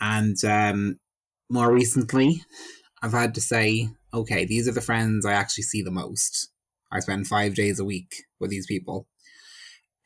And 0.00 0.36
um, 0.44 0.98
more 1.48 1.72
recently, 1.72 2.42
I've 3.02 3.12
had 3.12 3.34
to 3.34 3.40
say, 3.40 3.88
okay, 4.12 4.44
these 4.44 4.68
are 4.68 4.72
the 4.72 4.80
friends 4.80 5.24
I 5.24 5.32
actually 5.32 5.64
see 5.64 5.82
the 5.82 5.90
most. 5.90 6.50
I 6.90 7.00
spend 7.00 7.26
five 7.26 7.54
days 7.54 7.78
a 7.78 7.84
week 7.84 8.24
with 8.40 8.50
these 8.50 8.66
people. 8.66 9.06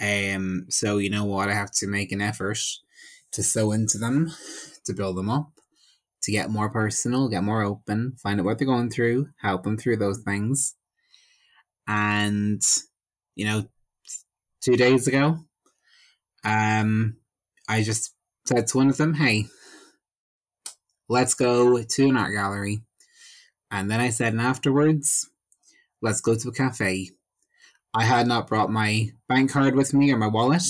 Um, 0.00 0.66
so 0.68 0.98
you 0.98 1.10
know 1.10 1.24
what? 1.24 1.48
I 1.48 1.54
have 1.54 1.70
to 1.76 1.86
make 1.86 2.12
an 2.12 2.20
effort 2.20 2.58
to 3.32 3.42
sow 3.42 3.72
into 3.72 3.98
them, 3.98 4.32
to 4.84 4.92
build 4.92 5.16
them 5.16 5.30
up, 5.30 5.52
to 6.22 6.32
get 6.32 6.50
more 6.50 6.70
personal, 6.70 7.28
get 7.28 7.44
more 7.44 7.62
open, 7.62 8.16
find 8.22 8.40
out 8.40 8.46
what 8.46 8.58
they're 8.58 8.66
going 8.66 8.90
through, 8.90 9.28
help 9.40 9.62
them 9.62 9.78
through 9.78 9.96
those 9.96 10.18
things. 10.18 10.74
And 11.86 12.62
you 13.34 13.46
know, 13.46 13.64
two 14.62 14.76
days 14.76 15.06
ago, 15.06 15.38
um, 16.44 17.16
I 17.68 17.82
just 17.82 18.14
said 18.46 18.66
to 18.68 18.78
one 18.78 18.88
of 18.88 18.96
them, 18.96 19.14
"Hey, 19.14 19.46
let's 21.08 21.34
go 21.34 21.82
to 21.82 22.08
an 22.08 22.16
art 22.16 22.32
gallery." 22.34 22.82
And 23.70 23.90
then 23.90 24.00
I 24.00 24.10
said, 24.10 24.34
and 24.34 24.40
afterwards, 24.42 25.30
let's 26.02 26.20
go 26.20 26.34
to 26.34 26.48
a 26.48 26.52
cafe 26.52 27.08
I 27.94 28.04
had 28.04 28.26
not 28.26 28.46
brought 28.46 28.70
my 28.70 29.10
bank 29.28 29.50
card 29.50 29.74
with 29.74 29.92
me 29.92 30.10
or 30.12 30.16
my 30.16 30.26
wallet 30.26 30.62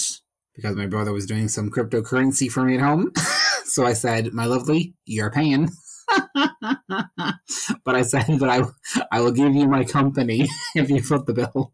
because 0.56 0.74
my 0.74 0.86
brother 0.86 1.12
was 1.12 1.26
doing 1.26 1.46
some 1.48 1.70
cryptocurrency 1.70 2.50
for 2.50 2.64
me 2.64 2.74
at 2.74 2.80
home. 2.80 3.12
so 3.64 3.86
I 3.86 3.92
said, 3.92 4.32
"My 4.32 4.46
lovely, 4.46 4.94
you're 5.04 5.30
paying." 5.30 5.70
but 6.34 7.94
I 7.94 8.02
said, 8.02 8.40
"But 8.40 8.48
I, 8.48 8.62
I 9.12 9.20
will 9.20 9.30
give 9.30 9.54
you 9.54 9.68
my 9.68 9.84
company 9.84 10.48
if 10.74 10.90
you 10.90 11.00
foot 11.00 11.26
the 11.26 11.34
bill." 11.34 11.72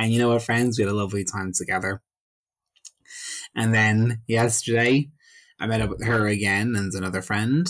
And 0.00 0.14
you 0.14 0.18
know 0.18 0.30
what, 0.30 0.42
friends, 0.42 0.78
we 0.78 0.84
had 0.84 0.90
a 0.90 0.96
lovely 0.96 1.24
time 1.24 1.52
together. 1.52 2.00
And 3.54 3.74
then 3.74 4.22
yesterday, 4.26 5.10
I 5.58 5.66
met 5.66 5.82
up 5.82 5.90
with 5.90 6.02
her 6.04 6.26
again 6.26 6.74
and 6.74 6.90
another 6.94 7.20
friend, 7.20 7.68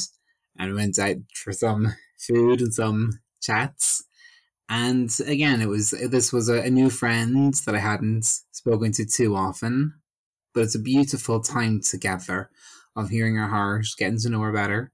and 0.57 0.77
went 0.77 0.97
out 1.01 1.17
for 1.35 1.53
some 1.53 1.93
food 2.19 2.61
and 2.61 2.73
some 2.73 3.19
chats. 3.43 4.05
And 4.69 5.11
again, 5.27 5.61
it 5.61 5.67
was 5.67 5.91
this 5.91 6.33
was 6.33 6.49
a, 6.49 6.61
a 6.61 6.71
new 6.71 6.89
friend 6.89 7.53
that 7.67 7.75
I 7.75 7.81
hadn't 7.81 8.27
spoken 8.53 8.93
to 8.93 9.05
too 9.05 9.35
often, 9.35 9.95
but 10.55 10.63
it's 10.63 10.77
a 10.77 10.81
beautiful 10.81 11.41
time 11.41 11.81
together 11.81 12.49
of 12.95 13.09
hearing 13.11 13.35
her 13.35 13.49
heart, 13.49 13.87
getting 13.99 14.21
to 14.21 14.29
know 14.29 14.41
her 14.43 14.53
better. 14.53 14.93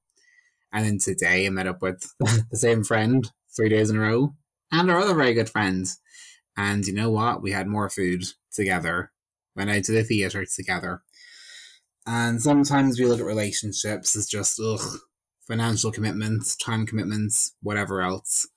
And 0.72 0.86
then 0.86 0.98
today 0.98 1.44
I 1.44 1.50
met 1.50 1.66
up 1.66 1.82
with 1.82 2.14
the 2.18 2.56
same 2.56 2.82
friend 2.82 3.30
three 3.54 3.68
days 3.68 3.90
in 3.90 3.96
a 3.98 4.00
row 4.00 4.34
and 4.72 4.90
our 4.90 5.00
other 5.00 5.14
very 5.14 5.34
good 5.34 5.50
friends. 5.50 6.00
And 6.56 6.86
you 6.86 6.94
know 6.94 7.10
what? 7.10 7.42
We 7.42 7.52
had 7.52 7.66
more 7.66 7.90
food 7.90 8.24
together, 8.52 9.12
went 9.54 9.70
out 9.70 9.84
to 9.84 9.92
the 9.92 10.02
theatre 10.02 10.44
together. 10.46 11.02
And 12.06 12.40
sometimes 12.40 12.98
we 12.98 13.06
look 13.06 13.20
at 13.20 13.26
relationships 13.26 14.16
as 14.16 14.26
just, 14.26 14.60
ugh, 14.60 14.98
financial 15.46 15.92
commitments, 15.92 16.56
time 16.56 16.86
commitments, 16.86 17.54
whatever 17.62 18.00
else. 18.00 18.48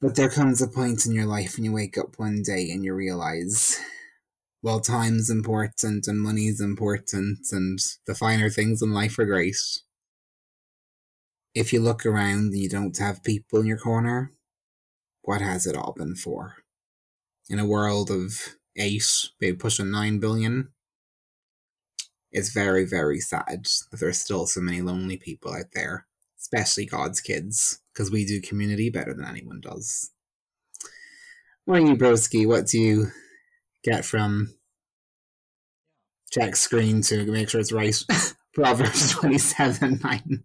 But 0.00 0.14
there 0.14 0.30
comes 0.30 0.62
a 0.62 0.68
point 0.68 1.04
in 1.04 1.12
your 1.12 1.26
life 1.26 1.56
when 1.56 1.64
you 1.64 1.72
wake 1.72 1.98
up 1.98 2.18
one 2.18 2.42
day 2.42 2.70
and 2.70 2.84
you 2.84 2.94
realize, 2.94 3.78
well, 4.62 4.80
time's 4.80 5.28
important 5.28 6.06
and 6.06 6.20
money's 6.20 6.60
important 6.60 7.40
and 7.52 7.78
the 8.06 8.14
finer 8.14 8.48
things 8.48 8.80
in 8.82 8.92
life 8.92 9.18
are 9.18 9.26
great. 9.26 9.56
If 11.54 11.72
you 11.72 11.80
look 11.80 12.06
around 12.06 12.52
and 12.52 12.58
you 12.58 12.68
don't 12.68 12.96
have 12.98 13.24
people 13.24 13.60
in 13.60 13.66
your 13.66 13.78
corner, 13.78 14.32
what 15.22 15.40
has 15.40 15.66
it 15.66 15.76
all 15.76 15.94
been 15.96 16.14
for? 16.14 16.56
In 17.48 17.58
a 17.58 17.66
world 17.66 18.10
of 18.10 18.56
eight, 18.76 19.28
maybe 19.40 19.56
pushing 19.56 19.90
nine 19.90 20.18
billion, 20.18 20.70
it's 22.32 22.50
very, 22.52 22.84
very 22.84 23.20
sad 23.20 23.66
that 23.90 23.98
there's 23.98 24.20
still 24.20 24.46
so 24.46 24.60
many 24.60 24.80
lonely 24.80 25.16
people 25.16 25.52
out 25.52 25.72
there, 25.74 26.06
especially 26.38 26.86
God's 26.86 27.20
kids 27.20 27.80
because 27.92 28.10
we 28.10 28.24
do 28.24 28.40
community 28.40 28.88
better 28.88 29.12
than 29.14 29.26
anyone 29.26 29.60
does. 29.60 30.10
You, 31.66 31.96
Broski? 31.96 32.46
What 32.46 32.66
do 32.66 32.80
you 32.80 33.06
get 33.84 34.04
from 34.04 34.54
check 36.30 36.56
screen 36.56 37.02
to 37.02 37.24
make 37.26 37.48
sure 37.48 37.60
it's 37.60 37.72
right? 37.72 37.96
Proverbs 38.54 39.12
27 39.12 40.00
9. 40.02 40.42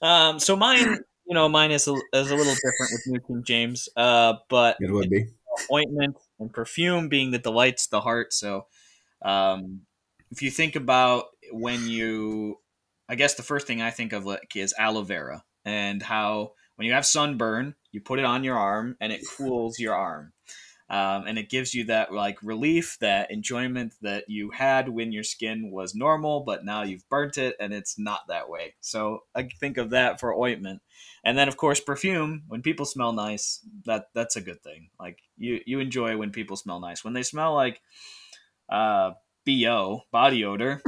Um, 0.00 0.38
so 0.38 0.56
mine, 0.56 1.04
you 1.32 1.34
know, 1.34 1.48
mine 1.48 1.70
is 1.70 1.88
a, 1.88 1.94
is 2.12 2.30
a 2.30 2.36
little 2.36 2.52
different 2.52 2.92
with 2.92 3.02
New 3.06 3.20
King 3.20 3.42
James, 3.42 3.88
uh, 3.96 4.34
but 4.50 4.76
it 4.80 4.90
would 4.90 5.08
be 5.08 5.28
ointment 5.72 6.18
and 6.38 6.52
perfume 6.52 7.08
being 7.08 7.30
the 7.30 7.38
delights 7.38 7.86
the 7.86 8.02
heart. 8.02 8.34
So, 8.34 8.66
um, 9.22 9.80
if 10.30 10.42
you 10.42 10.50
think 10.50 10.76
about 10.76 11.28
when 11.50 11.88
you, 11.88 12.58
I 13.08 13.14
guess 13.14 13.32
the 13.32 13.42
first 13.42 13.66
thing 13.66 13.80
I 13.80 13.88
think 13.88 14.12
of 14.12 14.26
like 14.26 14.54
is 14.54 14.74
aloe 14.78 15.04
vera 15.04 15.42
and 15.64 16.02
how 16.02 16.52
when 16.76 16.86
you 16.86 16.92
have 16.92 17.06
sunburn, 17.06 17.76
you 17.92 18.02
put 18.02 18.18
it 18.18 18.26
on 18.26 18.44
your 18.44 18.58
arm 18.58 18.98
and 19.00 19.10
it 19.10 19.22
cools 19.38 19.78
your 19.78 19.94
arm. 19.94 20.34
Um, 20.90 21.26
and 21.26 21.38
it 21.38 21.48
gives 21.48 21.72
you 21.72 21.84
that 21.84 22.12
like 22.12 22.42
relief, 22.42 22.98
that 23.00 23.30
enjoyment 23.30 23.94
that 24.02 24.28
you 24.28 24.50
had 24.50 24.90
when 24.90 25.12
your 25.12 25.24
skin 25.24 25.70
was 25.70 25.94
normal, 25.94 26.40
but 26.40 26.66
now 26.66 26.82
you've 26.82 27.08
burnt 27.08 27.38
it 27.38 27.56
and 27.58 27.72
it's 27.72 27.98
not 27.98 28.28
that 28.28 28.50
way. 28.50 28.74
So 28.82 29.22
I 29.34 29.48
think 29.58 29.78
of 29.78 29.88
that 29.90 30.20
for 30.20 30.34
ointment, 30.34 30.82
and 31.24 31.36
then 31.36 31.48
of 31.48 31.56
course 31.56 31.80
perfume. 31.80 32.42
When 32.48 32.62
people 32.62 32.86
smell 32.86 33.12
nice, 33.12 33.60
that 33.84 34.08
that's 34.14 34.36
a 34.36 34.40
good 34.40 34.62
thing. 34.62 34.90
Like 34.98 35.18
you 35.36 35.60
you 35.66 35.80
enjoy 35.80 36.16
when 36.16 36.30
people 36.30 36.56
smell 36.56 36.80
nice. 36.80 37.04
When 37.04 37.14
they 37.14 37.22
smell 37.22 37.54
like 37.54 37.80
uh, 38.68 39.12
bo 39.46 40.02
body 40.10 40.44
odor, 40.44 40.82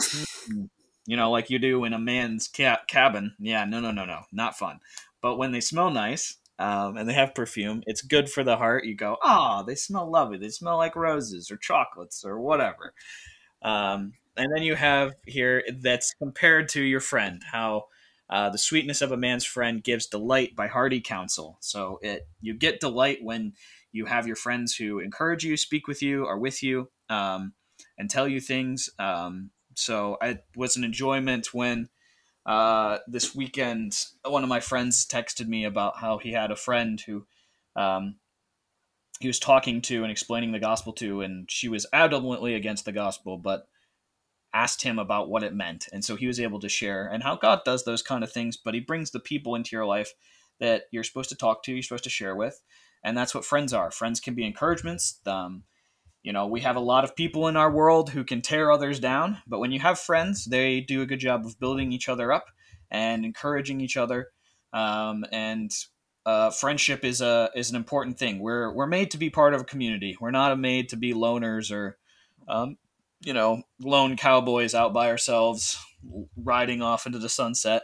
you 1.07 1.16
know, 1.16 1.30
like 1.30 1.51
you 1.51 1.59
do 1.59 1.85
in 1.85 1.93
a 1.93 1.99
man's 1.99 2.49
ca- 2.49 2.82
cabin. 2.87 3.35
Yeah, 3.39 3.64
no, 3.64 3.80
no, 3.80 3.91
no, 3.91 4.05
no, 4.05 4.22
not 4.32 4.59
fun. 4.59 4.80
But 5.20 5.37
when 5.37 5.53
they 5.53 5.61
smell 5.61 5.91
nice, 5.91 6.37
um, 6.59 6.97
and 6.97 7.09
they 7.09 7.14
have 7.14 7.35
perfume. 7.35 7.82
It's 7.87 8.03
good 8.03 8.30
for 8.30 8.45
the 8.45 8.57
heart. 8.57 8.85
You 8.85 8.95
go, 8.95 9.16
oh, 9.22 9.64
they 9.66 9.74
smell 9.74 10.09
lovely. 10.09 10.39
They 10.39 10.51
smell 10.51 10.76
like 10.76 10.95
roses 10.95 11.51
or 11.51 11.57
chocolates 11.57 12.24
or 12.24 12.41
whatever. 12.41 12.95
Um, 13.62 14.12
and 14.37 14.53
then 14.55 14.62
you 14.62 14.74
have 14.74 15.14
here 15.26 15.64
that's 15.80 16.14
compared 16.14 16.68
to 16.70 16.82
your 16.82 17.01
friend, 17.01 17.43
how 17.51 17.87
uh, 18.30 18.50
the 18.50 18.58
sweetness 18.58 19.02
of 19.02 19.12
a 19.12 19.16
man's 19.16 19.44
friend 19.44 19.82
gives 19.82 20.06
delight 20.06 20.56
by 20.56 20.66
hearty 20.66 21.00
counsel. 21.00 21.58
So 21.60 21.98
it 22.02 22.26
you 22.40 22.54
get 22.54 22.80
delight 22.80 23.18
when 23.22 23.52
you 23.92 24.06
have 24.06 24.26
your 24.26 24.36
friends 24.36 24.74
who 24.74 24.98
encourage 24.98 25.44
you, 25.44 25.56
speak 25.56 25.86
with 25.86 26.02
you, 26.02 26.26
are 26.26 26.38
with 26.38 26.62
you, 26.62 26.90
um, 27.08 27.52
and 27.98 28.10
tell 28.10 28.26
you 28.26 28.40
things. 28.40 28.90
Um, 28.98 29.50
so 29.74 30.18
it 30.22 30.44
was 30.56 30.76
an 30.76 30.84
enjoyment 30.84 31.52
when 31.52 31.88
uh, 32.46 32.98
this 33.06 33.34
weekend, 33.34 34.06
one 34.24 34.42
of 34.42 34.48
my 34.48 34.60
friends 34.60 35.06
texted 35.06 35.46
me 35.46 35.64
about 35.64 35.98
how 35.98 36.18
he 36.18 36.32
had 36.32 36.50
a 36.50 36.56
friend 36.56 37.00
who 37.00 37.26
um, 37.76 38.16
he 39.20 39.26
was 39.26 39.38
talking 39.38 39.80
to 39.82 40.02
and 40.02 40.10
explaining 40.10 40.52
the 40.52 40.58
gospel 40.58 40.92
to, 40.94 41.20
and 41.22 41.50
she 41.50 41.68
was 41.68 41.86
adamantly 41.92 42.56
against 42.56 42.84
the 42.84 42.92
gospel, 42.92 43.38
but 43.38 43.66
asked 44.55 44.82
him 44.82 44.98
about 44.98 45.28
what 45.28 45.42
it 45.42 45.52
meant. 45.52 45.88
And 45.92 46.05
so 46.05 46.16
he 46.16 46.26
was 46.26 46.40
able 46.40 46.61
to 46.61 46.68
share 46.68 47.07
and 47.07 47.22
how 47.22 47.36
God 47.36 47.61
does 47.64 47.84
those 47.84 48.02
kind 48.02 48.22
of 48.24 48.32
things, 48.32 48.57
but 48.57 48.72
he 48.72 48.80
brings 48.80 49.11
the 49.11 49.20
people 49.20 49.55
into 49.55 49.76
your 49.76 49.84
life 49.84 50.12
that 50.61 50.84
you're 50.92 51.05
supposed 51.05 51.30
to 51.30 51.36
talk 51.36 51.64
to, 51.64 51.72
you're 51.72 51.82
supposed 51.82 52.05
to 52.05 52.11
share 52.11 52.36
with. 52.36 52.62
And 53.02 53.16
that's 53.18 53.34
what 53.34 53.44
friends 53.44 53.74
are. 53.74 53.90
Friends 53.90 54.20
can 54.20 54.34
be 54.34 54.46
encouragements. 54.46 55.20
Um, 55.26 55.64
you 56.22 56.32
know, 56.32 56.46
we 56.46 56.61
have 56.61 56.76
a 56.76 56.80
lot 56.80 57.05
of 57.05 57.16
people 57.16 57.48
in 57.48 57.57
our 57.57 57.70
world 57.70 58.11
who 58.11 58.24
can 58.24 58.40
tear 58.40 58.72
others 58.72 58.98
down, 58.98 59.38
but 59.46 59.59
when 59.59 59.72
you 59.72 59.80
have 59.80 59.98
friends, 59.98 60.46
they 60.46 60.80
do 60.80 61.02
a 61.02 61.07
good 61.07 61.20
job 61.20 61.44
of 61.44 61.61
building 61.61 61.92
each 61.92 62.09
other 62.09 62.32
up 62.32 62.46
and 62.90 63.24
encouraging 63.24 63.80
each 63.80 63.96
other. 63.98 64.28
Um, 64.72 65.26
and 65.32 65.70
uh, 66.24 66.50
friendship 66.50 67.05
is 67.05 67.20
a 67.20 67.50
is 67.55 67.70
an 67.70 67.76
important 67.76 68.18
thing. 68.18 68.38
We're 68.38 68.72
we're 68.72 68.86
made 68.86 69.11
to 69.11 69.18
be 69.18 69.28
part 69.28 69.52
of 69.52 69.61
a 69.61 69.64
community. 69.64 70.16
We're 70.18 70.30
not 70.30 70.59
made 70.59 70.88
to 70.88 70.96
be 70.96 71.12
loners 71.12 71.70
or, 71.70 71.98
um, 72.48 72.78
you 73.24 73.32
know, 73.32 73.62
lone 73.80 74.16
cowboys 74.16 74.74
out 74.74 74.92
by 74.92 75.08
ourselves, 75.08 75.78
riding 76.36 76.82
off 76.82 77.06
into 77.06 77.18
the 77.18 77.28
sunset. 77.28 77.82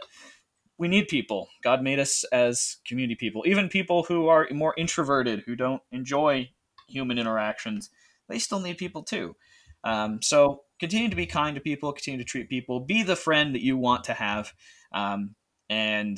We 0.77 0.87
need 0.87 1.07
people. 1.07 1.47
God 1.63 1.83
made 1.83 1.99
us 1.99 2.23
as 2.31 2.77
community 2.87 3.15
people. 3.15 3.43
Even 3.45 3.69
people 3.69 4.03
who 4.03 4.27
are 4.27 4.47
more 4.51 4.73
introverted, 4.77 5.43
who 5.45 5.55
don't 5.55 5.81
enjoy 5.91 6.49
human 6.87 7.19
interactions 7.19 7.89
they 8.31 8.39
still 8.39 8.59
need 8.59 8.77
people 8.77 9.03
too. 9.03 9.35
Um, 9.83 10.21
so 10.21 10.61
continue 10.79 11.09
to 11.09 11.15
be 11.15 11.25
kind 11.25 11.55
to 11.55 11.61
people, 11.61 11.91
continue 11.91 12.19
to 12.19 12.25
treat 12.25 12.49
people, 12.49 12.79
be 12.79 13.03
the 13.03 13.15
friend 13.15 13.53
that 13.53 13.63
you 13.63 13.77
want 13.77 14.05
to 14.05 14.13
have, 14.13 14.53
um, 14.93 15.35
and 15.69 16.17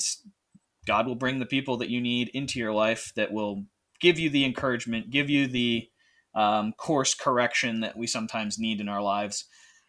God 0.86 1.08
will 1.08 1.16
bring 1.16 1.40
the 1.40 1.46
people 1.46 1.78
that 1.78 1.90
you 1.90 2.02
need 2.02 2.30
into 2.34 2.60
your 2.60 2.74
life 2.74 3.12
that 3.16 3.32
will 3.32 3.64
give 4.00 4.20
you 4.20 4.30
the 4.30 4.46
encouragement, 4.46 5.12
give 5.12 5.30
you 5.30 5.48
the 5.48 5.88
um, 6.36 6.74
course 6.74 7.14
correction 7.14 7.82
that 7.82 7.98
we 7.98 8.08
sometimes 8.08 8.60
need 8.60 8.82
in 8.82 8.90
our 8.90 9.02
lives. 9.02 9.46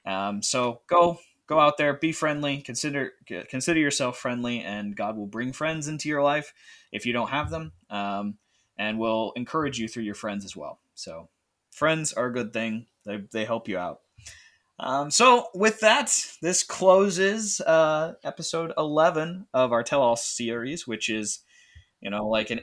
Um, 0.07 0.43
so 0.43 0.83
go 0.89 1.19
go 1.47 1.59
out 1.61 1.77
there, 1.77 1.95
be 1.95 2.13
friendly, 2.13 2.61
consider 2.61 3.13
consider 3.49 3.81
yourself 3.81 4.19
friendly, 4.19 4.61
and 4.61 4.97
God 4.97 5.17
will 5.17 5.27
bring 5.27 5.53
friends 5.53 5.89
into 5.89 6.09
your 6.09 6.23
life 6.23 6.53
if 6.93 7.07
you 7.07 7.13
don't 7.13 7.31
have 7.31 7.51
them, 7.51 7.73
um, 7.91 8.37
and 8.79 8.99
will 8.99 9.33
encourage 9.37 9.79
you 9.79 9.89
through 9.89 10.05
your 10.05 10.15
friends 10.15 10.45
as 10.45 10.57
well. 10.57 10.79
So 10.95 11.29
friends 11.71 12.13
are 12.13 12.27
a 12.27 12.33
good 12.33 12.53
thing. 12.53 12.87
They, 13.05 13.25
they 13.33 13.45
help 13.45 13.69
you 13.69 13.79
out. 13.79 14.01
Um, 14.79 15.11
so 15.11 15.49
with 15.55 15.81
that, 15.81 16.17
this 16.43 16.63
closes 16.63 17.61
uh, 17.61 18.15
episode 18.25 18.73
11 18.77 19.47
of 19.55 19.73
our 19.73 19.83
Tell 19.83 20.03
All 20.03 20.17
series, 20.17 20.87
which 20.87 21.09
is, 21.09 21.41
you 22.01 22.11
know, 22.11 22.27
like 22.27 22.51
an 22.51 22.61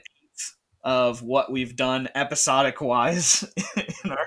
of 0.82 1.22
what 1.22 1.50
we've 1.50 1.76
done 1.76 2.08
episodic 2.14 2.80
wise 2.80 3.44
in 3.76 4.10
our 4.10 4.26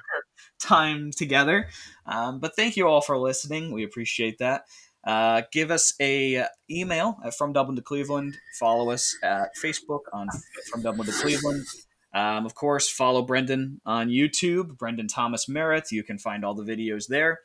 time 0.60 1.12
together. 1.12 1.68
Um, 2.06 2.39
but 2.39 2.56
thank 2.56 2.78
you 2.78 2.88
all 2.88 3.01
for 3.01 3.18
listening. 3.18 3.72
We 3.72 3.84
appreciate 3.84 4.38
that. 4.39 4.66
Uh, 5.06 5.43
give 5.51 5.70
us 5.70 5.93
a 6.01 6.45
email 6.70 7.18
at 7.24 7.36
from 7.36 7.53
Dublin 7.53 7.76
to 7.76 7.82
Cleveland. 7.82 8.36
Follow 8.60 8.89
us 8.89 9.16
at 9.22 9.49
Facebook 9.64 10.01
on 10.12 10.28
from 10.72 10.82
Dublin 10.82 11.08
to 11.08 11.14
Cleveland. 11.14 11.66
Um, 12.14 12.45
of 12.45 12.56
course, 12.56 12.89
follow 12.89 13.22
Brendan 13.22 13.82
on 13.86 14.10
YouTube, 14.10 14.78
Brendan 14.78 15.08
Thomas 15.08 15.47
Merritt. 15.47 15.91
You 15.91 16.01
can 16.01 16.18
find 16.18 16.43
all 16.43 16.56
the 16.56 16.64
videos 16.64 17.08
there. 17.08 17.41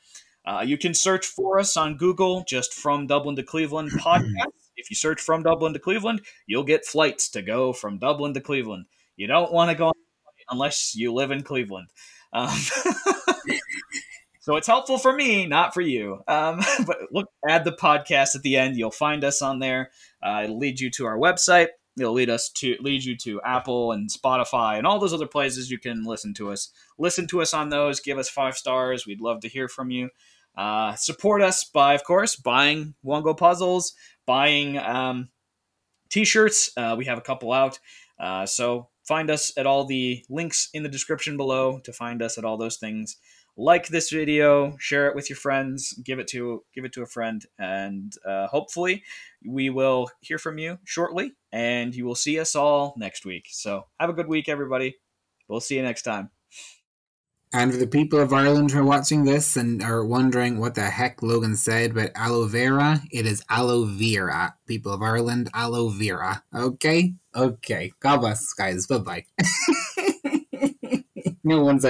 Uh, 0.47 0.63
you 0.65 0.79
can 0.79 0.95
search 0.95 1.27
for 1.27 1.59
us 1.59 1.77
on 1.77 1.97
Google, 1.97 2.45
just 2.49 2.73
from 2.73 3.07
Dublin 3.07 3.37
to 3.37 3.43
Cleveland 3.43 3.91
podcast. 3.99 4.53
if 4.77 4.89
you 4.89 4.97
search 4.97 5.21
from 5.21 5.43
Dublin 5.43 5.75
to 5.75 5.79
Cleveland, 5.79 6.23
you'll 6.47 6.65
get 6.65 6.87
flights 6.87 7.29
to 7.31 7.43
go 7.43 7.73
from 7.73 7.99
Dublin 7.99 8.33
to 8.35 8.41
Cleveland. 8.41 8.87
You 9.21 9.27
don't 9.27 9.53
want 9.53 9.71
to 9.71 9.77
go 9.77 9.93
unless 10.49 10.95
you 10.97 11.12
live 11.12 11.31
in 11.31 11.43
Cleveland. 11.43 11.89
Um, 12.33 12.49
so 14.41 14.57
it's 14.57 14.66
helpful 14.66 14.97
for 14.97 15.12
me, 15.12 15.47
not 15.47 15.75
for 15.75 15.83
you. 15.83 16.23
Um, 16.27 16.62
but 16.87 16.97
look, 17.12 17.29
add 17.47 17.64
the 17.64 17.73
podcast 17.73 18.35
at 18.35 18.41
the 18.41 18.57
end. 18.57 18.79
You'll 18.79 18.91
find 18.91 19.23
us 19.23 19.43
on 19.43 19.59
there. 19.59 19.91
Uh, 20.23 20.43
it'll 20.45 20.59
lead 20.59 20.81
you 20.81 20.91
to 20.93 21.05
our 21.05 21.18
website 21.18 21.68
it'll 21.99 22.14
lead 22.14 22.31
us 22.31 22.49
to 22.49 22.77
lead 22.81 23.05
you 23.05 23.14
to 23.14 23.43
Apple 23.43 23.93
and 23.93 24.09
Spotify 24.09 24.79
and 24.79 24.87
all 24.87 24.99
those 24.99 25.12
other 25.12 25.27
places 25.27 25.71
you 25.71 25.79
can 25.79 26.05
listen 26.05 26.33
to 26.35 26.51
us. 26.51 26.71
Listen 26.99 27.27
to 27.27 27.43
us 27.43 27.53
on 27.53 27.68
those. 27.68 28.01
Give 28.01 28.16
us 28.16 28.31
five 28.31 28.57
stars. 28.57 29.07
We'd 29.07 29.21
love 29.21 29.41
to 29.41 29.49
hear 29.49 29.68
from 29.68 29.91
you. 29.91 30.09
Uh, 30.57 30.95
support 30.95 31.43
us 31.43 31.64
by, 31.64 31.95
of 31.95 32.05
course, 32.05 32.37
buying 32.37 32.95
Wongo 33.05 33.37
puzzles, 33.37 33.95
buying 34.25 34.79
um, 34.79 35.29
t-shirts. 36.09 36.71
Uh, 36.77 36.95
we 36.97 37.05
have 37.07 37.18
a 37.18 37.23
couple 37.23 37.53
out. 37.53 37.79
Uh, 38.18 38.47
so 38.47 38.89
find 39.11 39.29
us 39.29 39.53
at 39.57 39.67
all 39.67 39.85
the 39.85 40.25
links 40.31 40.69
in 40.73 40.85
the 40.85 40.89
description 40.89 41.37
below 41.37 41.81
to 41.81 41.93
find 41.93 42.23
us 42.23 42.39
at 42.39 42.45
all 42.45 42.57
those 42.57 42.77
things 42.77 43.17
like 43.57 43.89
this 43.89 44.11
video, 44.11 44.77
share 44.79 45.09
it 45.09 45.17
with 45.17 45.29
your 45.29 45.37
friends, 45.37 45.93
give 46.05 46.21
it 46.21 46.29
to 46.29 46.63
give 46.73 46.85
it 46.85 46.93
to 46.93 47.03
a 47.03 47.07
friend, 47.07 47.45
and 47.59 48.13
uh, 48.25 48.47
hopefully 48.47 49.03
we 49.45 49.69
will 49.69 50.09
hear 50.21 50.39
from 50.39 50.59
you 50.59 50.79
shortly, 50.85 51.33
and 51.51 51.93
you 51.93 52.05
will 52.05 52.15
see 52.15 52.39
us 52.39 52.55
all 52.55 52.95
next 52.97 53.27
week. 53.27 53.47
So 53.51 53.87
have 53.99 54.11
a 54.11 54.15
good 54.15 54.29
week, 54.29 54.49
everybody. 54.49 54.97
We'll 55.49 55.61
see 55.61 55.75
you 55.75 55.83
next 55.83 56.03
time. 56.03 56.31
And 57.53 57.72
for 57.72 57.78
the 57.78 57.86
people 57.86 58.20
of 58.20 58.32
Ireland 58.32 58.70
who 58.70 58.78
are 58.78 58.84
watching 58.84 59.24
this 59.24 59.57
and 59.57 59.82
are 59.82 60.05
wondering 60.05 60.61
what 60.61 60.76
the 60.76 60.82
heck 60.82 61.20
Logan 61.20 61.57
said 61.57 61.90
about 61.90 62.11
aloe 62.14 62.46
vera, 62.46 63.03
it 63.11 63.26
is 63.26 63.44
aloe 63.51 63.86
vera. 63.86 64.55
People 64.66 64.92
of 64.92 65.03
Ireland, 65.03 65.51
aloe 65.53 65.88
vera. 65.88 66.44
Okay? 66.55 67.14
Okay. 67.34 67.92
God 67.98 68.18
bless, 68.18 68.53
guys. 68.53 68.86
Bye 68.86 68.98
bye. 68.98 69.24
no 71.44 71.64
one's 71.64 71.84